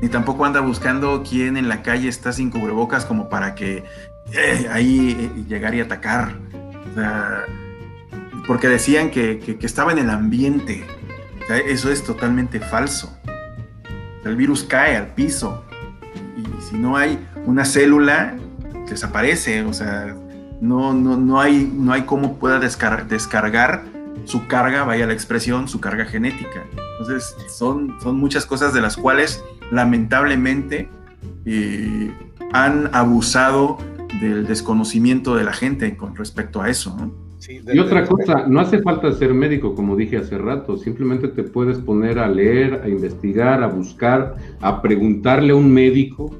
[0.00, 3.84] ni tampoco anda buscando quién en la calle está sin cubrebocas como para que
[4.32, 6.36] eh, ahí eh, llegar y atacar.
[8.46, 10.86] porque decían que, estaba en el ambiente.
[11.66, 13.16] eso es totalmente falso.
[14.24, 15.64] el virus cae al piso
[16.36, 18.36] y, si no hay una célula,
[18.88, 19.62] desaparece.
[19.64, 20.14] O sea,
[20.60, 23.84] no, no, no, hay, no hay cómo pueda descargar
[24.24, 26.64] su carga, vaya la expresión, su carga genética.
[26.98, 30.88] Entonces, son, son muchas cosas de las cuales lamentablemente
[31.44, 32.10] eh,
[32.52, 33.78] han abusado
[34.20, 36.96] del desconocimiento de la gente con respecto a eso.
[37.48, 41.78] y otra cosa, no hace falta ser médico, como dije hace rato, simplemente te puedes
[41.78, 46.34] poner a leer, a investigar, a buscar, a preguntarle a un médico,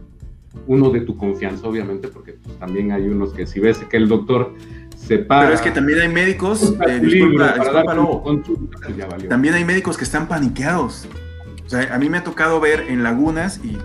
[0.67, 4.09] uno de tu confianza, obviamente, porque pues, también hay unos que si ves que el
[4.09, 4.53] doctor
[5.09, 11.09] pero es que también hay médicos, eh, disculpa, pues también hay médicos que están paniqueados.
[11.65, 13.77] O sea, a mí me ha tocado ver en lagunas, y,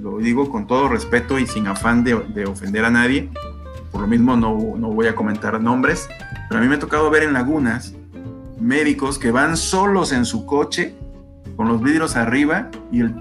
[0.00, 3.30] lo digo con todo respeto y sin afán de, ofender a nadie,
[3.90, 6.08] por lo mismo no, no, voy a comentar nombres,
[6.48, 7.94] pero a mí me ha tocado ver en lagunas
[8.60, 10.94] médicos que van solos en su coche,
[11.56, 13.14] con los vidrios arriba y el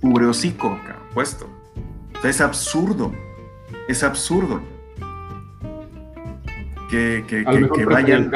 [0.00, 0.78] cubreocico
[1.12, 1.48] puesto.
[2.16, 3.12] O sea, es absurdo,
[3.88, 4.60] es absurdo
[6.88, 8.30] que, vayan.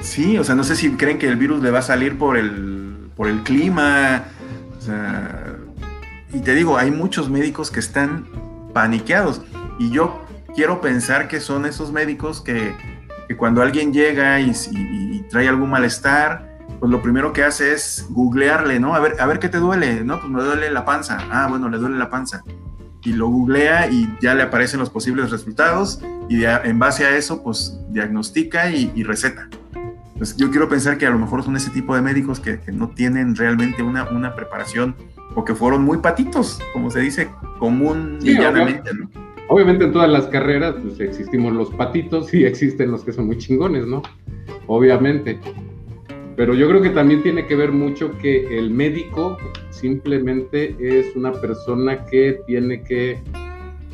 [0.00, 2.36] sí, o sea, no sé si creen que el virus le va a salir por
[2.36, 4.24] el, por el clima.
[4.78, 5.56] O sea,
[6.32, 8.26] y te digo, hay muchos médicos que están
[8.72, 9.42] paniqueados.
[9.78, 10.22] Y yo
[10.54, 12.74] quiero pensar que son esos médicos que,
[13.36, 14.52] cuando alguien llega y,
[15.30, 18.94] trae algún malestar, pues lo primero que hace es googlearle, ¿no?
[18.94, 20.20] A ver, a ver qué te duele, ¿no?
[20.20, 21.18] Pues me duele la panza.
[21.30, 22.44] Ah, bueno, le duele la panza
[23.04, 27.42] y lo googlea y ya le aparecen los posibles resultados y en base a eso
[27.42, 29.48] pues diagnostica y, receta.
[30.16, 32.88] Pues yo quiero pensar que a lo mejor son ese tipo de médicos que, no
[32.90, 34.94] tienen realmente una, una, preparación
[35.34, 37.28] o que fueron muy patitos, como se dice
[37.58, 39.10] común y llanamente, ¿no?
[39.48, 43.38] Obviamente en todas las carreras pues existimos los patitos y existen los que son muy
[43.38, 44.02] chingones, ¿no?
[44.66, 45.38] Obviamente.
[46.36, 49.36] Pero yo creo que también tiene que ver mucho que el médico
[49.70, 53.20] simplemente es una persona que tiene que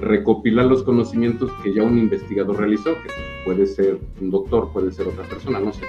[0.01, 3.11] recopilar los conocimientos que ya un investigador realizó, que
[3.45, 5.85] puede ser un doctor, puede ser otra persona, no sé.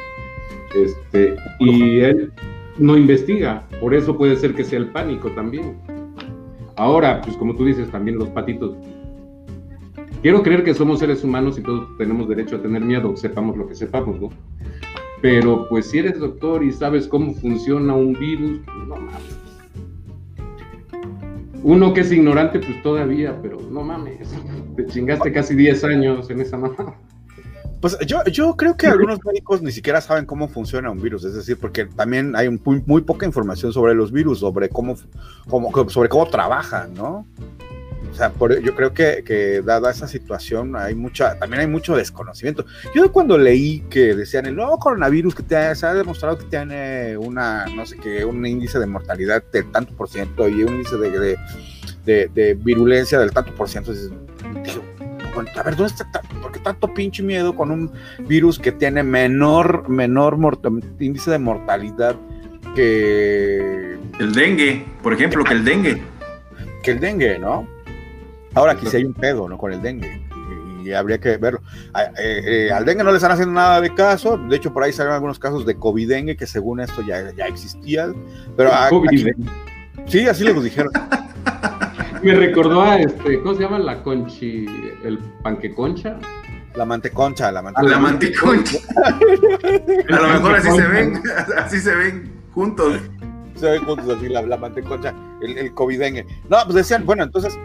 [0.75, 2.33] Este, y él
[2.77, 3.67] no investiga.
[3.79, 5.77] Por eso puede ser que sea el pánico también.
[6.75, 8.75] Ahora, pues como tú dices, también los patitos.
[10.21, 13.67] Quiero creer que somos seres humanos y todos tenemos derecho a tener miedo, sepamos lo
[13.67, 14.29] que sepamos, ¿no?
[15.21, 19.37] Pero pues si eres doctor y sabes cómo funciona un virus, pues, no mames.
[21.63, 24.29] Uno que es ignorante, pues todavía, pero no mames.
[24.75, 26.95] Te chingaste casi 10 años en esa mamá.
[27.81, 31.33] Pues yo, yo creo que algunos médicos ni siquiera saben cómo funciona un virus, es
[31.33, 32.47] decir, porque también hay
[32.85, 34.95] muy, poca información sobre los virus, sobre cómo,
[35.49, 37.25] cómo, sobre cómo trabajan, ¿no?
[38.11, 38.31] O sea,
[38.61, 42.65] yo creo que, que, dada esa situación hay mucha, también hay mucho desconocimiento.
[42.93, 45.43] Yo cuando leí que decían el nuevo coronavirus que
[45.75, 49.95] se ha demostrado que tiene una, no sé qué, un índice de mortalidad de tanto
[49.95, 51.37] por ciento y un índice de,
[52.05, 53.93] de, de, virulencia del tanto por ciento,
[55.55, 56.21] a ver, ¿dónde está?
[56.41, 57.91] ¿Por qué tanto pinche miedo con un
[58.27, 60.37] virus que tiene menor, menor
[60.99, 62.15] índice de mortalidad
[62.75, 63.97] que...
[64.19, 66.01] El dengue, por ejemplo, que el dengue.
[66.83, 67.67] Que el dengue, ¿no?
[68.53, 69.57] Ahora aquí sí hay un pedo, ¿no?
[69.57, 70.21] Con el dengue.
[70.83, 71.61] Y, habría que verlo.
[72.17, 74.37] Eh, eh, al dengue no le están haciendo nada de caso.
[74.37, 78.15] De hecho, por ahí salen algunos casos de COVID-dengue que según esto ya, ya existían.
[78.57, 78.71] Pero
[80.07, 80.91] sí, así les dijeron.
[82.23, 83.79] Me recordó a este, ¿cómo se llama?
[83.79, 84.65] La conchi,
[85.03, 86.19] el panqueconcha.
[86.75, 87.95] La manteconcha, la manteconcha.
[87.95, 88.77] La manteconcha.
[90.09, 91.23] a lo mejor así se ven,
[91.57, 92.99] así se ven juntos.
[93.55, 96.25] Se ven juntos así, la, la manteconcha, el, el covidengue.
[96.47, 97.57] No, pues decían, bueno, entonces,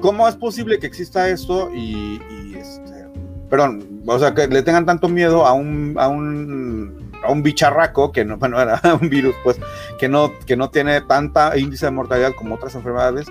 [0.00, 3.06] ¿cómo es posible que exista esto y, y este,
[3.48, 8.12] perdón, o sea, que le tengan tanto miedo a un, a un a un bicharraco
[8.12, 9.58] que no, bueno, era un virus, pues,
[9.98, 13.26] que no, que no tiene tanta índice de mortalidad como otras enfermedades,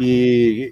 [0.00, 0.70] y,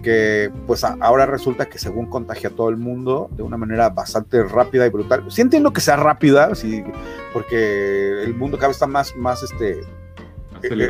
[0.00, 4.42] que pues ahora resulta que según contagia a todo el mundo de una manera bastante
[4.42, 5.24] rápida y brutal.
[5.30, 6.82] Sí entiendo que sea rápida, sí,
[7.34, 9.80] porque el mundo cada vez está más, más este...
[10.62, 10.88] Eh,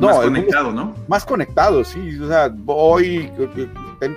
[0.00, 0.94] no, más conectado, ¿no?
[1.08, 2.18] Más conectado, sí.
[2.20, 3.30] O sea, hoy,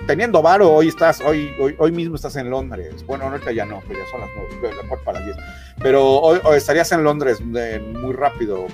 [0.06, 3.04] teniendo varo, hoy estás, hoy, hoy, mismo estás en Londres.
[3.06, 5.36] Bueno, ahorita ya no, pero ya son las nueve, para las diez.
[5.80, 8.66] Pero hoy, estarías en Londres muy rápido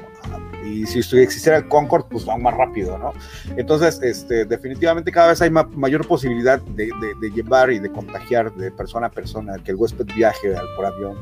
[0.64, 3.12] y si existiera el Concord, pues aún más rápido, ¿no?
[3.56, 6.90] Entonces, este, definitivamente cada vez hay mayor posibilidad de,
[7.34, 11.16] llevar y de contagiar de persona a persona, que el huésped viaje por avión.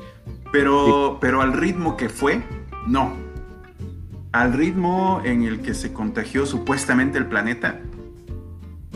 [0.52, 2.43] Pero, pero al ritmo que fue,
[2.86, 3.27] no.
[4.32, 7.80] Al ritmo en el que se contagió supuestamente el planeta,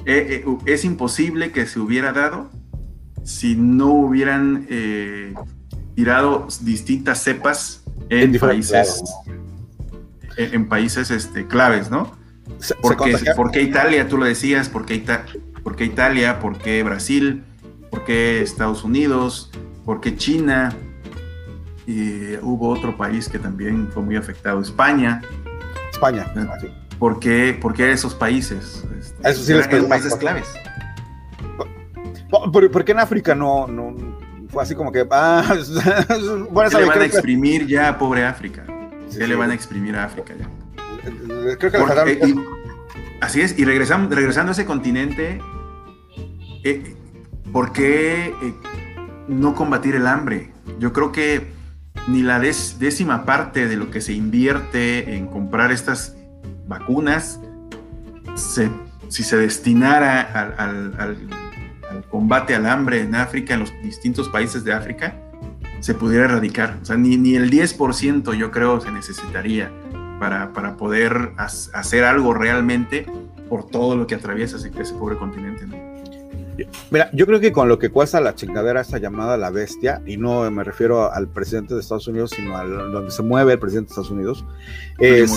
[0.04, 2.50] eh, eh, es imposible que se hubiera dado
[3.24, 5.34] si no hubieran eh,
[5.94, 9.02] tirado distintas cepas en, países
[10.36, 12.10] en, países este, claves, ¿no?
[12.80, 14.08] Porque, ¿Por qué Italia?
[14.08, 16.38] Tú lo decías, ¿por qué, Italia?
[16.40, 17.44] ¿Por qué Brasil?
[17.90, 19.50] ¿Por qué Estados Unidos?
[19.84, 20.76] ¿Por qué China?
[21.86, 25.20] Y hubo otro país que también fue muy afectado, España.
[25.90, 26.32] España,
[26.98, 28.84] ¿Por qué, por qué esos países?
[28.98, 30.46] Este, Eso sí, los países claves.
[32.30, 33.94] ¿Por, qué en África no, no
[34.48, 35.06] fue así como que...
[35.10, 35.54] Ah,
[36.50, 38.64] bueno, le van a exprimir ya, pobre África?
[39.16, 40.48] ¿Qué le van a exprimir a África ya?
[41.58, 42.36] Creo que
[43.20, 45.40] Así es, y regresando, regresando a ese continente,
[46.64, 46.96] eh,
[47.52, 48.54] ¿por qué eh,
[49.28, 50.50] no combatir el hambre?
[50.80, 51.52] Yo creo que
[52.08, 56.16] ni la décima parte de lo que se invierte en comprar estas
[56.66, 57.40] vacunas,
[58.36, 60.20] si se destinara
[60.58, 61.16] al,
[62.10, 65.16] combate al hambre en África, en los distintos países de África,
[65.80, 66.78] se pudiera erradicar.
[66.80, 69.70] O sea, ni, ni el 10% yo creo se necesitaría
[70.18, 73.06] para, para poder hacer algo realmente
[73.48, 75.91] por todo lo que atraviesa ese pobre continente.
[76.90, 80.16] Mira, yo creo que con lo que cuesta la chingadera esta llamada la bestia, y
[80.16, 83.88] no me refiero al presidente de Estados Unidos, sino a donde se mueve el presidente
[83.88, 84.44] de Estados Unidos.
[84.98, 85.30] Es,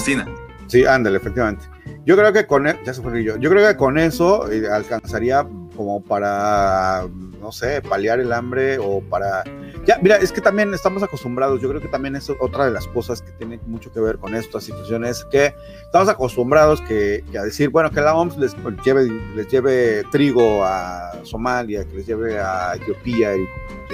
[0.67, 1.65] sí, ándale, efectivamente.
[2.05, 3.37] Yo creo que con e, ya se fue yo.
[3.37, 7.07] Yo creo que con eso eh, alcanzaría como para,
[7.39, 9.43] no sé, paliar el hambre o para
[9.85, 12.87] ya, mira, es que también estamos acostumbrados, yo creo que también es otra de las
[12.87, 15.53] cosas que tiene mucho que ver con estas situaciones, que
[15.83, 21.11] estamos acostumbrados que, a decir, bueno, que la OMS les lleve, les lleve trigo a
[21.23, 23.47] Somalia, que les lleve a Etiopía, de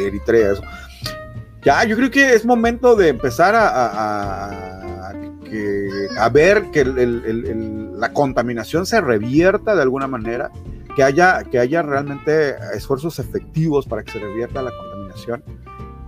[0.07, 0.63] Eritrea, eso.
[1.61, 4.79] Ya, yo creo que es momento de empezar a,
[6.17, 10.49] a, ver que la contaminación se revierta de alguna manera,
[10.95, 15.43] que haya, que haya realmente esfuerzos efectivos para que se revierta la contaminación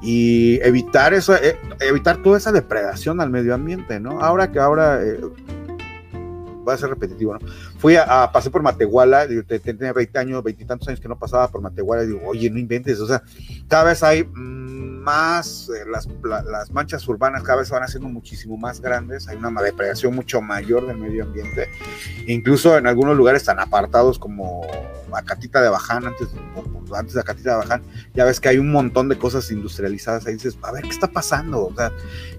[0.01, 4.19] y evitar eso, eh, evitar toda esa depredación al medio ambiente, ¿no?
[4.19, 5.19] Ahora que ahora eh,
[6.67, 7.39] va a ser repetitivo, ¿no?
[7.83, 9.27] Fui a, pasé por Matehuala,
[9.61, 12.57] tenía 20 años, 20 y tantos años que no pasaba por Matehuala, digo, oye, no
[12.57, 13.21] inventes, o sea,
[13.67, 16.07] cada vez hay más, eh, las,
[16.45, 20.87] las, manchas urbanas cada vez van haciendo muchísimo más grandes, hay una depredación mucho mayor
[20.87, 21.67] del medio ambiente,
[22.25, 24.65] incluso en algunos lugares tan apartados como
[25.11, 26.29] Acatita de Baján, antes,
[26.95, 27.83] antes de Acatita de Baján,
[28.13, 31.07] ya ves que hay un montón de cosas industrializadas, ahí dices, a ver, ¿qué está
[31.11, 31.65] pasando?
[31.65, 31.91] O sea,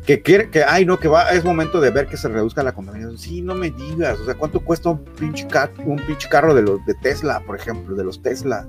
[0.06, 2.72] que quiere, que, ay, no, que va, es momento de ver que se reduzca la
[2.72, 5.47] contaminación, sí, no me digas, o sea, ¿cuánto cuesta un pinche,
[5.86, 8.66] un pinche carro de los de Tesla, por ejemplo, de los Tesla?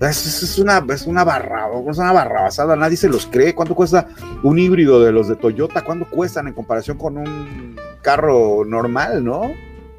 [0.00, 3.54] Es, es, una, es una barra, es una barrabasada, nadie se los cree.
[3.54, 4.08] ¿Cuánto cuesta
[4.42, 5.84] un híbrido de los de Toyota?
[5.84, 9.52] ¿Cuánto cuestan en comparación con un carro normal, no?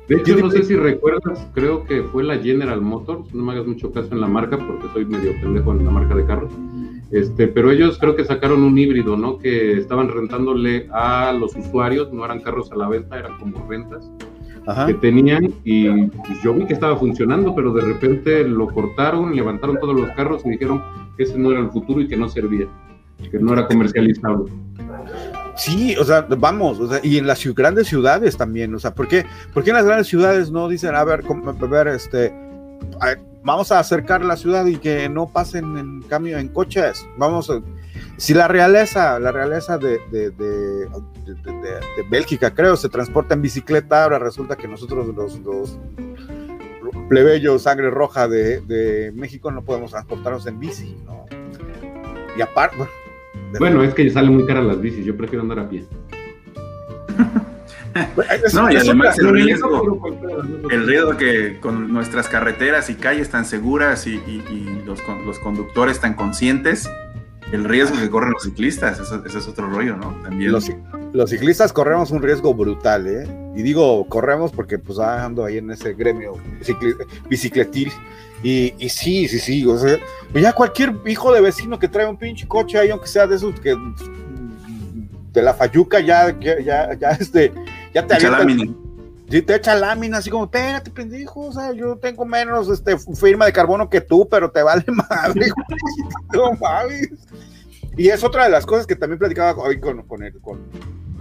[0.09, 3.65] De hecho, no sé si recuerdas, creo que fue la General Motors, no me hagas
[3.65, 6.51] mucho caso en la marca porque soy medio pendejo en la marca de carros,
[7.11, 9.37] este, pero ellos creo que sacaron un híbrido, ¿no?
[9.37, 14.09] Que estaban rentándole a los usuarios, no eran carros a la venta, eran como rentas,
[14.87, 19.77] que tenían y pues, yo vi que estaba funcionando, pero de repente lo cortaron, levantaron
[19.79, 20.81] todos los carros y dijeron
[21.17, 22.67] que ese no era el futuro y que no servía,
[23.29, 24.51] que no era comercializable.
[25.55, 29.07] Sí, o sea, vamos, o sea, y en las grandes ciudades también, o sea, ¿por
[29.07, 32.33] qué, ¿por qué en las grandes ciudades no dicen, a ver, a ver, este,
[33.43, 37.61] vamos a acercar la ciudad y que no pasen en cambio en coches, vamos a,
[38.17, 44.03] si la realeza, la realeza de, de, de, de, Bélgica, creo, se transporta en bicicleta,
[44.03, 45.77] ahora resulta que nosotros los, los
[47.09, 51.25] plebeyos sangre roja de, México no podemos transportarnos en bici, ¿no?
[52.37, 52.77] Y aparte,
[53.59, 55.85] bueno, es que salen muy caras las bicis, yo prefiero andar a pie.
[58.53, 60.07] no, y además el riesgo,
[60.69, 64.19] el riesgo que con nuestras carreteras y calles tan seguras y,
[64.85, 66.89] los, los, conductores tan conscientes,
[67.51, 70.15] el riesgo que corren los ciclistas, ese, es otro rollo, ¿no?
[70.23, 70.51] También.
[70.51, 73.27] Los, ciclistas corremos un riesgo brutal, ¿eh?
[73.55, 76.33] Y digo, corremos porque pues ando ahí en ese gremio
[77.29, 77.91] bicicletil.
[78.41, 79.97] Y, y, sí, sí, sí, o sea,
[80.33, 83.57] ya cualquier hijo de vecino que trae un pinche coche ahí, aunque sea de esos
[83.59, 83.73] que
[85.33, 87.51] de la fayuca, ya, ya, ya, este,
[87.93, 88.73] ya te avienta.
[89.29, 93.45] Sí, te echa lámina, así como, espérate, pendejo, o sea, yo tengo menos este, firma
[93.45, 95.47] de carbono que tú, pero te vale madre,
[96.33, 97.09] no mames.
[97.97, 100.59] Y es otra de las cosas que también platicaba hoy con, con, el, con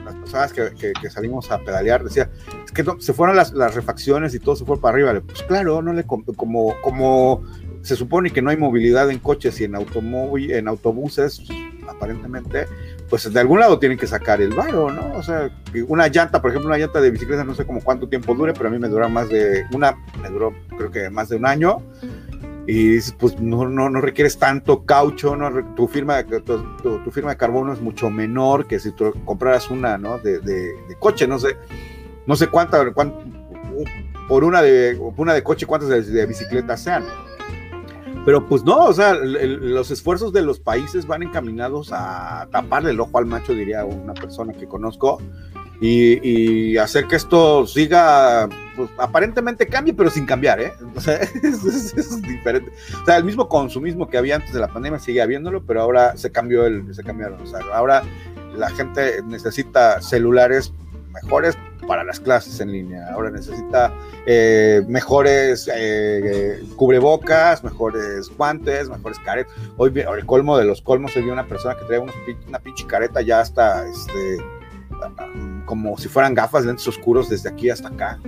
[0.05, 2.31] las personas que, que, salimos a pedalear, decía,
[2.65, 5.21] es que se fueron las, las, refacciones y todo se fue para arriba.
[5.25, 7.43] Pues claro, no le como, como
[7.83, 11.43] se supone que no hay movilidad en coches y en automóvil, en autobuses,
[11.89, 12.67] aparentemente,
[13.13, 15.13] pues de algún lado tienen que sacar el varo, ¿no?
[15.19, 15.51] O sea,
[15.87, 18.71] una llanta, por ejemplo, una llanta de bicicleta, no sé cómo cuánto tiempo dure, pero
[18.71, 21.83] a mí me dura más de una, me duró creo que más de un año
[22.67, 27.75] y pues no, no, no, requieres tanto caucho, no, tu, firma, tu, firma de carbono
[27.75, 30.19] es mucho menor que si tú compraras una ¿no?
[30.19, 31.59] de, de, coche, no sé,
[32.25, 32.83] no sé cuánta,
[34.27, 37.05] por una de, una de coche, cuántas de, de bicicleta sean.
[38.25, 43.01] Pero pues no, o sea, los esfuerzos de los países van encaminados a taparle el
[43.01, 45.19] ojo al macho, diría una persona que conozco,
[45.83, 50.73] y, hacer que esto siga, pues aparentemente cambie, pero sin cambiar, ¿eh?
[50.95, 52.73] O sea, es, diferente.
[53.03, 56.17] O sea, el mismo consumismo que había antes de la pandemia sigue habiéndolo, pero ahora
[56.17, 57.41] se cambió el, se cambiaron.
[57.43, 58.05] O sea, ahora
[58.55, 60.73] la gente necesita celulares
[61.13, 61.57] mejores
[61.87, 63.13] para las clases en línea.
[63.13, 63.93] Ahora necesita
[64.27, 69.53] eh, mejores eh, cubrebocas, mejores guantes, mejores caretas.
[69.77, 73.21] Hoy el colmo de los colmos se vio una persona que trae una pinche careta
[73.21, 74.39] ya hasta este
[75.65, 78.21] como si fueran gafas, lentes oscuros desde aquí hasta acá.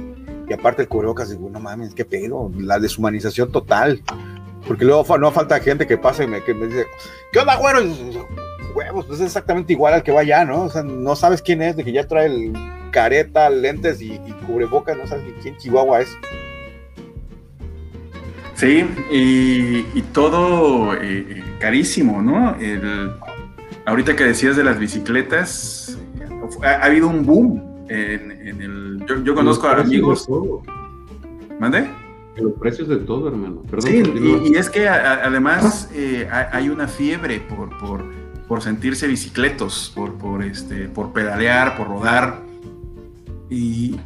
[0.48, 4.02] Y aparte el cubrebocas, digo, no mames, qué pedo, la deshumanización total.
[4.66, 6.86] Porque luego no falta gente que pasa y me, que me dice,
[7.32, 7.80] ¿qué onda, güero?
[8.74, 10.62] Huevos, pues es exactamente igual al que va allá, ¿no?
[10.62, 12.52] O sea, no sabes quién es, de que ya trae el
[12.90, 16.16] careta, lentes y, cubrebocas, no sabes quién Chihuahua es.
[18.54, 22.54] Sí, y, todo eh, carísimo, ¿no?
[22.60, 23.10] El,
[23.84, 25.98] ahorita que decías de las bicicletas,
[26.62, 29.04] ha, habido un boom en, el...
[29.24, 30.28] Yo, conozco a amigos...
[31.58, 31.88] ¿Mande?
[32.36, 33.62] Los precios de todo, hermano.
[33.70, 34.02] Perdón, sí,
[34.52, 38.04] y, es que además eh, hay una fiebre por, por,
[38.48, 42.42] por, sentirse bicicletos, por, por, este, por pedalear, por rodar.
[43.50, 43.96] Y,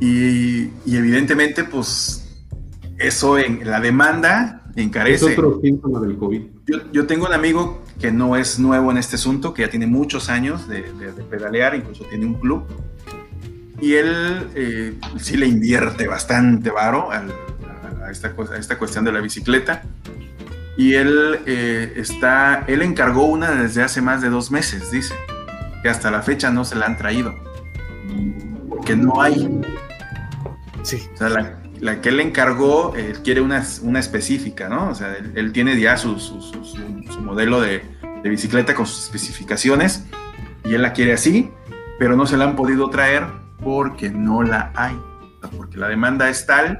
[0.00, 2.26] y, evidentemente, pues
[2.98, 5.32] eso en la demanda encarece.
[5.32, 6.42] Es otro síntoma del COVID.
[6.66, 9.86] Yo, yo, tengo un amigo que no es nuevo en este asunto, que ya tiene
[9.86, 10.82] muchos años de,
[11.30, 12.64] pedalear, incluso tiene un club.
[13.80, 19.20] Y él eh, sí le invierte bastante varo a, esta, a esta cuestión de la
[19.20, 19.82] bicicleta.
[20.76, 25.14] Y él eh, está, él encargó una desde hace más de dos meses, dice,
[25.82, 27.34] que hasta la fecha no se la han traído,
[28.68, 29.60] porque no hay.
[30.82, 31.08] Sí.
[31.14, 34.88] O sea, la, la que él encargó, él quiere una, una específica, ¿no?
[34.88, 37.82] O sea, él, tiene ya su, su, su, modelo de,
[38.22, 40.04] de bicicleta con sus especificaciones
[40.64, 41.50] y él la quiere así,
[41.98, 43.26] pero no se la han podido traer
[43.62, 44.98] porque no la hay,
[45.56, 46.78] porque la demanda es tal.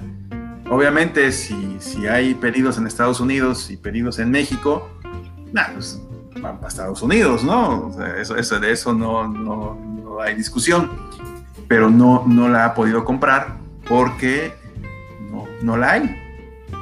[0.70, 4.88] Obviamente, si, si hay pedidos en Estados Unidos y pedidos en México,
[5.74, 6.00] pues
[6.40, 7.90] van para Estados Unidos, ¿no?
[8.18, 10.90] eso, de eso no, no, no, hay discusión,
[11.68, 13.56] pero no, no la ha podido comprar
[13.88, 14.52] porque
[15.30, 16.20] no, no la hay.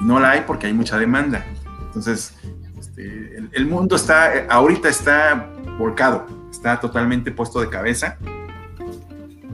[0.00, 1.44] No la hay porque hay mucha demanda.
[1.86, 2.34] Entonces,
[2.78, 8.16] este, el, mundo está, ahorita está volcado, está totalmente puesto de cabeza.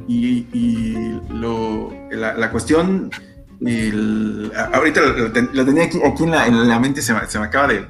[0.06, 3.10] Y, lo, la, cuestión,
[4.72, 5.00] ahorita
[5.52, 7.86] la, tenía aquí, en, la, mente, se me, se me acaba de,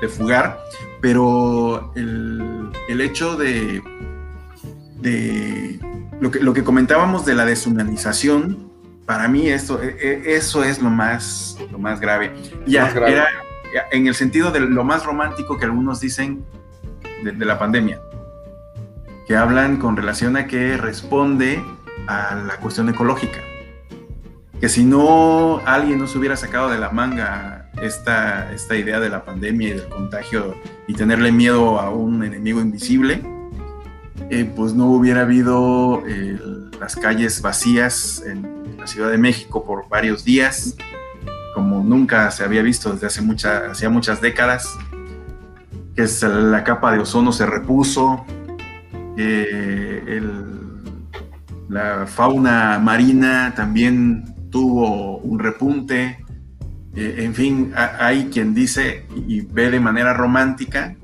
[0.00, 0.58] de, fugar,
[1.00, 3.82] pero el, el hecho de,
[5.00, 5.80] de
[6.20, 8.70] lo, que, lo que comentábamos de la deshumanización,
[9.06, 12.32] para mí eso, e, e, eso es lo más, lo más grave.
[12.66, 13.28] Ya, era
[13.90, 16.44] en el sentido de lo más romántico que algunos dicen
[17.22, 18.00] de, la pandemia,
[19.26, 21.62] que hablan con relación a que responde
[22.06, 23.40] a la cuestión ecológica.
[24.60, 29.08] Que si no alguien no se hubiera sacado de la manga esta, esta idea de
[29.08, 30.54] la pandemia y del contagio
[30.86, 33.22] y tenerle miedo a un enemigo invisible,
[34.28, 36.02] eh, pues no hubiera habido
[36.78, 40.76] las calles vacías en la Ciudad de México por varios días,
[41.54, 44.78] como nunca se había visto desde hace mucha, hacía muchas décadas,
[45.96, 48.24] que es la capa de ozono se repuso,
[51.68, 56.24] la fauna marina también tuvo un repunte,
[56.94, 60.96] eh, en fin, hay quien dice y ve de manera romántica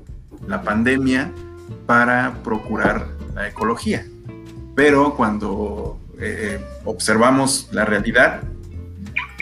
[0.47, 1.31] la pandemia
[1.85, 4.05] para procurar la ecología.
[4.75, 8.41] Pero cuando eh, observamos la realidad,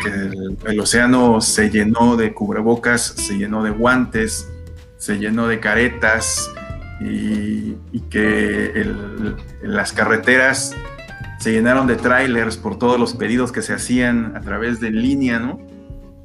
[0.05, 4.49] el, océano se llenó de cubrebocas, se llenó de guantes,
[4.97, 6.51] se llenó de caretas
[6.99, 7.75] y,
[8.09, 8.71] que
[9.61, 10.73] las carreteras
[11.45, 15.37] se llenaron de trailers por todos los pedidos que se hacían a través de línea,
[15.37, 15.59] ¿no?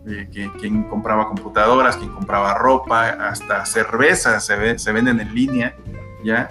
[0.07, 5.77] Eh, quien compraba computadoras, quien compraba ropa, hasta cervezas se, se venden en línea,
[6.25, 6.49] ¿ya?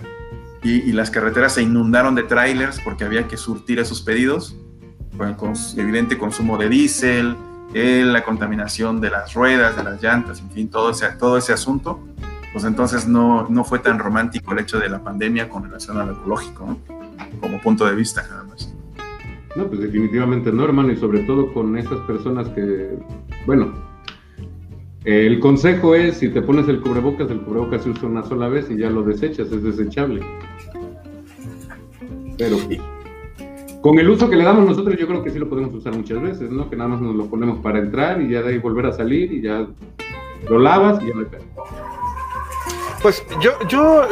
[0.62, 4.56] Y, las carreteras se inundaron de trailers porque había que surtir esos pedidos
[5.38, 7.38] con, evidente consumo de diésel,
[7.74, 11.54] eh, la contaminación de las ruedas, de las llantas, en fin, todo ese, todo ese
[11.54, 12.00] asunto,
[12.54, 16.12] pues entonces no, no fue tan romántico el hecho de la pandemia con relación al
[16.12, 16.78] ecológico,
[17.40, 18.74] como punto de vista nada más.
[19.56, 22.98] No, pues definitivamente no, hermano, y sobre todo con esas personas que,
[23.46, 23.74] bueno,
[25.06, 28.70] el consejo es, si te pones el cubrebocas, el cubrebocas se usa una sola vez
[28.70, 30.22] y ya lo desechas, es desechable.
[32.38, 32.58] Pero
[33.82, 36.22] con el uso que le damos nosotros, yo creo que sí lo podemos usar muchas
[36.22, 36.70] veces, ¿no?
[36.70, 39.32] Que nada más nos lo ponemos para entrar y ya de ahí volver a salir
[39.32, 39.68] y ya
[40.50, 41.22] lo lavas y ya lo
[43.02, 44.08] Pues yo, yo,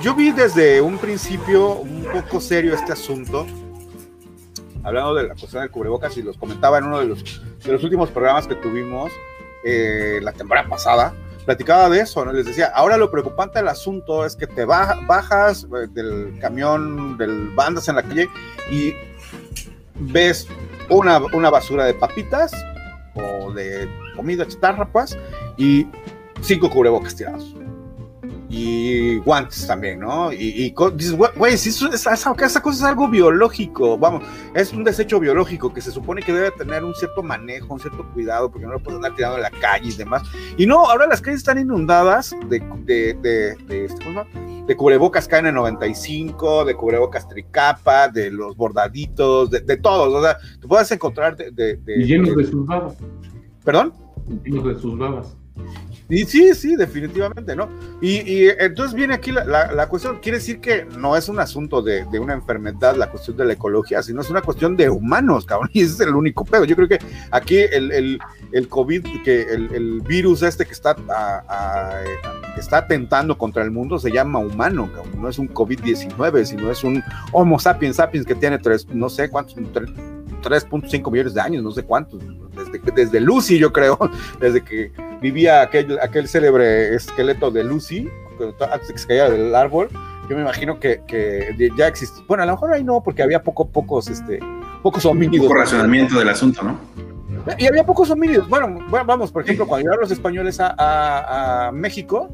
[0.00, 3.44] yo vi desde un principio un poco serio este asunto,
[4.84, 7.82] hablando de la cuestión del cubrebocas y los comentaba en uno de los, de los
[7.82, 9.10] últimos programas que tuvimos
[9.64, 11.12] eh, la temporada pasada,
[11.44, 12.32] platicaba de eso, ¿no?
[12.32, 17.50] Les decía, ahora lo preocupante del asunto es que te bajas eh, del camión, del
[17.50, 18.28] bandas en la calle
[18.70, 18.94] y
[19.96, 20.46] ves
[20.88, 22.52] una, una basura de papitas
[23.14, 25.18] o de comida chatarra, pues,
[25.56, 25.88] y
[26.42, 27.56] cinco cubrebocas tirados
[28.56, 30.32] y guantes también, ¿no?
[30.32, 34.22] Y, dices, güey, si esa, cosa es algo biológico, vamos,
[34.54, 38.06] es un desecho biológico que se supone que debe tener un cierto manejo, un cierto
[38.12, 40.22] cuidado, porque no lo puedes andar tirando en la calle y demás.
[40.56, 44.04] Y no, ahora las calles están inundadas de, de, de, de, este,
[44.66, 50.68] de cubrebocas KN95, de cubrebocas tricapa, de los bordaditos, de, de todos, o sea, te
[50.68, 51.80] puedes encontrar de...
[51.86, 52.96] y llenos de sus babas.
[53.64, 53.92] ¿Perdón?
[54.44, 55.36] Llenos de sus babas.
[56.08, 57.68] Y sí, sí, definitivamente, ¿no?
[58.02, 62.34] Y, entonces viene aquí la, cuestión, quiere decir que no es un asunto de, una
[62.34, 65.94] enfermedad, la cuestión de la ecología, sino es una cuestión de humanos, cabrón, y ese
[65.94, 66.64] es el único pedo.
[66.64, 66.98] Yo creo que
[67.30, 68.20] aquí el,
[68.52, 70.94] el, COVID, que el, virus este que está,
[72.58, 76.84] está atentando contra el mundo se llama humano, cabrón, no es un COVID-19, sino es
[76.84, 77.02] un
[77.32, 81.82] Homo sapiens sapiens que tiene tres, no sé cuántos, 3.5 millones de años, no sé
[81.82, 82.20] cuántos,
[82.54, 83.98] desde, desde Lucy, yo creo,
[84.40, 84.92] desde que
[85.24, 88.10] vivía aquel, aquel célebre esqueleto de Lucy,
[88.70, 89.88] antes que se cayera del árbol,
[90.28, 92.20] yo me imagino que, que ya existe.
[92.28, 94.38] Bueno, a lo mejor ahí no, porque había poco, pocos, este,
[94.82, 95.46] pocos homínidos.
[95.46, 96.78] Poco racionamiento del asunto, ¿no?
[97.56, 98.46] Y había pocos homínidos.
[98.50, 102.28] Bueno, vamos, por ejemplo, cuando llegaron los españoles a, a, a México,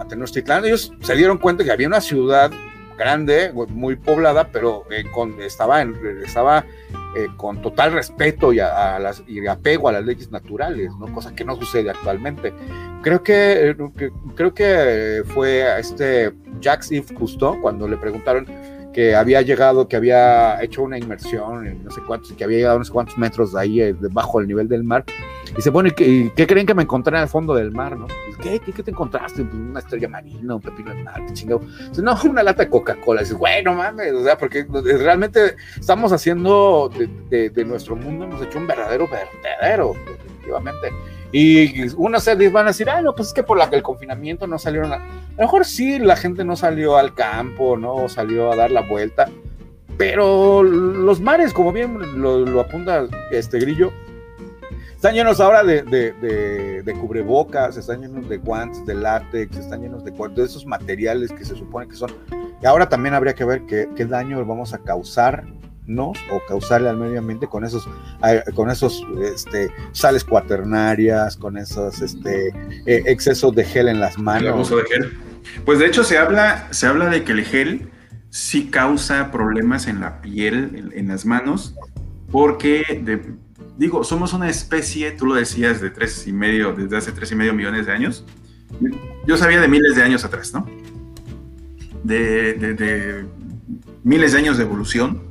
[0.00, 2.50] a Tenochtitlán, ellos se dieron cuenta que había una ciudad
[2.98, 5.94] grande, muy poblada, pero eh, con, estaba, en,
[6.24, 6.64] estaba
[7.16, 11.12] eh, con total respeto y, a, las, y apego a las leyes naturales, ¿no?
[11.12, 12.52] cosa que no sucede actualmente.
[13.02, 13.76] Creo que,
[14.34, 18.46] creo que fue este Jacques Yves Cousteau cuando le preguntaron
[18.92, 22.76] que había llegado, que había hecho una inmersión en no sé cuántos, que había llegado
[22.76, 25.04] a no sé cuántos metros de ahí, eh, debajo del nivel del mar.
[25.50, 28.06] Y dice, bueno, ¿y qué, creen que me encontré en el fondo del mar, no?
[28.42, 29.42] ¿Qué, qué, te encontraste?
[29.44, 31.60] Pues una estrella marina, un pepino de mar, qué chingado.
[31.88, 33.20] Dice, no, una lata de Coca-Cola.
[33.20, 34.66] Dice, bueno, mames, o sea, porque
[34.98, 36.90] realmente estamos haciendo
[37.30, 40.88] de, de nuestro mundo, hemos hecho un verdadero vertedero, definitivamente.
[41.32, 44.46] Y unos se van a decir, ah, no, pues es que por la, el confinamiento
[44.46, 44.92] no salieron.
[44.92, 44.96] A...
[44.96, 48.80] a lo mejor sí, la gente no salió al campo, no salió a dar la
[48.80, 49.28] vuelta,
[49.96, 53.92] pero los mares, como bien lo, apunta este grillo,
[54.94, 60.04] están llenos ahora de, de, de, cubrebocas, están llenos de guantes, de látex, están llenos
[60.04, 62.10] de, de esos materiales que se supone que son.
[62.62, 65.44] Y ahora también habría que ver qué, qué daño vamos a causar
[65.98, 67.88] o causarle al medio ambiente con esos,
[68.54, 72.48] con esos este, sales cuaternarias, con esos este,
[72.86, 74.70] eh, excesos de gel en las manos.
[74.70, 75.18] de gel.
[75.64, 77.90] Pues de hecho se habla, se habla de que el gel
[78.28, 81.74] sí causa problemas en la piel, en, las manos,
[82.30, 83.02] porque
[83.76, 87.34] digo, somos una especie, tú lo decías, de tres y medio, desde hace tres y
[87.34, 88.24] medio millones de años.
[89.26, 90.66] Yo sabía de miles de años atrás, ¿no?
[92.04, 93.24] de, de
[94.04, 95.29] miles de años de evolución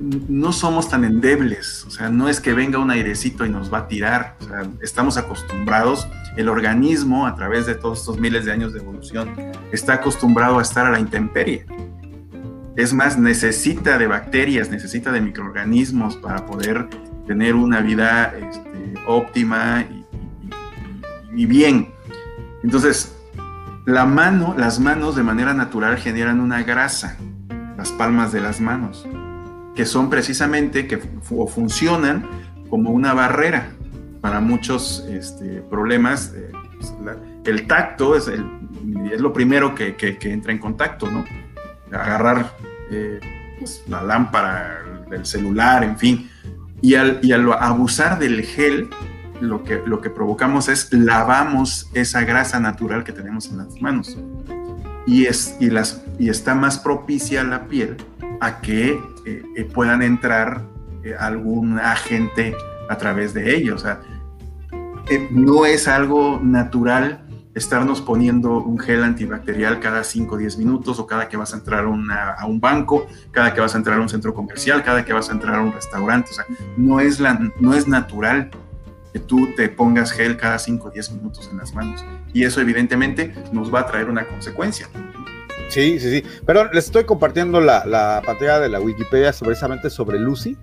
[0.00, 3.78] no somos tan endebles, o sea, no es que venga un airecito y nos va
[3.78, 8.52] a tirar, o sea, estamos acostumbrados, el organismo a través de todos estos miles de
[8.52, 9.34] años de evolución
[9.72, 11.66] está acostumbrado a estar a la intemperie.
[12.76, 16.88] Es más, necesita de bacterias, necesita de microorganismos para poder
[17.26, 21.92] tener una vida este, óptima y, y bien.
[22.62, 23.14] Entonces,
[23.84, 27.18] la mano, las manos de manera natural generan una grasa,
[27.76, 29.06] las palmas de las manos
[29.80, 32.28] que son precisamente que funcionan
[32.68, 33.70] como una barrera
[34.20, 36.34] para muchos este, problemas.
[36.36, 36.92] Eh, pues,
[37.46, 41.24] el tacto es, es lo primero que, entra en contacto, ¿no?
[41.90, 42.54] Agarrar
[42.90, 43.20] eh,
[43.58, 46.30] pues, la lámpara, el celular, en fin.
[46.82, 48.90] Y al, y al abusar del gel,
[49.40, 54.18] lo que, lo que provocamos es lavamos esa grasa natural que tenemos en las manos.
[55.06, 57.96] Y, es, y, las, y está más propicia la piel
[58.40, 60.62] a que eh, eh, puedan entrar
[61.04, 62.54] eh, algún agente
[62.88, 63.82] a través de ellos.
[63.82, 64.00] O sea,
[65.30, 71.06] no es algo natural estarnos poniendo un gel antibacterial cada 5 o 10 minutos o
[71.06, 74.08] cada que vas a entrar a un banco, cada que vas a entrar a un
[74.08, 76.30] centro comercial, cada que vas a entrar a un restaurante.
[76.30, 76.46] O sea,
[76.76, 78.50] no es, la, no es natural
[79.12, 82.04] que tú te pongas gel cada 5 o 10 minutos en las manos.
[82.32, 84.88] Y eso evidentemente nos va a traer una consecuencia.
[85.70, 86.24] Sí, sí, sí.
[86.44, 90.56] Pero les estoy compartiendo la, la pantalla de la Wikipedia precisamente sobre Lucy.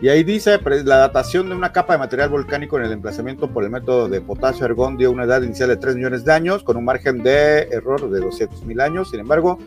[0.00, 3.62] Y ahí dice, la datación de una capa de material volcánico en el emplazamiento por
[3.62, 6.84] el método de potasio-argón dio una edad inicial de 3 millones de años, con un
[6.84, 9.10] margen de error de 200 mil años.
[9.10, 9.58] Sin embargo,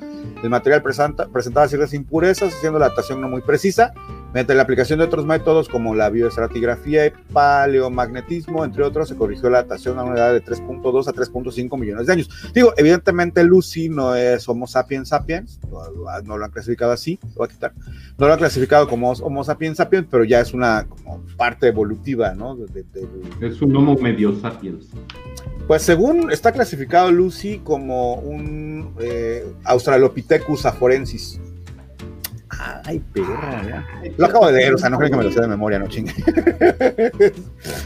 [0.46, 3.94] el material presenta, presentaba ciertas impurezas, haciendo la datación no muy precisa.
[4.28, 9.50] Mediante la aplicación de otros métodos como la bioestratigrafía y paleomagnetismo, entre otros, se corrigió
[9.50, 12.30] la datación a una edad de 3.2 a 3.5 millones de años.
[12.54, 15.60] Digo, evidentemente Lucy no es Homo sapiens sapiens,
[16.26, 17.74] no, lo han clasificado así, lo voy a quitar.
[18.20, 22.36] No lo han clasificado como Homo sapiens sapiens, pero ya es una como parte evolutiva,
[22.36, 22.58] ¿no?
[23.42, 24.90] es un Homo medio sapiens.
[25.68, 30.35] Pues según está clasificado Lucy como un eh, Australopithecus
[30.66, 31.40] aforensis.
[32.86, 33.86] Ay, perra, ya.
[34.18, 35.88] Lo acabo de leer, o sea, no creo que me lo sé de memoria, no
[35.88, 36.14] chingue.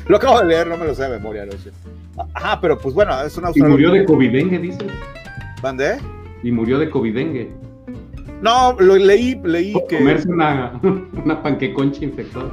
[0.07, 1.71] lo acabo de leer, no me lo sé de memoria, no sé.
[2.33, 4.87] Ajá, pero pues bueno, es una Y murió de covidengue, dices.
[5.63, 5.97] ¿Mandé?
[6.43, 7.51] Y murió de covidengue.
[8.41, 9.97] No, lo leí, leí que.
[9.97, 10.79] Comerse una,
[11.23, 12.51] una panqueconcha infectada.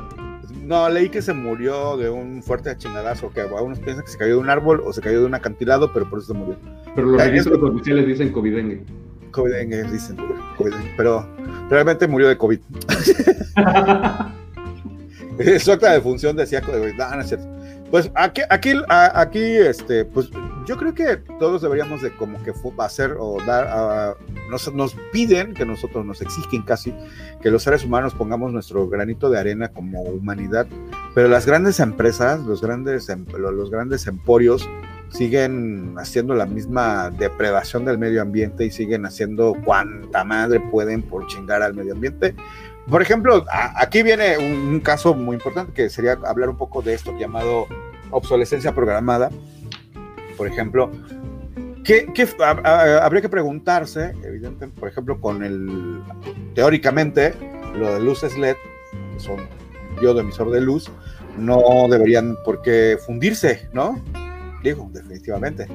[0.63, 4.33] No, leí que se murió de un fuerte chingadazo, que algunos piensan que se cayó
[4.35, 6.57] de un árbol o se cayó de una acantilado, pero por eso se murió.
[6.95, 8.83] Pero los registros oficiales dicen covidengue.
[9.37, 10.17] Covidengue, dicen,
[10.57, 11.25] covidengue, pero
[11.69, 12.59] realmente murió de COVID.
[15.61, 17.47] Su acta de función decía, no, no es cierto.
[17.91, 20.31] Pues aquí, aquí, aquí, este, pues
[20.67, 24.17] yo creo que todos deberíamos de como que hacer o dar,
[24.51, 26.93] nos, nos, piden que nosotros nos exigen casi
[27.43, 30.67] que los seres humanos pongamos nuestro granito de arena como humanidad,
[31.15, 34.69] pero las grandes empresas, los grandes, em, los grandes emporios
[35.11, 41.27] siguen haciendo la misma depredación del medio ambiente y siguen haciendo cuanta madre pueden por
[41.27, 42.35] chingar al medio ambiente.
[42.89, 43.45] Por ejemplo,
[43.77, 47.67] aquí viene un, caso muy importante que sería hablar un poco de esto llamado
[48.11, 49.31] obsolescencia programada.
[50.37, 50.93] Por ejemplo,
[51.83, 52.07] ¿qué,
[52.65, 56.01] habría que preguntarse, evidentemente, por ejemplo, con el,
[56.55, 57.35] teóricamente,
[57.75, 58.57] lo de luces LED,
[59.15, 59.49] que son
[60.01, 60.89] biodemisor de luz,
[61.37, 61.61] no
[61.91, 64.01] deberían por qué fundirse, ¿no?
[64.63, 65.67] Digo, definitivamente.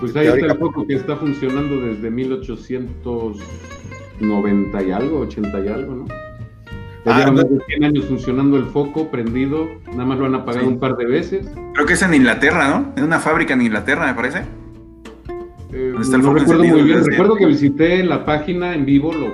[0.00, 5.94] Pues ahí está el foco que está funcionando desde 1890 y algo, 80 y algo,
[5.94, 6.06] ¿no?
[7.04, 10.78] Ah, más de 100 años funcionando el foco prendido, nada más lo han apagado un
[10.78, 11.50] par de veces.
[11.74, 12.92] Creo que es en Inglaterra, ¿no?
[12.96, 14.44] En una fábrica en Inglaterra, me parece.
[15.72, 19.32] Eh, no recuerdo muy bien, recuerdo que visité la página en vivo, lo,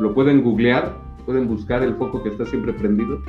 [0.00, 0.96] lo pueden googlear,
[1.26, 3.20] pueden buscar el foco que está siempre prendido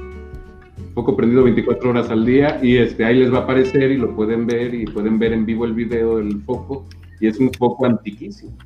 [0.96, 4.16] foco prendido 24 horas al día y este, ahí les va a aparecer y lo
[4.16, 6.88] pueden ver y pueden ver en vivo el video del foco
[7.20, 8.58] y es un foco antiquísimo.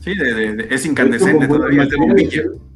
[0.00, 0.12] Sí,
[0.70, 1.86] es incandescente todavía,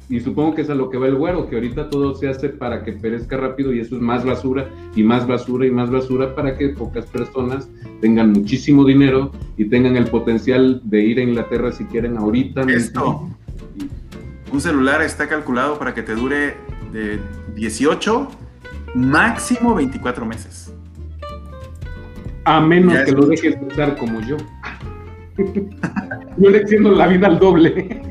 [0.09, 2.49] Y supongo que es a lo que va el güero, que ahorita todo se hace
[2.49, 6.35] para que perezca rápido y eso es más basura y más basura y más basura
[6.35, 7.69] para que pocas personas
[8.01, 12.61] tengan muchísimo dinero y tengan el potencial de ir a Inglaterra si quieren ahorita.
[12.63, 13.29] Esto.
[14.51, 16.55] Un celular está calculado para que te dure
[16.93, 17.19] de
[17.55, 18.27] 18,
[18.95, 20.73] máximo 24 meses.
[22.45, 24.37] A menos que lo dejes usar como yo.
[26.37, 28.01] yo le extiendo la vida al doble.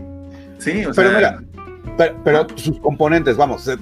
[0.58, 1.16] Sí, o pero.
[1.16, 1.42] Mira,
[2.24, 3.76] pero, sus componentes, vamos, eh,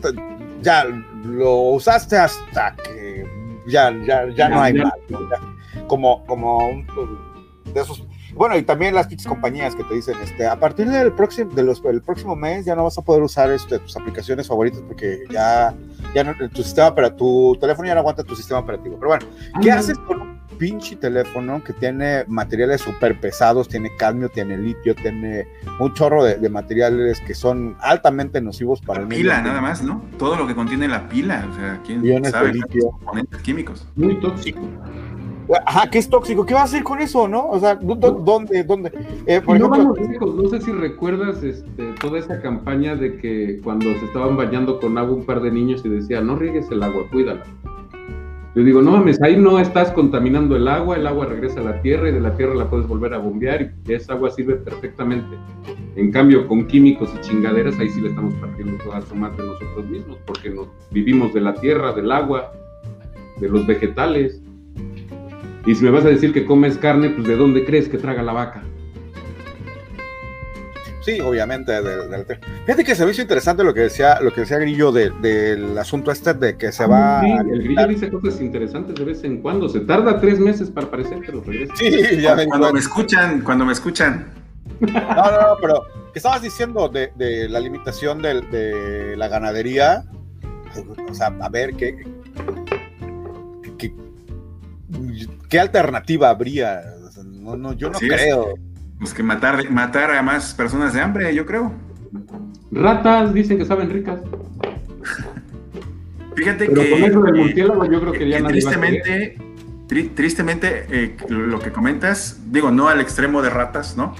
[0.62, 0.84] ya
[1.24, 3.24] lo usaste hasta que
[3.66, 4.92] ya, ya, ya, no hay más.
[5.86, 6.84] Como, como
[7.72, 8.02] de esos
[8.34, 11.82] bueno, y también las compañías que te dicen, este, a partir del próximo, de los,
[11.82, 15.74] del próximo mes ya no vas a poder usar este, tus aplicaciones favoritas porque ya,
[16.14, 18.96] ya no, tu sistema para tu teléfono ya no aguanta tu sistema operativo.
[18.96, 19.26] Pero bueno,
[19.60, 24.94] ¿qué haces con un pinche teléfono que tiene materiales súper pesados, tiene cadmio, tiene litio,
[24.94, 25.48] tiene
[25.78, 30.04] un chorro de, materiales que son altamente nocivos para la el pila, nada más, ¿no?
[30.18, 32.52] Todo lo que contiene la pila, o sea, ¿quién sabe?
[32.52, 33.88] De componentes químicos.
[33.96, 34.60] Muy tóxico.
[35.66, 36.46] Ajá, que es tóxico.
[36.46, 37.48] ¿Qué va a hacer con eso, no?
[37.48, 38.62] O sea, ¿dónde?
[38.64, 38.92] ¿Dónde?
[39.26, 39.94] Eh, por ejemplo,
[40.34, 44.96] no sé si recuerdas este, toda esa campaña de que cuando se estaban bañando con
[44.98, 47.42] agua un par de niños y decían, no riegues el agua, cuídala.
[48.56, 51.80] Yo digo, no mames, ahí no estás contaminando el agua, el agua regresa a la
[51.82, 55.36] tierra y de la tierra la puedes volver a bombear y esa agua sirve perfectamente.
[55.94, 59.86] En cambio, con químicos y chingaderas, ahí sí le estamos partiendo toda su madre nosotros
[59.86, 62.52] mismos, porque nos vivimos de la tierra, del agua,
[63.38, 64.42] de los vegetales.
[65.70, 68.24] Y si me vas a decir que comes carne, pues ¿de dónde crees que traga
[68.24, 68.64] la vaca?
[71.02, 71.72] Sí, obviamente.
[72.66, 76.10] Fíjate que se me hizo interesante lo que decía, lo que decía Grillo del asunto
[76.10, 77.20] este de que se va.
[77.20, 79.68] Sí, el Grillo dice cosas interesantes de vez en cuando.
[79.68, 81.76] Se tarda tres meses para parecer que lo regresa.
[81.76, 84.26] Sí, ya cuando, me escuchan, cuando me escuchan.
[84.80, 90.02] No, no, no, pero ¿qué estabas diciendo de, de la limitación de, de, la ganadería?
[91.08, 92.04] O sea, a ver, ¿qué,
[93.78, 93.94] qué,
[95.50, 96.82] ¿qué alternativa habría?
[97.24, 98.54] No, no, yo no creo.
[98.98, 101.72] Pues que matar, matar a más personas de hambre, yo creo.
[102.70, 104.20] Ratas dicen que saben ricas.
[106.36, 106.90] Fíjate que.
[106.90, 109.36] Con eso del murciélago, yo creo que ya Tristemente,
[110.14, 114.14] tristemente, eh, lo que comentas, digo, no al extremo de ratas, ¿no?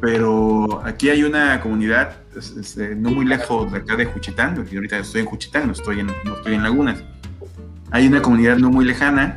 [0.00, 4.98] Pero aquí hay una comunidad este, no muy lejos de acá de Juchitán, porque ahorita
[4.98, 7.02] estoy en Juchitán, no estoy en, no estoy en Lagunas.
[7.90, 9.36] Hay una comunidad no muy lejana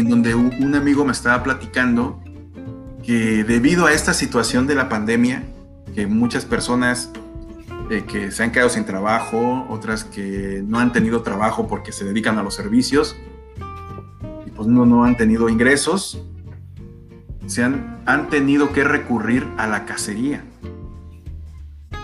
[0.00, 2.20] en donde un amigo me estaba platicando
[3.04, 5.44] que debido a esta situación de la pandemia,
[5.94, 7.10] que muchas personas
[7.90, 12.04] eh, que se han quedado sin trabajo, otras que no han tenido trabajo porque se
[12.04, 13.16] dedican a los servicios
[14.46, 16.22] y pues no, no han tenido ingresos,
[17.46, 20.44] se han, han tenido que recurrir a la cacería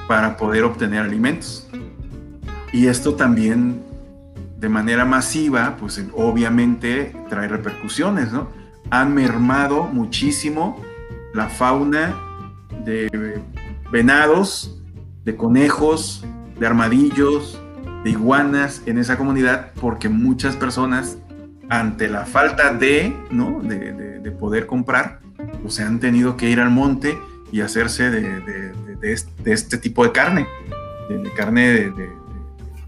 [0.08, 1.68] para poder obtener alimentos.
[2.72, 3.82] Y esto también
[4.58, 8.48] de manera masiva, pues obviamente trae repercusiones, ¿no?
[8.90, 10.80] Han mermado muchísimo
[11.34, 12.14] la fauna
[12.84, 13.40] de
[13.90, 14.82] venados,
[15.24, 16.24] de conejos,
[16.58, 17.60] de armadillos,
[18.04, 21.18] de iguanas en esa comunidad, porque muchas personas,
[21.68, 23.60] ante la falta de, ¿no?
[23.60, 23.96] de,
[24.40, 25.20] poder comprar,
[25.62, 27.16] pues se han tenido que ir al monte
[27.50, 28.72] y hacerse de,
[29.02, 30.46] este, tipo de carne,
[31.08, 32.10] de, carne de,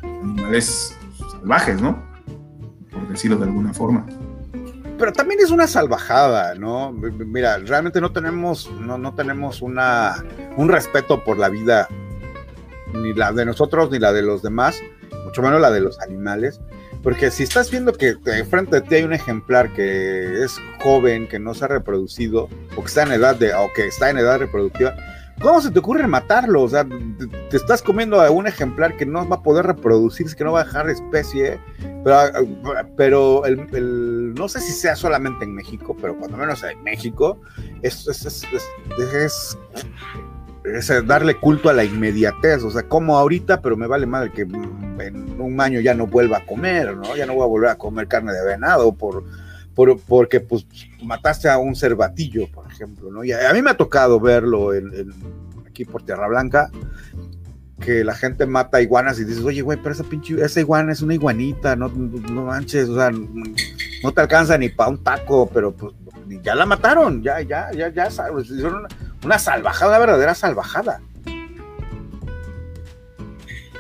[0.03, 0.98] animales
[1.41, 2.03] salvajes, ¿no?
[2.91, 4.07] Por decirlo de alguna forma.
[4.99, 6.93] Pero también es una salvajada, ¿no?
[6.93, 10.25] Mira, realmente no tenemos, no, no tenemos una,
[10.57, 11.89] un respeto por la vida,
[12.95, 14.83] ni la de nosotros, ni la de los demás,
[15.25, 16.61] mucho menos la de los animales.
[17.03, 18.17] Porque si estás viendo que
[18.51, 22.81] frente a ti hay un ejemplar que es joven, que no se ha reproducido, o
[22.81, 24.97] que está en edad de, o que está en edad reproductiva,
[25.41, 26.63] ¿Cómo se te ocurre matarlo?
[26.63, 30.45] O sea, te, estás comiendo a un ejemplar que no va a poder reproducirse, que
[30.45, 31.61] no va a dejar especie,
[32.97, 37.41] pero, el, no sé si sea solamente en México, pero cuando menos en México,
[37.83, 38.47] es, es,
[40.65, 44.43] es darle culto a la inmediatez, o sea, como ahorita, pero me vale madre que
[44.43, 47.17] en un año ya no vuelva a comer, ¿no?
[47.17, 49.25] Ya no voy a volver a comer carne de venado por,
[49.75, 50.67] por porque pues
[51.03, 53.25] mataste a un cervatillo, por ejemplo, ¿no?
[53.25, 55.13] Y a, mí me ha tocado verlo en,
[55.67, 56.71] aquí por Tierra Blanca,
[57.81, 61.03] que la gente mata iguanas y dices, oye, güey, pero esa pinche, esa iguana es
[61.03, 65.95] una iguanita, no, manches, o sea, no te alcanza ni para un taco, pero pues
[66.43, 68.87] ya la mataron, ya, ya, ya, ya, hicieron
[69.25, 71.01] una, salvajada, una verdadera salvajada.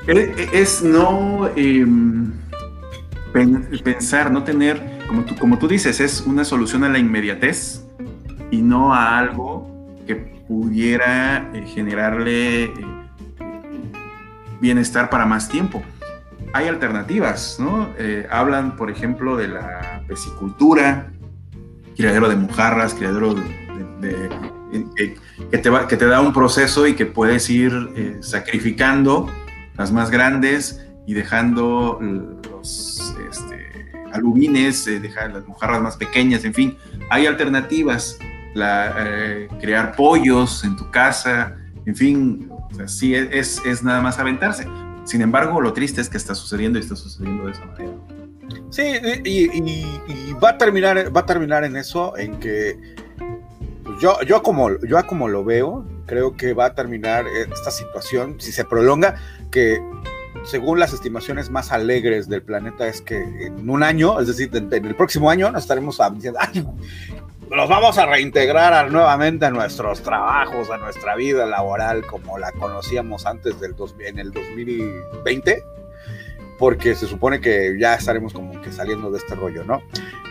[0.07, 2.33] Es no em,
[3.85, 7.85] pensar, no tener, como tú, como tú dices, es una solución a la inmediatez
[8.51, 12.73] y no a algo que pudiera eh, generarle eh,
[14.61, 15.83] bienestar para más tiempo.
[16.53, 17.89] Hay alternativas, ¿no?
[17.99, 21.11] Eh, hablan, por ejemplo, de la pesicultura,
[21.97, 24.31] criadero de mojarras, criadero de,
[24.97, 29.29] que, te que te da un proceso y que puedes ir eh, sacrificando
[29.77, 31.99] las más grandes y dejando
[32.51, 33.58] los este,
[34.13, 36.77] alubines, eh, dejar las mojarras más pequeñas, en fin,
[37.11, 38.19] hay alternativas,
[38.55, 41.57] eh, crear pollos en tu casa,
[41.87, 42.51] en fin,
[42.83, 44.67] así es, es nada más aventarse.
[45.05, 47.93] Sin embargo, lo triste es que está sucediendo y está sucediendo de esa manera.
[48.71, 48.83] Sí,
[49.25, 52.79] y, va a terminar, va a terminar en eso, en que
[53.85, 58.37] pues, yo, yo como yo como lo veo, creo que va a terminar esta situación,
[58.39, 59.17] si se prolonga,
[59.51, 59.81] que
[60.45, 64.73] según las estimaciones más alegres del planeta es que en un año, es decir, en,
[64.73, 66.67] el próximo año nos estaremos diciendo, ay,
[67.51, 73.27] nos vamos a reintegrar nuevamente a nuestros trabajos, a nuestra vida laboral como la conocíamos
[73.27, 75.65] antes del dos, en el 2020
[76.59, 79.81] porque se supone que ya estaremos como que saliendo de este rollo, ¿no?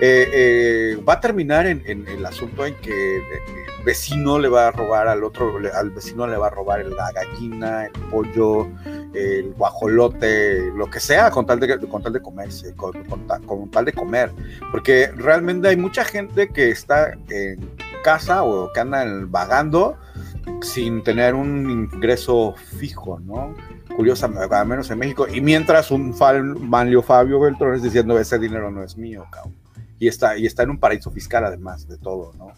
[0.02, 4.72] Eh, eh, va a terminar en, el asunto en que el vecino le va a
[4.72, 8.68] robar al otro, al vecino le va a robar la gallina, el pollo,
[9.14, 12.94] el guajolote, lo que sea, con tal de, con tal de comerse, con,
[13.72, 14.32] tal de comer.
[14.72, 17.70] Porque realmente hay mucha gente que está en
[18.04, 19.98] casa o que anda vagando
[20.62, 23.54] sin tener un ingreso fijo, ¿no?
[23.98, 26.16] curiosa, al menos en México, y mientras un
[26.62, 29.56] Manlio Fabio Beltrones diciendo ese dinero no es mío, cabrón.
[29.98, 32.52] Y está, y está en un paraíso fiscal además de todo, ¿no?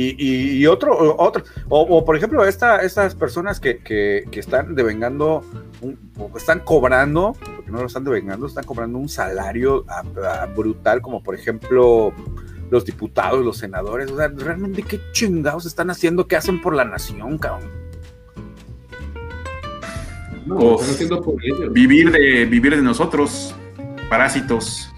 [0.00, 5.42] Y, y, otro, otro o, por ejemplo, esta, estas personas que, que, que están devengando,
[6.16, 9.84] o están cobrando, porque no lo están devengando, están cobrando un salario
[10.54, 12.12] brutal, como por ejemplo
[12.70, 16.84] los diputados, los senadores, o sea, realmente qué chingados están haciendo, qué hacen por la
[16.84, 17.68] nación, cabrón
[21.72, 23.54] vivir, de, vivir de nosotros,
[24.08, 24.92] parásitos,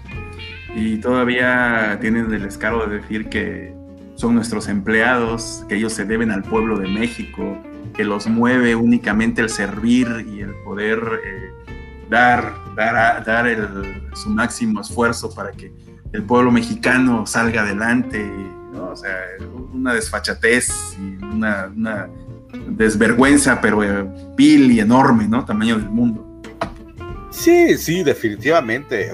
[0.75, 3.80] y todavía tienen el descaro de decir que
[4.21, 7.57] son nuestros empleados, que ellos se deben al pueblo de México,
[7.95, 11.49] que los mueve únicamente el servir y el poder eh,
[12.07, 15.73] dar, dar, dar el, su máximo esfuerzo para que
[16.13, 18.31] el pueblo mexicano salga adelante.
[18.79, 19.17] O sea,
[19.73, 22.07] una desfachatez y una
[22.69, 24.07] desvergüenza, pero eh,
[24.37, 25.43] vil y enorme, ¿no?
[25.43, 26.30] Tamaño del mundo.
[27.31, 29.11] Sí, sí, definitivamente.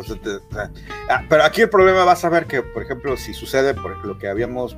[1.10, 4.18] Ah, pero aquí el problema vas a ver que, por ejemplo, si sucede, por lo
[4.18, 4.76] que habíamos,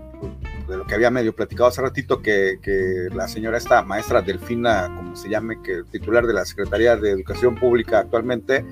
[0.68, 4.94] de lo que había medio platicado hace ratito, que, que la señora esta maestra Delfina,
[4.96, 8.66] como se llame, que titular de la Secretaría de Educación Pública actualmente,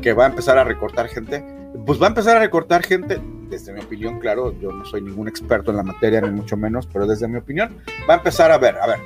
[0.00, 1.44] que va a empezar a recortar gente,
[1.84, 3.20] pues va a empezar a recortar gente,
[3.50, 6.86] desde mi opinión, claro, yo no soy ningún experto en la materia, ni mucho menos,
[6.86, 7.76] pero desde mi opinión,
[8.08, 8.98] va a empezar a ver, a ver,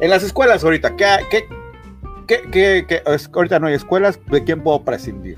[0.00, 1.48] en las escuelas ahorita, ¿qué, qué,
[2.26, 5.36] qué, qué, ahorita no hay escuelas, ¿de quién puedo prescindir?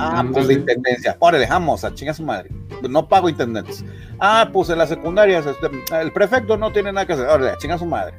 [0.00, 1.16] Ah, pues de intendencia.
[1.20, 2.50] Ahora dejamos a chinga su madre.
[2.88, 3.84] No pago intendentes.
[4.20, 5.68] Ah, pues en las secundarias, este,
[6.00, 7.28] el prefecto no tiene nada que hacer.
[7.28, 8.14] Ahora, chinga su madre.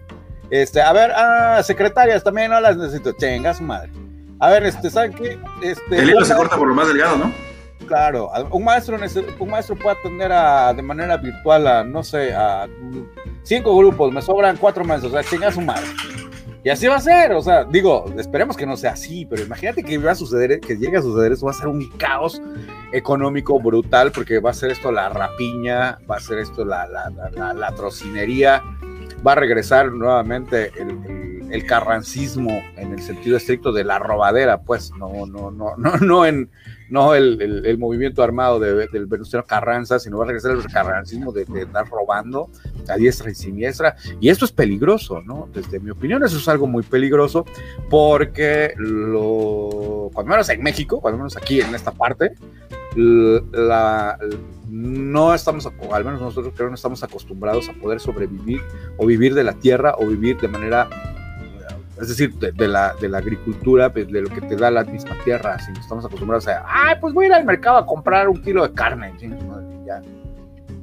[0.50, 3.14] Este, a ver, ah, secretarias también no las necesito.
[3.14, 3.92] Chinga su madre.
[4.40, 5.40] A ver, este, ¿saben qué?
[5.62, 7.32] Este, el hilo se corta por lo más delgado, ¿no?
[7.88, 8.98] Claro, un maestro,
[9.40, 12.68] un maestro puede atender a, de manera virtual a, no sé, a
[13.42, 15.88] cinco grupos, me sobran cuatro maestros, o sea, chinga su madre.
[16.64, 19.82] Y así va a ser, o sea, digo, esperemos que no sea así, pero imagínate
[19.82, 22.42] que va a suceder, que llegue a suceder eso, va a ser un caos
[22.92, 27.10] económico brutal, porque va a ser esto la rapiña, va a ser esto la, la,
[27.32, 28.62] la, la trocinería,
[29.26, 31.09] va a regresar nuevamente el,
[31.52, 36.26] el, carrancismo en el sentido estricto de la robadera, pues, no, no, no, no, no
[36.26, 36.50] en
[36.90, 41.32] no el, el, movimiento armado de, del Venustiano Carranza, sino va a regresar el carrancismo
[41.32, 42.50] de, de, estar robando
[42.88, 43.96] a diestra y siniestra.
[44.20, 45.48] Y esto es peligroso, ¿no?
[45.54, 47.46] Desde mi opinión, eso es algo muy peligroso,
[47.92, 52.34] porque lo, cuando menos en México, cuando menos aquí en esta parte,
[52.96, 54.18] la,
[54.70, 58.62] no estamos, al menos nosotros creo, no estamos acostumbrados a poder sobrevivir
[58.98, 60.90] o vivir de la tierra o vivir de manera,
[62.02, 65.16] es decir, de, la, de la agricultura, pues, de lo que te da la misma
[65.24, 65.60] tierra.
[65.60, 68.68] Si estamos acostumbrados a, ay, pues voy a ir al mercado a comprar un kilo
[68.68, 69.14] de carne.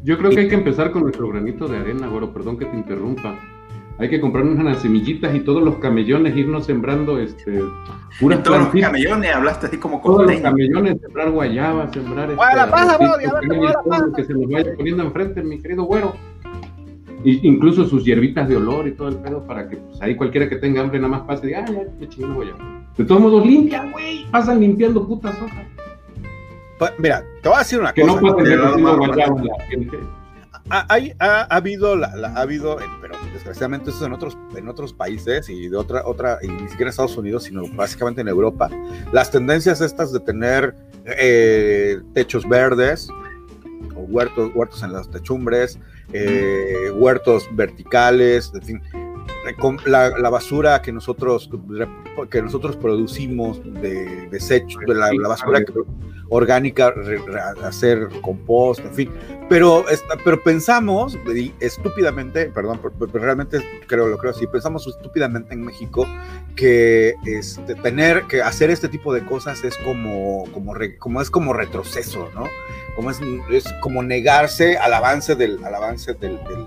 [0.03, 2.77] Yo creo que hay que empezar con nuestro granito de arena, güero, perdón que te
[2.77, 3.39] interrumpa.
[3.99, 7.63] Hay que comprar unas semillitas y todos los camellones irnos sembrando este
[8.21, 12.71] puras todos los camellones hablaste así como todos los camellones sembrar guayaba sembrar este, la
[12.71, 12.99] paja,
[14.15, 16.15] que se nos vaya poniendo enfrente mi querido güero.
[16.36, 16.36] y
[17.31, 20.57] incluso sus hierbitas de olor y todo el pedo para que pues, ahí cualquiera que
[20.57, 22.87] tenga hambre nada más pase y diga, ah, ya, qué chingón guayaba.
[22.97, 25.67] De todos modos, limpian, güey, pasan limpiando putas hojas.
[26.99, 28.21] Mira, te voy a decir una que cosa.
[28.21, 29.99] Que no pasen guayaba la gente
[30.71, 30.87] ha,
[31.19, 35.77] ha, habido, la, ha habido, pero desgraciadamente eso en otros, en otros países y de
[35.77, 38.71] otra, otra, y ni siquiera en Estados Unidos, sino básicamente en Europa,
[39.13, 40.75] las tendencias estas de tener
[41.05, 43.09] eh, techos verdes,
[44.09, 45.79] huertos, huertos en las techumbres,
[46.13, 48.83] eh, huertos verticales, en fin,
[49.85, 51.51] la, la, basura que nosotros,
[52.31, 55.73] que nosotros producimos de desecho, de la, la basura que,
[56.29, 56.93] orgánica,
[57.63, 59.11] hacer compost, en fin.
[59.49, 59.85] Pero,
[60.25, 61.17] pero pensamos,
[61.61, 66.07] estúpidamente, perdón, pero realmente creo, lo creo así, pensamos estúpidamente en México
[66.57, 71.53] que este, tener que hacer este tipo de cosas es como, como, como es como
[71.53, 72.49] retroceso, ¿no?
[72.97, 73.21] Como es,
[73.51, 76.67] es como negarse al avance del, al avance del, del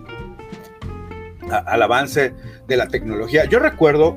[1.52, 2.34] al avance
[2.68, 3.46] de la tecnología.
[3.46, 4.16] Yo recuerdo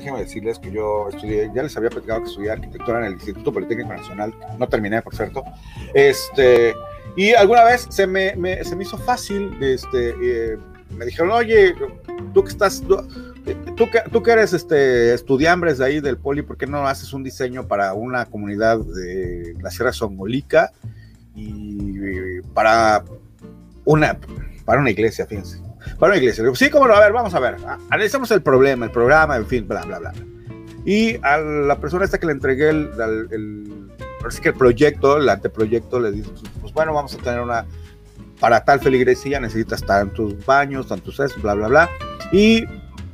[0.00, 3.52] déjenme decirles que yo estudié, ya les había platicado que estudié arquitectura en el Instituto
[3.52, 5.44] Politécnico Nacional, no terminé, por cierto,
[5.94, 6.74] este,
[7.16, 8.34] y alguna vez se me,
[8.64, 10.58] se me hizo fácil, este, eh,
[10.96, 11.74] me dijeron, oye,
[12.32, 12.82] tú que estás,
[13.76, 17.12] tú, que, tú que eres este, estudiambres de ahí del Poli, ¿por qué no haces
[17.12, 20.72] un diseño para una comunidad de la Sierra Songolica
[21.34, 23.04] y para
[23.84, 24.18] una,
[24.64, 25.69] para una iglesia, fíjense?
[25.98, 26.44] Para una iglesia.
[26.54, 27.56] sí, como no, a ver, vamos a ver.
[27.90, 30.12] Analizamos el problema, el programa, en fin, bla, bla, bla.
[30.84, 32.90] Y a la persona esta que le entregué el,
[33.30, 33.90] el,
[34.42, 36.30] que el proyecto, el anteproyecto, le dice,
[36.60, 37.66] pues bueno, vamos a tener una,
[38.40, 41.90] para tal feligresía necesitas tantos baños, tantos esto, bla, bla, bla.
[42.32, 42.64] Y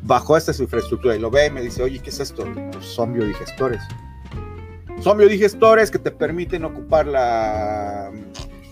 [0.02, 2.46] bajo esta infraestructura y lo ve y me dice, oye, ¿qué es esto?
[2.72, 3.82] Pues son biodigestores.
[5.00, 8.10] Son biodigestores que te permiten ocupar la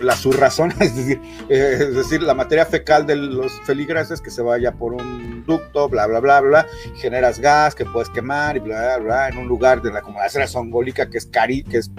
[0.04, 4.42] la subrazón, es decir, eh, es decir, la materia fecal de los feligreses que se
[4.42, 6.66] vaya por un ducto, bla, bla, bla, bla,
[6.96, 10.46] generas gas que puedes quemar y bla, bla, bla, en un lugar de la comunidad
[10.46, 11.90] songólica que es cari, que es,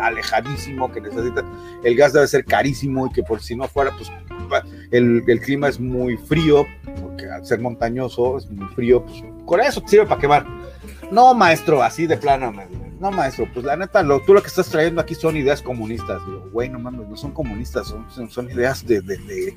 [0.00, 1.44] alejadísimo, que necesita,
[1.82, 4.10] el gas debe ser carísimo y que por si no fuera, pues
[4.90, 6.66] el, el clima es muy frío,
[7.00, 10.46] porque al ser montañoso es muy frío, pues con eso sirve para quemar.
[11.14, 12.52] No, maestro, así de plano,
[12.98, 16.24] no, maestro, pues la neta, lo, tú lo que estás trayendo aquí son ideas comunistas.
[16.26, 19.56] Digo, güey, no mames, no son comunistas, son, son, ideas de, de, eh,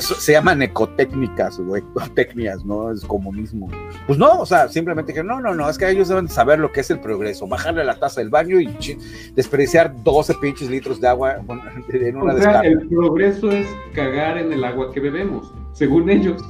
[0.00, 2.90] se llaman ecotécnicas, güey, ecotecnias, ¿no?
[2.90, 3.70] Es comunismo.
[4.06, 6.70] Pues no, o sea, simplemente que no, no, no, es que ellos deben saber lo
[6.70, 8.98] que es el progreso, bajarle la taza del baño y
[9.34, 11.36] desperdiciar 12 pinches litros de agua
[11.88, 16.42] en una o sea, El progreso es cagar en el agua que bebemos, según ellos.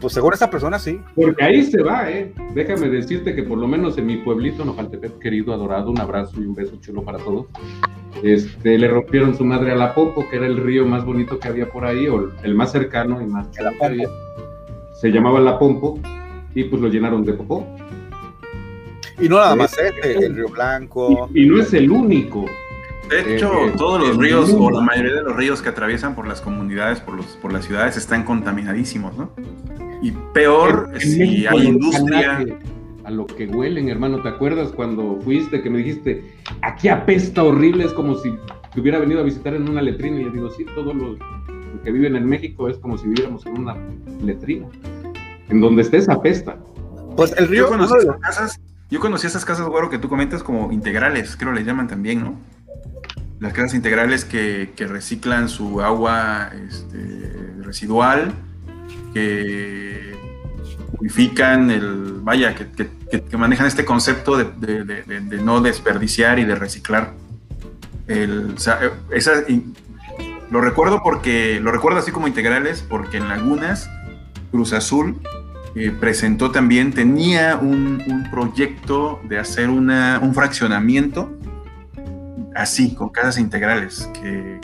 [0.00, 1.00] Pues según esa persona sí.
[1.14, 2.32] Porque ahí se va, ¿eh?
[2.54, 6.46] Déjame decirte que por lo menos en mi pueblito, Nopaltepec, querido, adorado, un abrazo y
[6.46, 7.46] un beso chulo para todos.
[8.22, 11.48] Este, le rompieron su madre a la Pompo, que era el río más bonito que
[11.48, 14.08] había por ahí, o el más cercano y más que había.
[15.00, 15.98] Se llamaba La Pompo,
[16.54, 17.66] y pues lo llenaron de popó.
[19.18, 19.92] Y no nada más, ¿eh?
[20.02, 21.28] el Río Blanco.
[21.34, 22.46] Y, no es el único.
[23.08, 26.26] De hecho, eh, todos los ríos, o la mayoría de los ríos que atraviesan por
[26.26, 29.32] las comunidades, por, los, por las ciudades, están contaminadísimos, ¿no?
[30.02, 32.44] Y peor si hay industria.
[33.04, 34.22] A lo que huelen, hermano.
[34.22, 36.24] ¿Te acuerdas cuando fuiste que me dijiste,
[36.62, 37.84] aquí apesta horrible?
[37.84, 38.32] Es como si
[38.72, 40.20] te hubiera venido a visitar en una letrina.
[40.20, 41.18] Y le digo, sí, todos los
[41.82, 43.76] que viven en México es como si viviéramos en una
[44.22, 44.66] letrina.
[45.48, 46.56] En donde estés apesta.
[47.16, 47.64] Pues el río.
[47.64, 48.60] Yo conocí, esas casas,
[48.90, 52.38] yo conocí esas casas, güero, que tú comentas como integrales, creo le llaman también, ¿no?
[53.40, 58.34] Las casas integrales que, que reciclan su agua este, residual
[59.12, 60.14] que
[60.96, 67.14] purifican el, vaya, que, manejan este concepto de, no desperdiciar y de reciclar.
[68.06, 68.54] El,
[69.10, 69.44] esa,
[70.50, 73.88] lo recuerdo porque, lo recuerdo así como integrales, porque en Lagunas,
[74.50, 75.20] Cruz Azul
[75.76, 81.30] eh, presentó también, tenía un, proyecto de hacer una, un fraccionamiento
[82.54, 84.60] así, con casas integrales, que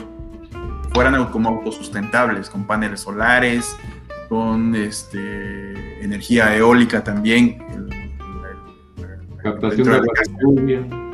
[0.93, 3.77] fueran como autosustentables, con paneles solares,
[4.29, 7.59] con este, energía eólica también.
[9.43, 11.07] Captación de agua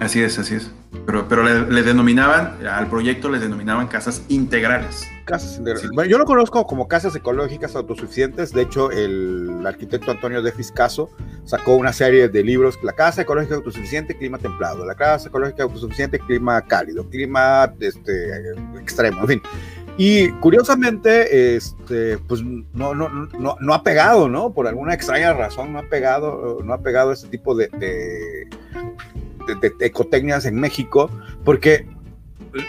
[0.00, 0.70] Así es, así es.
[1.06, 5.06] Pero, pero le, denominaban, al proyecto le denominaban casas integrales.
[5.24, 5.90] Casas integrales.
[5.94, 8.52] Bueno, yo lo conozco como casas ecológicas autosuficientes.
[8.52, 11.10] De hecho, el arquitecto Antonio de Fiscaso
[11.44, 16.18] sacó una serie de libros, La casa ecológica autosuficiente, clima templado, la casa ecológica autosuficiente,
[16.18, 19.42] clima cálido, clima este, extremo, en fin.
[19.98, 24.52] Y curiosamente, este, pues no, no, no, no, ha pegado, ¿no?
[24.52, 28.48] Por alguna extraña razón no ha pegado, no ha pegado este tipo de, de,
[29.80, 31.10] ecotecnias en México,
[31.44, 31.86] porque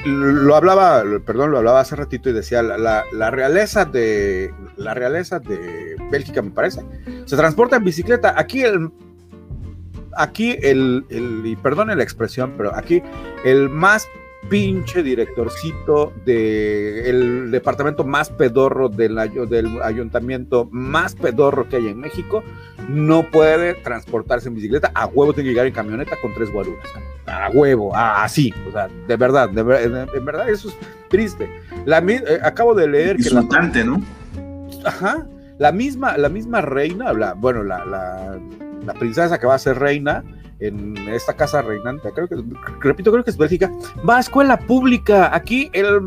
[0.05, 5.39] lo hablaba, perdón, lo hablaba hace ratito y decía, la, la, realeza de la realeza
[5.39, 6.81] de Bélgica, me parece,
[7.25, 8.33] se transporta en bicicleta.
[8.37, 8.91] Aquí el
[10.15, 13.01] aquí el, el y perdone la expresión, pero aquí
[13.43, 14.07] el más
[14.49, 19.15] pinche directorcito del departamento más pedorro del,
[19.49, 22.43] del ayuntamiento más pedorro que hay en México
[22.89, 26.85] no puede transportarse en bicicleta, a huevo tiene que llegar en camioneta con tres guaruras,
[27.25, 30.75] a huevo, así, o sea, de verdad, de, verdad eso es
[31.09, 31.49] triste.
[31.85, 34.01] La, eh, acabo de leer que la, ¿no?
[34.85, 35.25] Ajá,
[35.57, 38.39] la misma, la misma reina, la, bueno, la, la,
[38.85, 40.23] la princesa que va a ser reina,
[40.67, 42.35] en esta casa reinante, creo que,
[42.79, 43.71] repito, creo que es Bélgica,
[44.07, 45.35] va a escuela pública.
[45.35, 46.01] Aquí, el,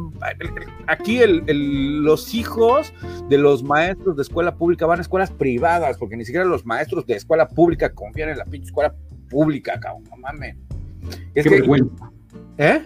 [0.86, 2.92] aquí el, los hijos
[3.28, 7.06] de los maestros de escuela pública van a escuelas privadas, porque ni siquiera los maestros
[7.06, 8.94] de escuela pública confían en la pinche escuela
[9.28, 10.56] pública, cabrón, no mames.
[11.34, 12.10] qué vergüenza.
[12.58, 12.82] ¿Eh?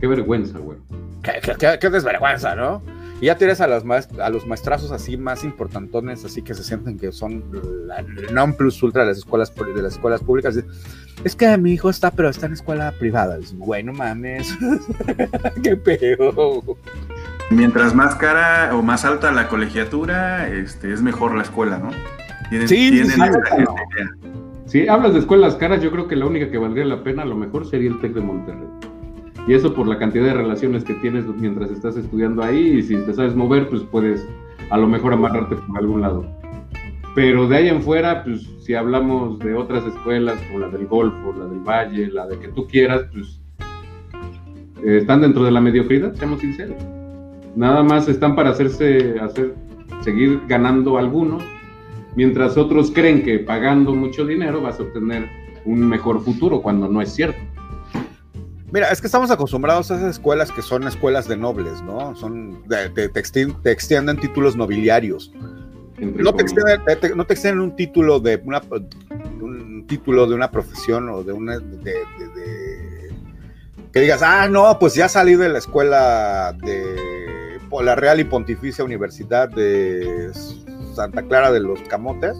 [0.00, 0.78] Qué vergüenza, güey.
[1.22, 2.82] qué desvergüenza, ¿no?
[3.22, 3.84] Y ya tienes a los,
[4.18, 7.44] a los maestrazos así más importantones, así que se sienten que son
[7.86, 10.58] la non plus ultra de las escuelas, de las escuelas públicas.
[11.22, 13.38] Es que mi hijo está, pero está en escuela privada.
[13.54, 14.52] bueno, mames.
[15.62, 16.64] Qué peor.
[17.50, 21.90] Mientras más cara o más alta la colegiatura, este, es mejor la escuela, ¿no?
[22.66, 23.04] sí,
[24.66, 27.26] Si hablas de escuelas caras, yo creo que la única que valdría la pena a
[27.26, 28.66] lo mejor sería el TEC de Monterrey.
[29.46, 32.96] Y eso por la cantidad de relaciones que tienes mientras estás estudiando ahí y si
[32.96, 34.26] te sabes mover, pues puedes
[34.70, 36.24] a lo mejor amarrarte por algún lado.
[37.14, 41.34] Pero de ahí en fuera, pues si hablamos de otras escuelas, como la del Golfo,
[41.38, 43.40] la del Valle, la de que tú quieras, pues
[44.84, 46.76] eh, están dentro de la mediocridad, seamos sinceros.
[47.54, 49.54] Nada más están para hacerse, hacer,
[50.00, 51.42] seguir ganando algunos,
[52.16, 55.28] mientras otros creen que pagando mucho dinero vas a obtener
[55.66, 57.40] un mejor futuro, cuando no es cierto.
[58.72, 62.16] Mira, es que estamos acostumbrados a esas escuelas que son escuelas de nobles, ¿no?
[62.16, 65.30] Son de, te, extienden títulos nobiliarios.
[65.98, 68.62] No te, extienden, un título de una
[69.40, 71.94] un título de una profesión o de una de,
[73.92, 78.84] que digas, ah, no, pues ya salí de la escuela de la Real y Pontificia
[78.84, 80.30] Universidad de
[80.94, 82.36] Santa Clara de los Camotes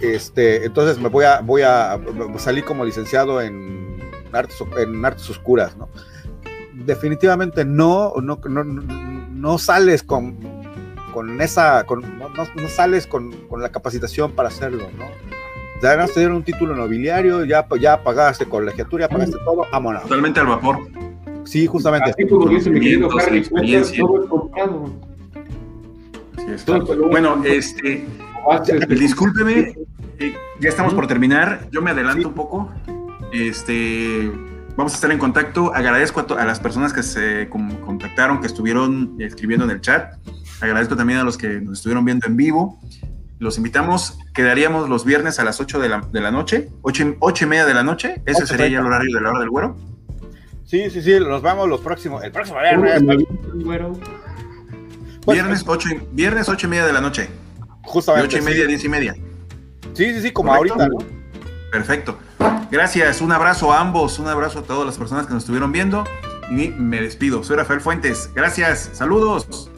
[0.00, 2.00] este, entonces me voy a, voy a
[2.38, 3.79] salir como licenciado en
[4.34, 5.88] artes, en artes oscuras, ¿no?
[6.72, 10.38] Definitivamente no, no, no, no sales con,
[11.12, 15.04] con esa, con, no, sales con, con, la capacitación para hacerlo, ¿no?
[15.82, 20.02] Ya te tener un título nobiliario, ya, ya pagaste colegiatura, ya pagaste todo, vámonos.
[20.02, 20.78] Totalmente al vapor.
[21.44, 22.10] Sí, justamente.
[22.10, 23.42] Así como dice mi querido Harry
[27.10, 28.06] Bueno, este,
[28.88, 29.74] discúlpeme,
[30.60, 31.66] ya estamos por terminar.
[31.70, 32.70] Yo me adelanto un poco.
[33.32, 34.30] Este,
[34.76, 35.74] vamos a estar en contacto.
[35.74, 40.14] Agradezco a, las personas que se contactaron, que estuvieron escribiendo en el chat.
[40.60, 42.78] Agradezco también a los que nos estuvieron viendo en vivo.
[43.38, 47.44] Los invitamos, quedaríamos los viernes a las 8 de la, de la noche, 8, 8,
[47.44, 48.20] y media de la noche.
[48.26, 49.76] Ese sería ya el horario de la hora del güero.
[50.66, 53.02] Sí, sí, sí, nos vamos los próximos, el próximo viernes.
[55.26, 57.28] Viernes 8, viernes 8 y media de la noche.
[57.82, 58.28] Justamente.
[58.28, 59.14] De 8 y media, 10 y media.
[59.94, 60.98] Sí, sí, sí, como ahorita, ¿no?
[61.72, 62.18] Perfecto.
[62.70, 66.04] Gracias, un abrazo a ambos, un abrazo a todas las personas que nos estuvieron viendo
[66.50, 67.42] y me despido.
[67.42, 68.30] Soy Rafael Fuentes.
[68.34, 69.70] Gracias, saludos.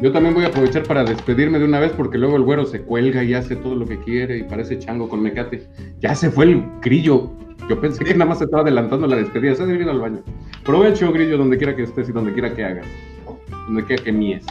[0.00, 2.82] Yo también voy a aprovechar para despedirme de una vez porque luego el güero se
[2.82, 5.66] cuelga y hace todo lo que quiere y parece chango con mecate.
[6.00, 7.30] Ya se fue el grillo.
[7.68, 9.54] Yo pensé que nada más se estaba adelantando la despedida.
[9.54, 10.22] Se ha ir al baño.
[10.64, 12.86] Provecho, grillo, donde quiera que estés y donde quiera que hagas.
[13.66, 14.46] Donde quiera que mies.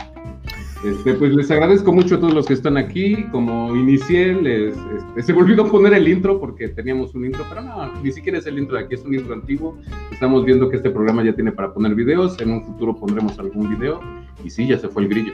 [0.84, 3.26] Este, pues les agradezco mucho a todos los que están aquí.
[3.32, 7.64] Como inicié, les, este, se me olvidó poner el intro porque teníamos un intro, pero
[7.64, 9.78] no, ni siquiera es el intro de aquí, es un intro antiguo.
[10.12, 12.40] Estamos viendo que este programa ya tiene para poner videos.
[12.40, 14.00] En un futuro pondremos algún video.
[14.44, 15.34] Y sí, ya se fue el grillo.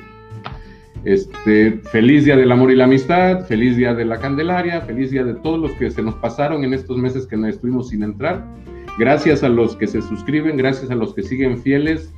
[1.04, 5.26] Este, feliz día del amor y la amistad, feliz día de la Candelaria, feliz día
[5.26, 8.46] de todos los que se nos pasaron en estos meses que no estuvimos sin entrar.
[8.98, 12.14] Gracias a los que se suscriben, gracias a los que siguen fieles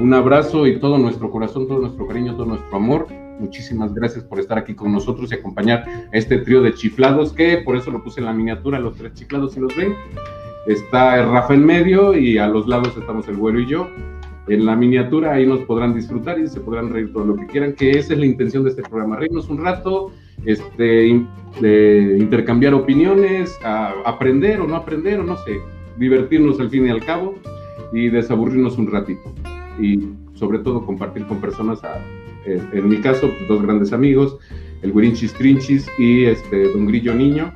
[0.00, 3.06] un abrazo y todo nuestro corazón, todo nuestro cariño, todo nuestro amor.
[3.38, 7.58] Muchísimas gracias por estar aquí con nosotros y acompañar a este trío de chiflados, que
[7.58, 9.94] por eso lo puse en la miniatura, los tres chiflados, si los ven.
[10.66, 13.88] está Rafa en medio y a los lados estamos el güero y yo.
[14.48, 17.74] En la miniatura ahí nos podrán disfrutar y se podrán reír todo lo que quieran,
[17.74, 20.10] que esa es la intención de este programa, reírnos un rato,
[20.46, 21.06] este,
[21.58, 25.58] intercambiar opiniones, aprender o no aprender, o no sé,
[25.98, 27.34] divertirnos al fin y al cabo
[27.92, 29.32] y desaburrirnos un ratito.
[29.80, 31.80] Y sobre todo compartir con personas,
[32.44, 34.38] en, mi caso, dos grandes amigos,
[34.82, 37.52] el Guirinchis Trinchis y este Don Grillo Niño,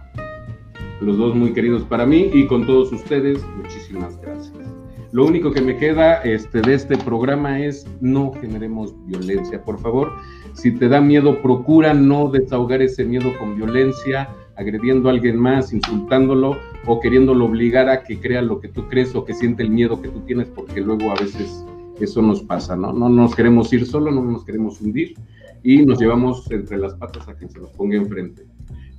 [1.01, 4.73] los dos muy queridos para mí y con todos ustedes, muchísimas gracias.
[5.13, 9.63] Lo único que me queda este, de este programa es no generemos violencia.
[9.63, 10.11] Por favor,
[10.55, 15.73] si te da miedo, procura no desahogar ese miedo con violencia, agrediendo a alguien más,
[15.75, 19.71] insultándolo o queriéndolo obligar a que crea lo que tú crees o que siente el
[19.71, 21.63] miedo que tú tienes, porque luego a veces
[22.05, 22.93] eso nos pasa, ¿no?
[22.93, 25.15] No nos queremos ir solo, no nos queremos hundir
[25.63, 28.47] y nos llevamos entre las patas a quien se nos ponga enfrente.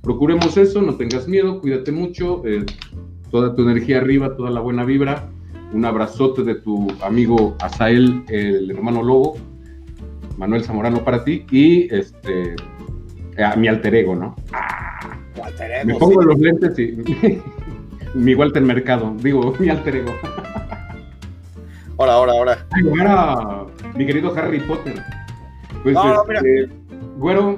[0.02, 2.64] Procuremos eso, no tengas miedo, cuídate mucho, eh,
[3.30, 5.30] toda tu energía arriba, toda la buena vibra
[5.74, 9.36] un abrazote de tu amigo Asael, el hermano Lobo,
[10.38, 12.54] Manuel Zamorano para ti y este
[13.38, 14.36] a mi alter ego, ¿no?
[14.52, 15.18] Ah,
[15.84, 16.96] me pongo los lentes y
[18.14, 20.12] mi Walter Mercado, digo, mi alter ego.
[21.96, 22.66] Hola, ahora, ahora.
[22.88, 25.00] ahora, mi querido Harry Potter.
[25.84, 26.68] Pues, este,
[27.18, 27.56] güero,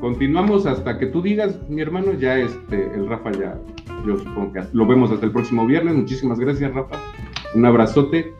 [0.00, 3.56] continuamos hasta que tú digas, mi hermano, ya este, el Rafa ya,
[4.04, 5.94] yo supongo que lo vemos hasta el próximo viernes.
[5.94, 6.96] Muchísimas gracias, Rafa.
[7.54, 8.34] Un abrazote.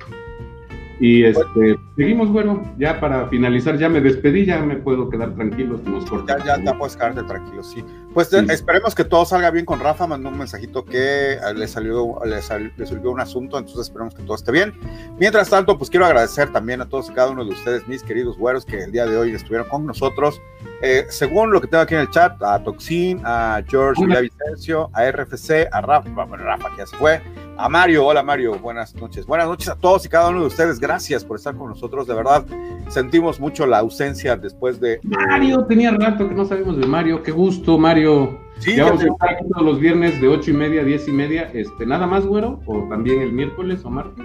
[1.00, 5.80] Y este, seguimos, bueno, ya para finalizar, ya me despedí, ya me puedo quedar tranquilo.
[5.84, 7.84] Nos ya, ya, ya puedes quedarte tranquilo, sí.
[8.14, 10.06] Pues esperemos que todo salga bien con Rafa.
[10.08, 14.34] Mandó un mensajito que eh, le salió, le, surgió un asunto, entonces esperemos que todo
[14.34, 14.72] esté bien.
[15.20, 18.36] Mientras tanto, pues quiero agradecer también a todos y cada uno de ustedes, mis queridos
[18.36, 20.40] güeros, que el día de hoy estuvieron con nosotros.
[20.80, 25.10] Eh, según lo que tengo aquí en el chat, a Toxin, a George Vicencio, a
[25.10, 27.20] RFC, a Rafa, bueno, Rafa que ya se fue,
[27.56, 29.26] a Mario, hola Mario, buenas noches.
[29.26, 30.78] Buenas noches a todos y cada uno de ustedes.
[30.78, 32.06] Gracias por estar con nosotros.
[32.06, 32.46] De verdad,
[32.88, 35.00] sentimos mucho la ausencia después de.
[35.02, 37.24] Mario, tenía rato que no sabemos de Mario.
[37.24, 38.38] Qué gusto, Mario.
[38.60, 41.12] Sí, ya vamos a estar todos los viernes de ocho y media a diez y
[41.12, 41.50] media.
[41.52, 42.60] Este, ¿Nada más, güero?
[42.66, 44.24] ¿O también el miércoles o martes?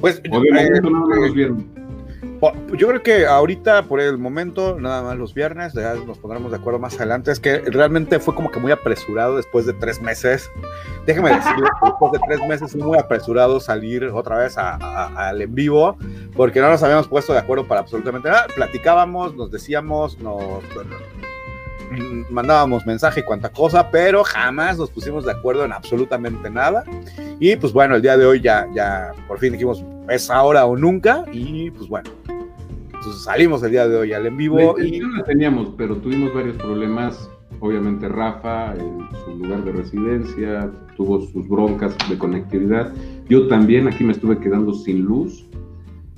[0.00, 0.22] Pues.
[0.30, 1.66] O de eh, los viernes.
[2.76, 6.58] Yo creo que ahorita, por el momento, nada más los viernes, ya nos pondremos de
[6.58, 7.30] acuerdo más adelante.
[7.30, 10.50] Es que realmente fue como que muy apresurado después de tres meses.
[11.06, 15.96] Déjeme decirle, después de tres meses fue muy apresurado salir otra vez al en vivo,
[16.36, 18.46] porque no nos habíamos puesto de acuerdo para absolutamente nada.
[18.54, 20.62] Platicábamos, nos decíamos, nos
[22.30, 26.84] mandábamos mensaje y cuanta cosa, pero jamás nos pusimos de acuerdo en absolutamente nada.
[27.38, 30.76] Y pues bueno, el día de hoy ya, ya por fin dijimos, es ahora o
[30.76, 32.10] nunca, y pues bueno,
[33.06, 34.78] entonces salimos el día de hoy al en vivo.
[34.80, 37.30] y no la teníamos, pero tuvimos varios problemas.
[37.60, 42.92] Obviamente Rafa en su lugar de residencia tuvo sus broncas de conectividad.
[43.28, 45.46] Yo también aquí me estuve quedando sin luz.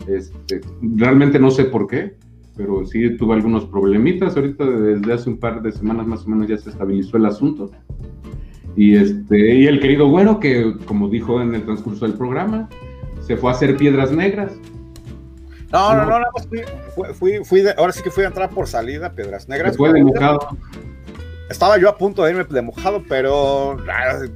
[0.09, 2.17] Este, realmente no sé por qué,
[2.59, 4.37] pero sí tuve algunos problemitas.
[4.37, 7.71] Ahorita desde hace un par de semanas más o menos ya se estabilizó el asunto.
[8.77, 12.69] Y, este, y el querido Güero, que como dijo en el transcurso del programa,
[13.21, 14.53] se fue a hacer piedras negras.
[15.73, 18.67] No, no, no, no fui, fui, fui de, ahora sí que fui a entrar por
[18.67, 19.77] salida, piedras negras.
[19.77, 20.41] fue de mojado.
[21.51, 23.77] Estaba yo a punto de irme de mojado, pero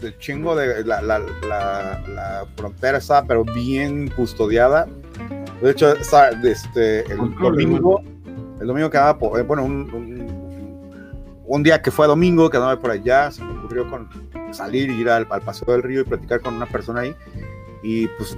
[0.02, 4.86] el chingo de la, la, la, frontera estaba pero bien custodiada.
[5.60, 8.02] De hecho, este, el domingo,
[8.62, 10.32] el domingo que andaba, por, eh, bueno, un,
[11.44, 14.08] un, día que fue domingo, que andaba por allá, se me ocurrió con
[14.52, 17.14] salir, ir al, al, paseo del río y platicar con una persona ahí.
[17.82, 18.36] Y pues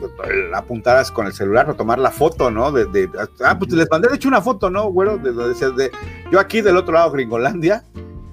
[0.54, 2.72] apuntaras con el celular para tomar la foto, ¿no?
[2.72, 3.10] De,
[3.44, 5.18] ah, pues les mandé de hecho una foto, ¿no, güero?
[5.18, 5.90] De, de,
[6.32, 7.84] yo aquí del otro lado, Gringolandia.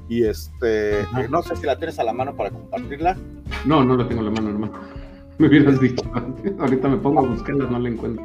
[0.07, 3.17] Y este, no sé si la tienes a la mano para compartirla.
[3.65, 4.73] No, no la tengo a la mano, hermano.
[5.37, 6.03] Me hubieras dicho.
[6.59, 8.23] Ahorita me pongo a buscarla, no la encuentro.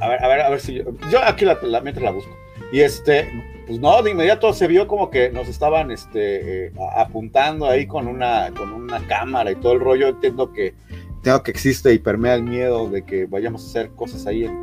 [0.00, 0.84] A ver, a ver, a ver si yo.
[1.10, 2.30] Yo aquí la, la mientras la busco.
[2.72, 3.28] Y este,
[3.66, 8.06] pues no, de inmediato se vio como que nos estaban este, eh, apuntando ahí con
[8.06, 10.08] una, con una cámara y todo el rollo.
[10.08, 10.74] Entiendo que
[11.22, 14.56] tengo que existe y permea el miedo de que vayamos a hacer cosas ahí en,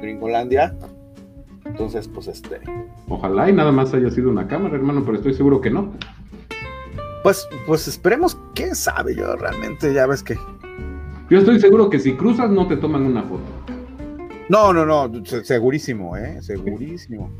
[0.00, 0.74] Gringolandia.
[1.64, 2.60] Entonces, pues este.
[3.08, 5.92] Ojalá y nada más haya sido una cámara, hermano, pero estoy seguro que no.
[7.22, 10.36] Pues, pues esperemos, quién sabe, yo realmente ya ves que.
[11.30, 13.63] Yo estoy seguro que si cruzas no te toman una foto.
[14.48, 16.42] No, no, no, segurísimo, ¿eh?
[16.42, 17.30] Segurísimo.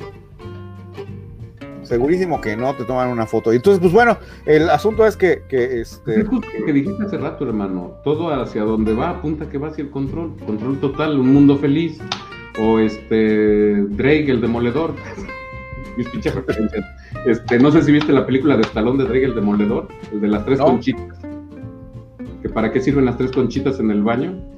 [1.83, 3.53] Segurísimo que no te toman una foto.
[3.53, 4.17] Entonces, pues bueno,
[4.47, 6.21] el asunto es que, que este.
[6.21, 7.97] Es justo lo que dijiste hace rato, hermano.
[8.05, 10.35] Todo hacia donde va, apunta que va hacia el control.
[10.47, 11.99] Control total, un mundo feliz.
[12.59, 13.83] O este.
[13.91, 14.95] Drake, el demoledor.
[15.97, 16.85] Mis pinches referencias.
[17.27, 20.29] Este, no sé si viste la película de Stallone de Drake, el demoledor, el de
[20.29, 21.19] las tres conchitas.
[22.43, 24.54] que para qué sirven las tres conchitas en el baño.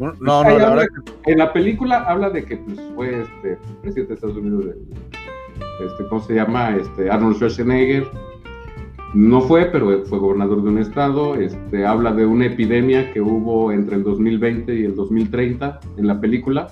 [0.00, 0.86] No, no, la Habla- verdad
[1.26, 6.06] En la película habla de que pues, fue este presidente de Estados Unidos, el- este,
[6.08, 6.76] ¿cómo se llama?
[6.76, 8.08] Este, Arnold Schwarzenegger.
[9.14, 11.34] No fue, pero fue gobernador de un estado.
[11.34, 16.20] Este, habla de una epidemia que hubo entre el 2020 y el 2030 en la
[16.20, 16.68] película.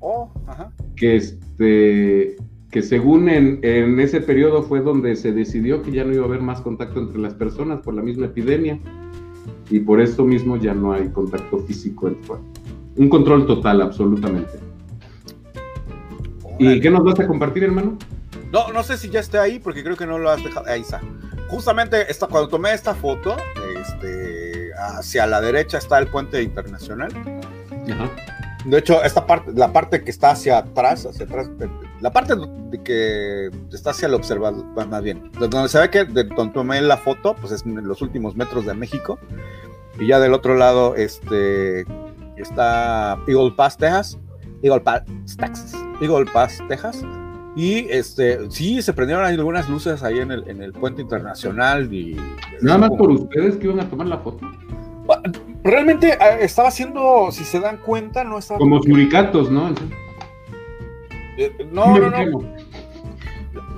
[0.00, 0.72] Oh, ajá.
[0.96, 2.36] que este
[2.70, 6.26] que según en, en ese periodo fue donde se decidió que ya no iba a
[6.26, 8.78] haber más contacto entre las personas por la misma epidemia
[9.70, 12.34] y por eso mismo ya no hay contacto físico entre
[12.96, 14.58] un control total absolutamente
[16.60, 17.96] y qué nos vas a compartir hermano
[18.52, 20.66] No, no sé si ya está ahí porque creo que no lo has dejado.
[20.66, 21.00] Ahí está.
[21.48, 23.34] Justamente esta, cuando tomé esta foto,
[23.80, 27.10] este, hacia la derecha está el puente internacional.
[27.90, 28.10] Ajá.
[28.64, 31.48] De hecho, esta parte, la parte que está hacia atrás, hacia atrás,
[32.00, 36.04] la parte de que está hacia el observador, más bien, de donde se ve que
[36.04, 39.18] de donde tomé la foto, pues es en los últimos metros de México.
[40.00, 41.84] Y ya del otro lado, este,
[42.36, 44.18] está Eagle Pass, Texas.
[44.62, 45.02] Eagle Pass,
[45.36, 45.76] Texas.
[46.00, 47.04] Eagle Pass, Texas.
[47.56, 51.92] Y este, sí, se prendieron ahí algunas luces ahí en el, en el puente internacional
[51.92, 52.16] y
[52.62, 54.48] nada más por ustedes que iban a tomar la foto
[55.64, 59.74] Realmente eh, estaba haciendo, si se dan cuenta, no estaba como suricatos no
[61.36, 62.54] Eh, No, no, no.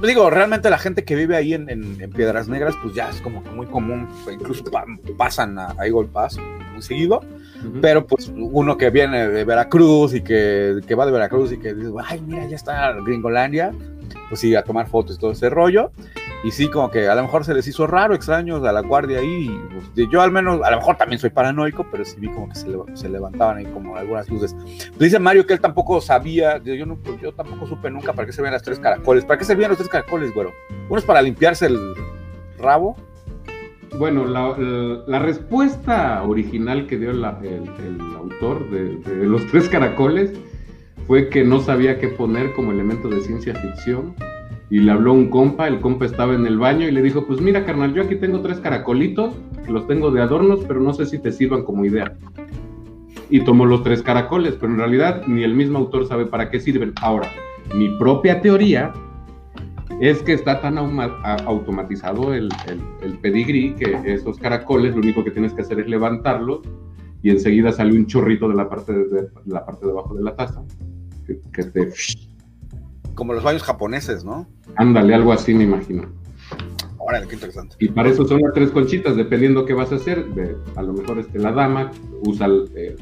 [0.02, 3.20] Digo, realmente la gente que vive ahí en, en- en Piedras Negras, pues ya es
[3.20, 4.84] como que muy común, incluso pa-
[5.16, 6.38] pasan a, a Eagle Pass
[6.72, 7.20] muy seguido,
[7.60, 7.80] Ujú.
[7.80, 11.72] pero pues uno que viene de Veracruz y que, que va de Veracruz y que
[11.74, 13.72] dice, ay, mira, ya está Gringolandia,
[14.28, 15.92] pues sí, a tomar fotos y todo ese rollo,
[16.44, 19.18] y sí, como que a lo mejor se les hizo raro, extraños a la guardia
[19.20, 19.48] ahí,
[19.94, 22.54] pues, yo al menos, a lo mejor también soy paranoico, pero sí vi como que
[22.56, 24.54] se, leva- se levantaban ahí como algunas luces.
[24.54, 28.26] Pues dice Mario que él tampoco sabía, yo, no, pues, yo tampoco supe nunca para
[28.26, 29.24] qué servían las tres caracoles.
[29.24, 30.52] ¿Para qué servían los tres caracoles, güero?
[30.88, 31.78] Uno es para limpiarse el
[32.58, 32.96] rabo.
[33.98, 39.46] Bueno, la, la- la respuesta original que dio la- el, el autor de, de Los
[39.48, 40.32] Tres Caracoles
[41.06, 44.14] fue que no sabía qué poner como elemento de ciencia ficción
[44.72, 47.42] y le habló un compa, el compa estaba en el baño y le dijo, pues
[47.42, 49.34] mira carnal, yo aquí tengo tres caracolitos,
[49.68, 52.16] los tengo de adornos, pero no sé si te sirvan como idea.
[53.28, 56.58] Y tomó los tres caracoles, pero en realidad ni el mismo autor sabe para qué
[56.58, 56.94] sirven.
[57.02, 57.28] Ahora,
[57.74, 58.94] mi propia teoría
[60.00, 65.32] es que está tan automatizado el, el, el pedigrí que esos caracoles lo único que
[65.32, 66.60] tienes que hacer es levantarlos
[67.22, 70.22] y enseguida sale un chorrito de la parte de, de la parte de abajo de
[70.22, 70.64] la taza.
[71.26, 71.92] Que, que te...
[73.14, 74.46] Como los baños japoneses, ¿no?
[74.76, 76.04] Ándale, algo así me imagino.
[76.98, 77.76] Órale, qué interesante.
[77.78, 80.24] Y para eso son las tres conchitas, dependiendo qué vas a hacer.
[80.34, 81.90] De- a lo mejor este, la dama
[82.24, 82.96] usa eh,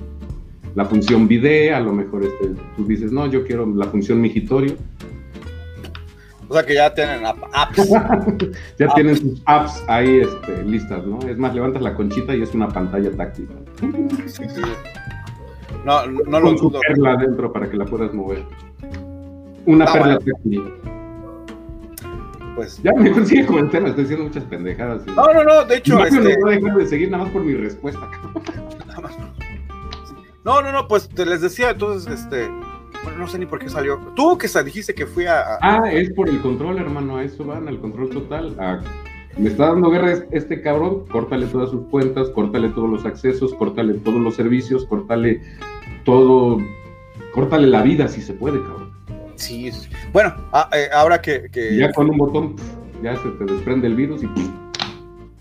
[0.74, 4.74] la función bidet, a lo mejor este, tú dices, no, yo quiero la función migitorio.
[6.48, 7.88] O sea que ya tienen ap- apps.
[8.78, 11.18] Ya tienen sus apps ahí este, listas, ¿no?
[11.28, 13.48] Es más, levantas la conchita y es una pantalla táctil.
[14.26, 14.60] Sí, sí.
[15.84, 18.44] No, no lo Con su perla adentro para que la puedas mover.
[19.66, 20.70] Una Ah, perla bueno.
[22.56, 22.82] Pues.
[22.82, 25.02] Ya me consigue tema, estoy diciendo muchas pendejadas.
[25.04, 25.10] ¿sí?
[25.16, 25.64] No, no, no.
[25.64, 28.00] De hecho, este, no va a dejar de seguir nada más por mi respuesta.
[28.10, 28.42] cabrón.
[30.44, 30.88] no, no, no.
[30.88, 32.48] Pues te les decía, entonces, este.
[33.02, 33.98] Bueno, no sé ni por qué salió.
[34.14, 35.40] Tú que dijiste que fui a.
[35.40, 38.54] a- Ah, es por el control, hermano, a eso van, al control total.
[39.38, 43.54] Me está dando guerra es- este cabrón, córtale todas sus cuentas, córtale todos los accesos,
[43.54, 45.40] córtale todos los servicios, córtale
[46.04, 46.58] todo,
[47.32, 48.89] córtale la vida si se puede, cabrón.
[49.40, 49.70] Sí.
[50.12, 51.48] Bueno, ah, eh, ahora que.
[51.78, 52.56] ya con un botón,
[53.02, 54.28] ya se te desprende el virus y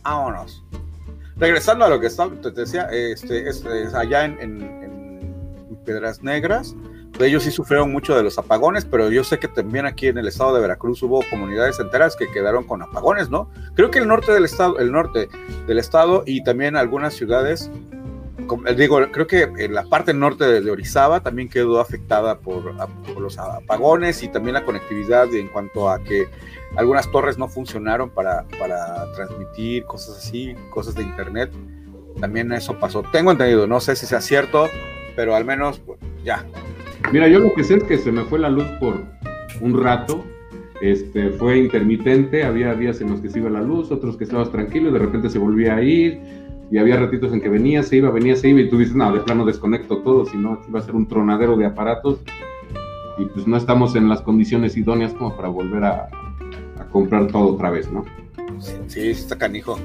[0.04, 0.64] Vámonos.
[1.38, 6.22] Regresando a lo que estaba, te decía, este, este, es allá en, en- en Piedras
[6.24, 6.76] Negras,
[7.20, 10.28] ellos sí sufrieron mucho de los apagones, pero yo sé que también aquí en el
[10.28, 13.50] estado de Veracruz hubo comunidades enteras que quedaron con apagones, ¿no?
[13.76, 15.28] Creo que el norte del estado, el norte
[15.68, 17.70] del estado y también algunas ciudades,
[18.78, 22.88] digo, creo que en la parte norte de, de Orizaba también quedó afectada por, a-
[22.88, 26.28] por los apagones y también la conectividad en cuanto a que
[26.76, 31.52] algunas torres no funcionaron para, para transmitir cosas así, cosas de internet.
[32.20, 33.04] También eso pasó.
[33.12, 34.68] Tengo entendido, no sé si sea cierto,
[35.16, 36.46] pero al menos pues, ya.
[37.12, 39.02] Mira, yo lo que sé es que se me fue la luz por
[39.62, 40.24] un rato.
[40.82, 44.50] Este, fue intermitente, había días en los que se iba la luz, otros que estabas
[44.52, 46.20] tranquilo y de repente se volvía a ir.
[46.72, 48.62] Y había ratitos en que venía, se iba, venía, se iba.
[48.62, 51.58] Y tú dices, no, de plano desconecto todo, si no, aquí a ser un tronadero
[51.58, 52.20] de aparatos.
[53.18, 56.10] Y pues no estamos en las condiciones idóneas como para volver a,
[56.92, 58.04] comprar todo otra vez, ¿no?
[58.60, 59.78] Sí, sí, está canijo.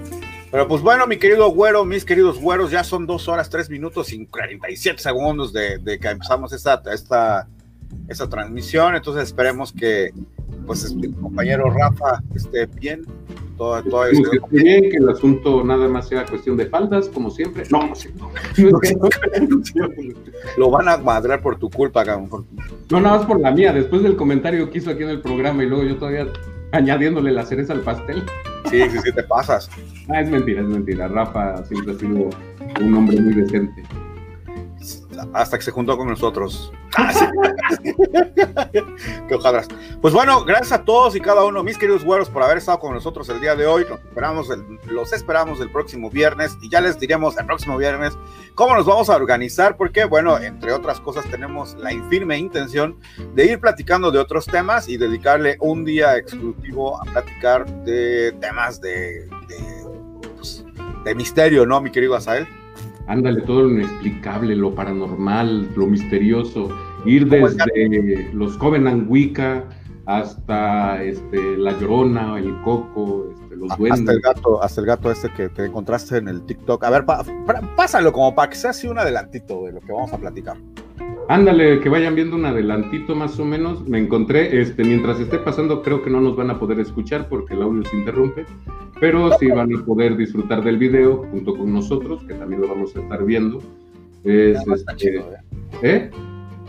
[0.50, 4.12] Pero pues bueno, mi querido güero, mis queridos güeros, ya son dos horas, tres minutos
[4.12, 7.48] y 47 segundos de, que empezamos esta, esta,
[8.08, 8.94] esta transmisión.
[8.94, 10.12] Entonces esperemos que
[10.66, 13.04] pues el compañero Rafa esté bien
[13.56, 14.22] Todo, todo eso.
[14.30, 17.64] Que bien, que el asunto nada más sea cuestión de faldas, como siempre.
[17.70, 17.94] No, no,
[20.56, 22.46] Lo van a madrar por tu culpa, cabrón.
[22.90, 23.72] No, nada más por la mía.
[23.72, 26.26] Después del comentario que hizo aquí en el programa y luego yo todavía
[26.72, 28.24] añadiéndole la cereza al pastel.
[28.70, 29.70] Sí, sí, sí, te pasas.
[30.08, 31.06] Ah, es mentira, es mentira.
[31.08, 32.30] Rafa siempre ha sido
[32.80, 33.84] un hombre muy decente
[35.32, 36.72] hasta que se juntó con nosotros.
[36.96, 37.12] Ah,
[39.28, 39.68] Qué hojadas.
[40.00, 42.94] Pues bueno, gracias a todos y cada uno, mis queridos güeros, por haber estado con
[42.94, 43.84] nosotros el día de hoy.
[43.88, 48.16] Los esperamos el, los esperamos el próximo viernes y ya les diremos el próximo viernes
[48.54, 52.98] cómo nos vamos a organizar, porque, bueno, entre otras cosas, tenemos la infirme intención
[53.34, 58.80] de ir platicando de otros temas y dedicarle un día exclusivo a platicar de temas
[58.80, 59.84] de, de,
[60.34, 60.64] pues,
[61.04, 62.46] de misterio, ¿no, mi querido Asael?
[63.06, 66.68] Ándale, todo lo inexplicable, lo paranormal, lo misterioso,
[67.04, 69.64] ir desde los Covenant Wicca
[70.06, 74.00] hasta este, La Llorona, el Coco, este, los duendes.
[74.00, 76.84] Hasta el gato, hasta el gato este que, te encontraste en el TikTok.
[76.84, 77.04] A ver,
[77.76, 80.56] pásalo como para que sea así un adelantito de lo que vamos a platicar.
[81.28, 83.86] Ándale, que vayan viendo un adelantito más o menos.
[83.88, 87.54] Me encontré, este, mientras esté pasando, creo que no nos van a poder escuchar porque
[87.54, 88.44] el audio se interrumpe,
[89.04, 92.96] pero sí van a poder disfrutar del video junto con nosotros, que también lo vamos
[92.96, 93.58] a estar viendo.
[94.24, 95.24] Es, este, ¿eh?
[95.82, 96.10] ¿eh?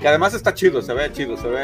[0.02, 1.62] Que además está chido, se ve chido, se ve.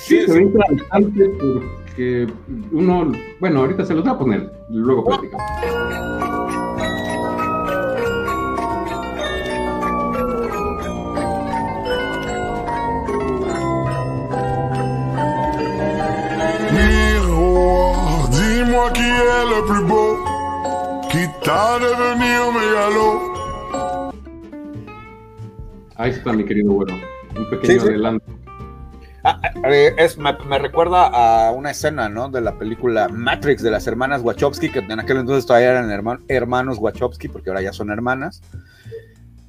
[0.00, 2.26] sí, se ve interesante porque
[2.72, 5.46] uno, bueno, ahorita se los voy a poner, luego platicamos.
[18.90, 20.16] Qui est le plus beau,
[21.10, 23.32] quitte devenir mégalo.
[25.96, 26.94] Ahí está, mi querido bueno.
[27.36, 27.88] Un pequeño sí, sí.
[27.88, 28.24] adelanto.
[29.24, 29.40] Ah,
[29.70, 32.28] eh, es, me, me, recuerda a una escena, ¿no?
[32.28, 36.24] De la película Matrix de las hermanas Wachowski, que en aquel entonces todavía eran herman,
[36.26, 38.42] hermanos Wachowski, porque ahora ya son hermanas.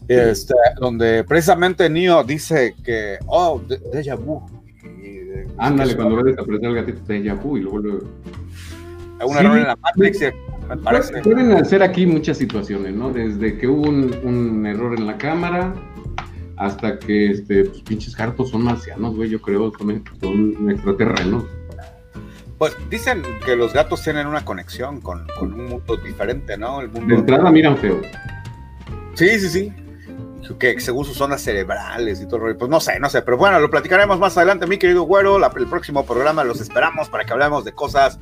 [0.07, 4.45] Este, donde precisamente Neo dice que, oh, de, déjà vu.
[5.57, 8.05] Ándale, cuando ve desaparecer el gatito, déjà vu, y luego
[9.25, 10.19] un error en la Matrix,
[10.67, 11.21] me parece.
[11.21, 13.11] Pueden hacer aquí muchas situaciones, ¿no?
[13.11, 15.73] Desde que hubo un, error en la cámara
[16.57, 21.45] hasta que, este, pues, pinches cartos son marcianos, güey, yo creo, son, son extraterrenos.
[22.57, 26.81] Pues dicen que los gatos tienen una conexión con, con un mundo diferente, ¿no?
[26.81, 27.99] El mundo de entrada miran feo.
[29.15, 29.73] Sí, sí, sí.
[30.59, 33.69] Que según sus zonas cerebrales y todo, pues no sé, no sé, pero bueno, lo
[33.69, 35.37] platicaremos más adelante, mi querido güero.
[35.37, 38.19] el próximo programa los esperamos para que hablemos de cosas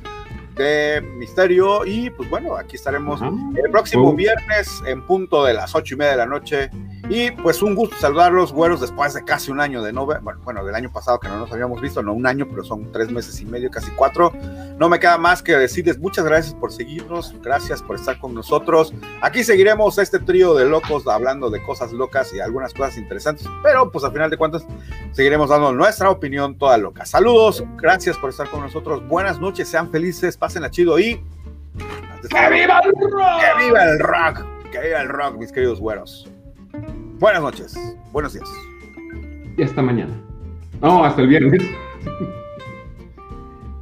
[0.54, 1.84] de misterio.
[1.84, 6.12] Y pues bueno, aquí estaremos el próximo viernes en punto de las ocho y media
[6.12, 6.70] de la noche.
[7.08, 10.64] Y pues un gusto saludarlos, güeros, después de casi un año de no bueno, bueno,
[10.64, 13.40] del año pasado que no nos habíamos visto, no un año, pero son tres meses
[13.40, 14.32] y medio, casi cuatro.
[14.78, 18.94] No me queda más que decirles muchas gracias por seguirnos, gracias por estar con nosotros.
[19.20, 23.90] Aquí seguiremos este trío de locos hablando de cosas locas y algunas cosas interesantes, pero
[23.90, 24.64] pues al final de cuentas
[25.12, 27.04] seguiremos dando nuestra opinión toda loca.
[27.04, 31.22] Saludos, gracias por estar con nosotros, buenas noches, sean felices, pasen a chido y...
[32.28, 33.40] ¡Que viva el rock!
[33.40, 34.44] ¡Que viva el rock!
[34.72, 36.28] ¡Que viva el rock, mis queridos güeros!
[37.20, 37.78] Buenas noches,
[38.10, 38.50] buenos días.
[39.56, 40.12] Y hasta mañana.
[40.80, 41.62] No, hasta el viernes.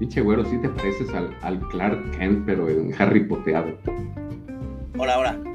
[0.00, 3.72] Pinche güero, sí te pareces al, al Clark Kent, pero en Harry Poteado.
[4.98, 5.49] Hola, hola.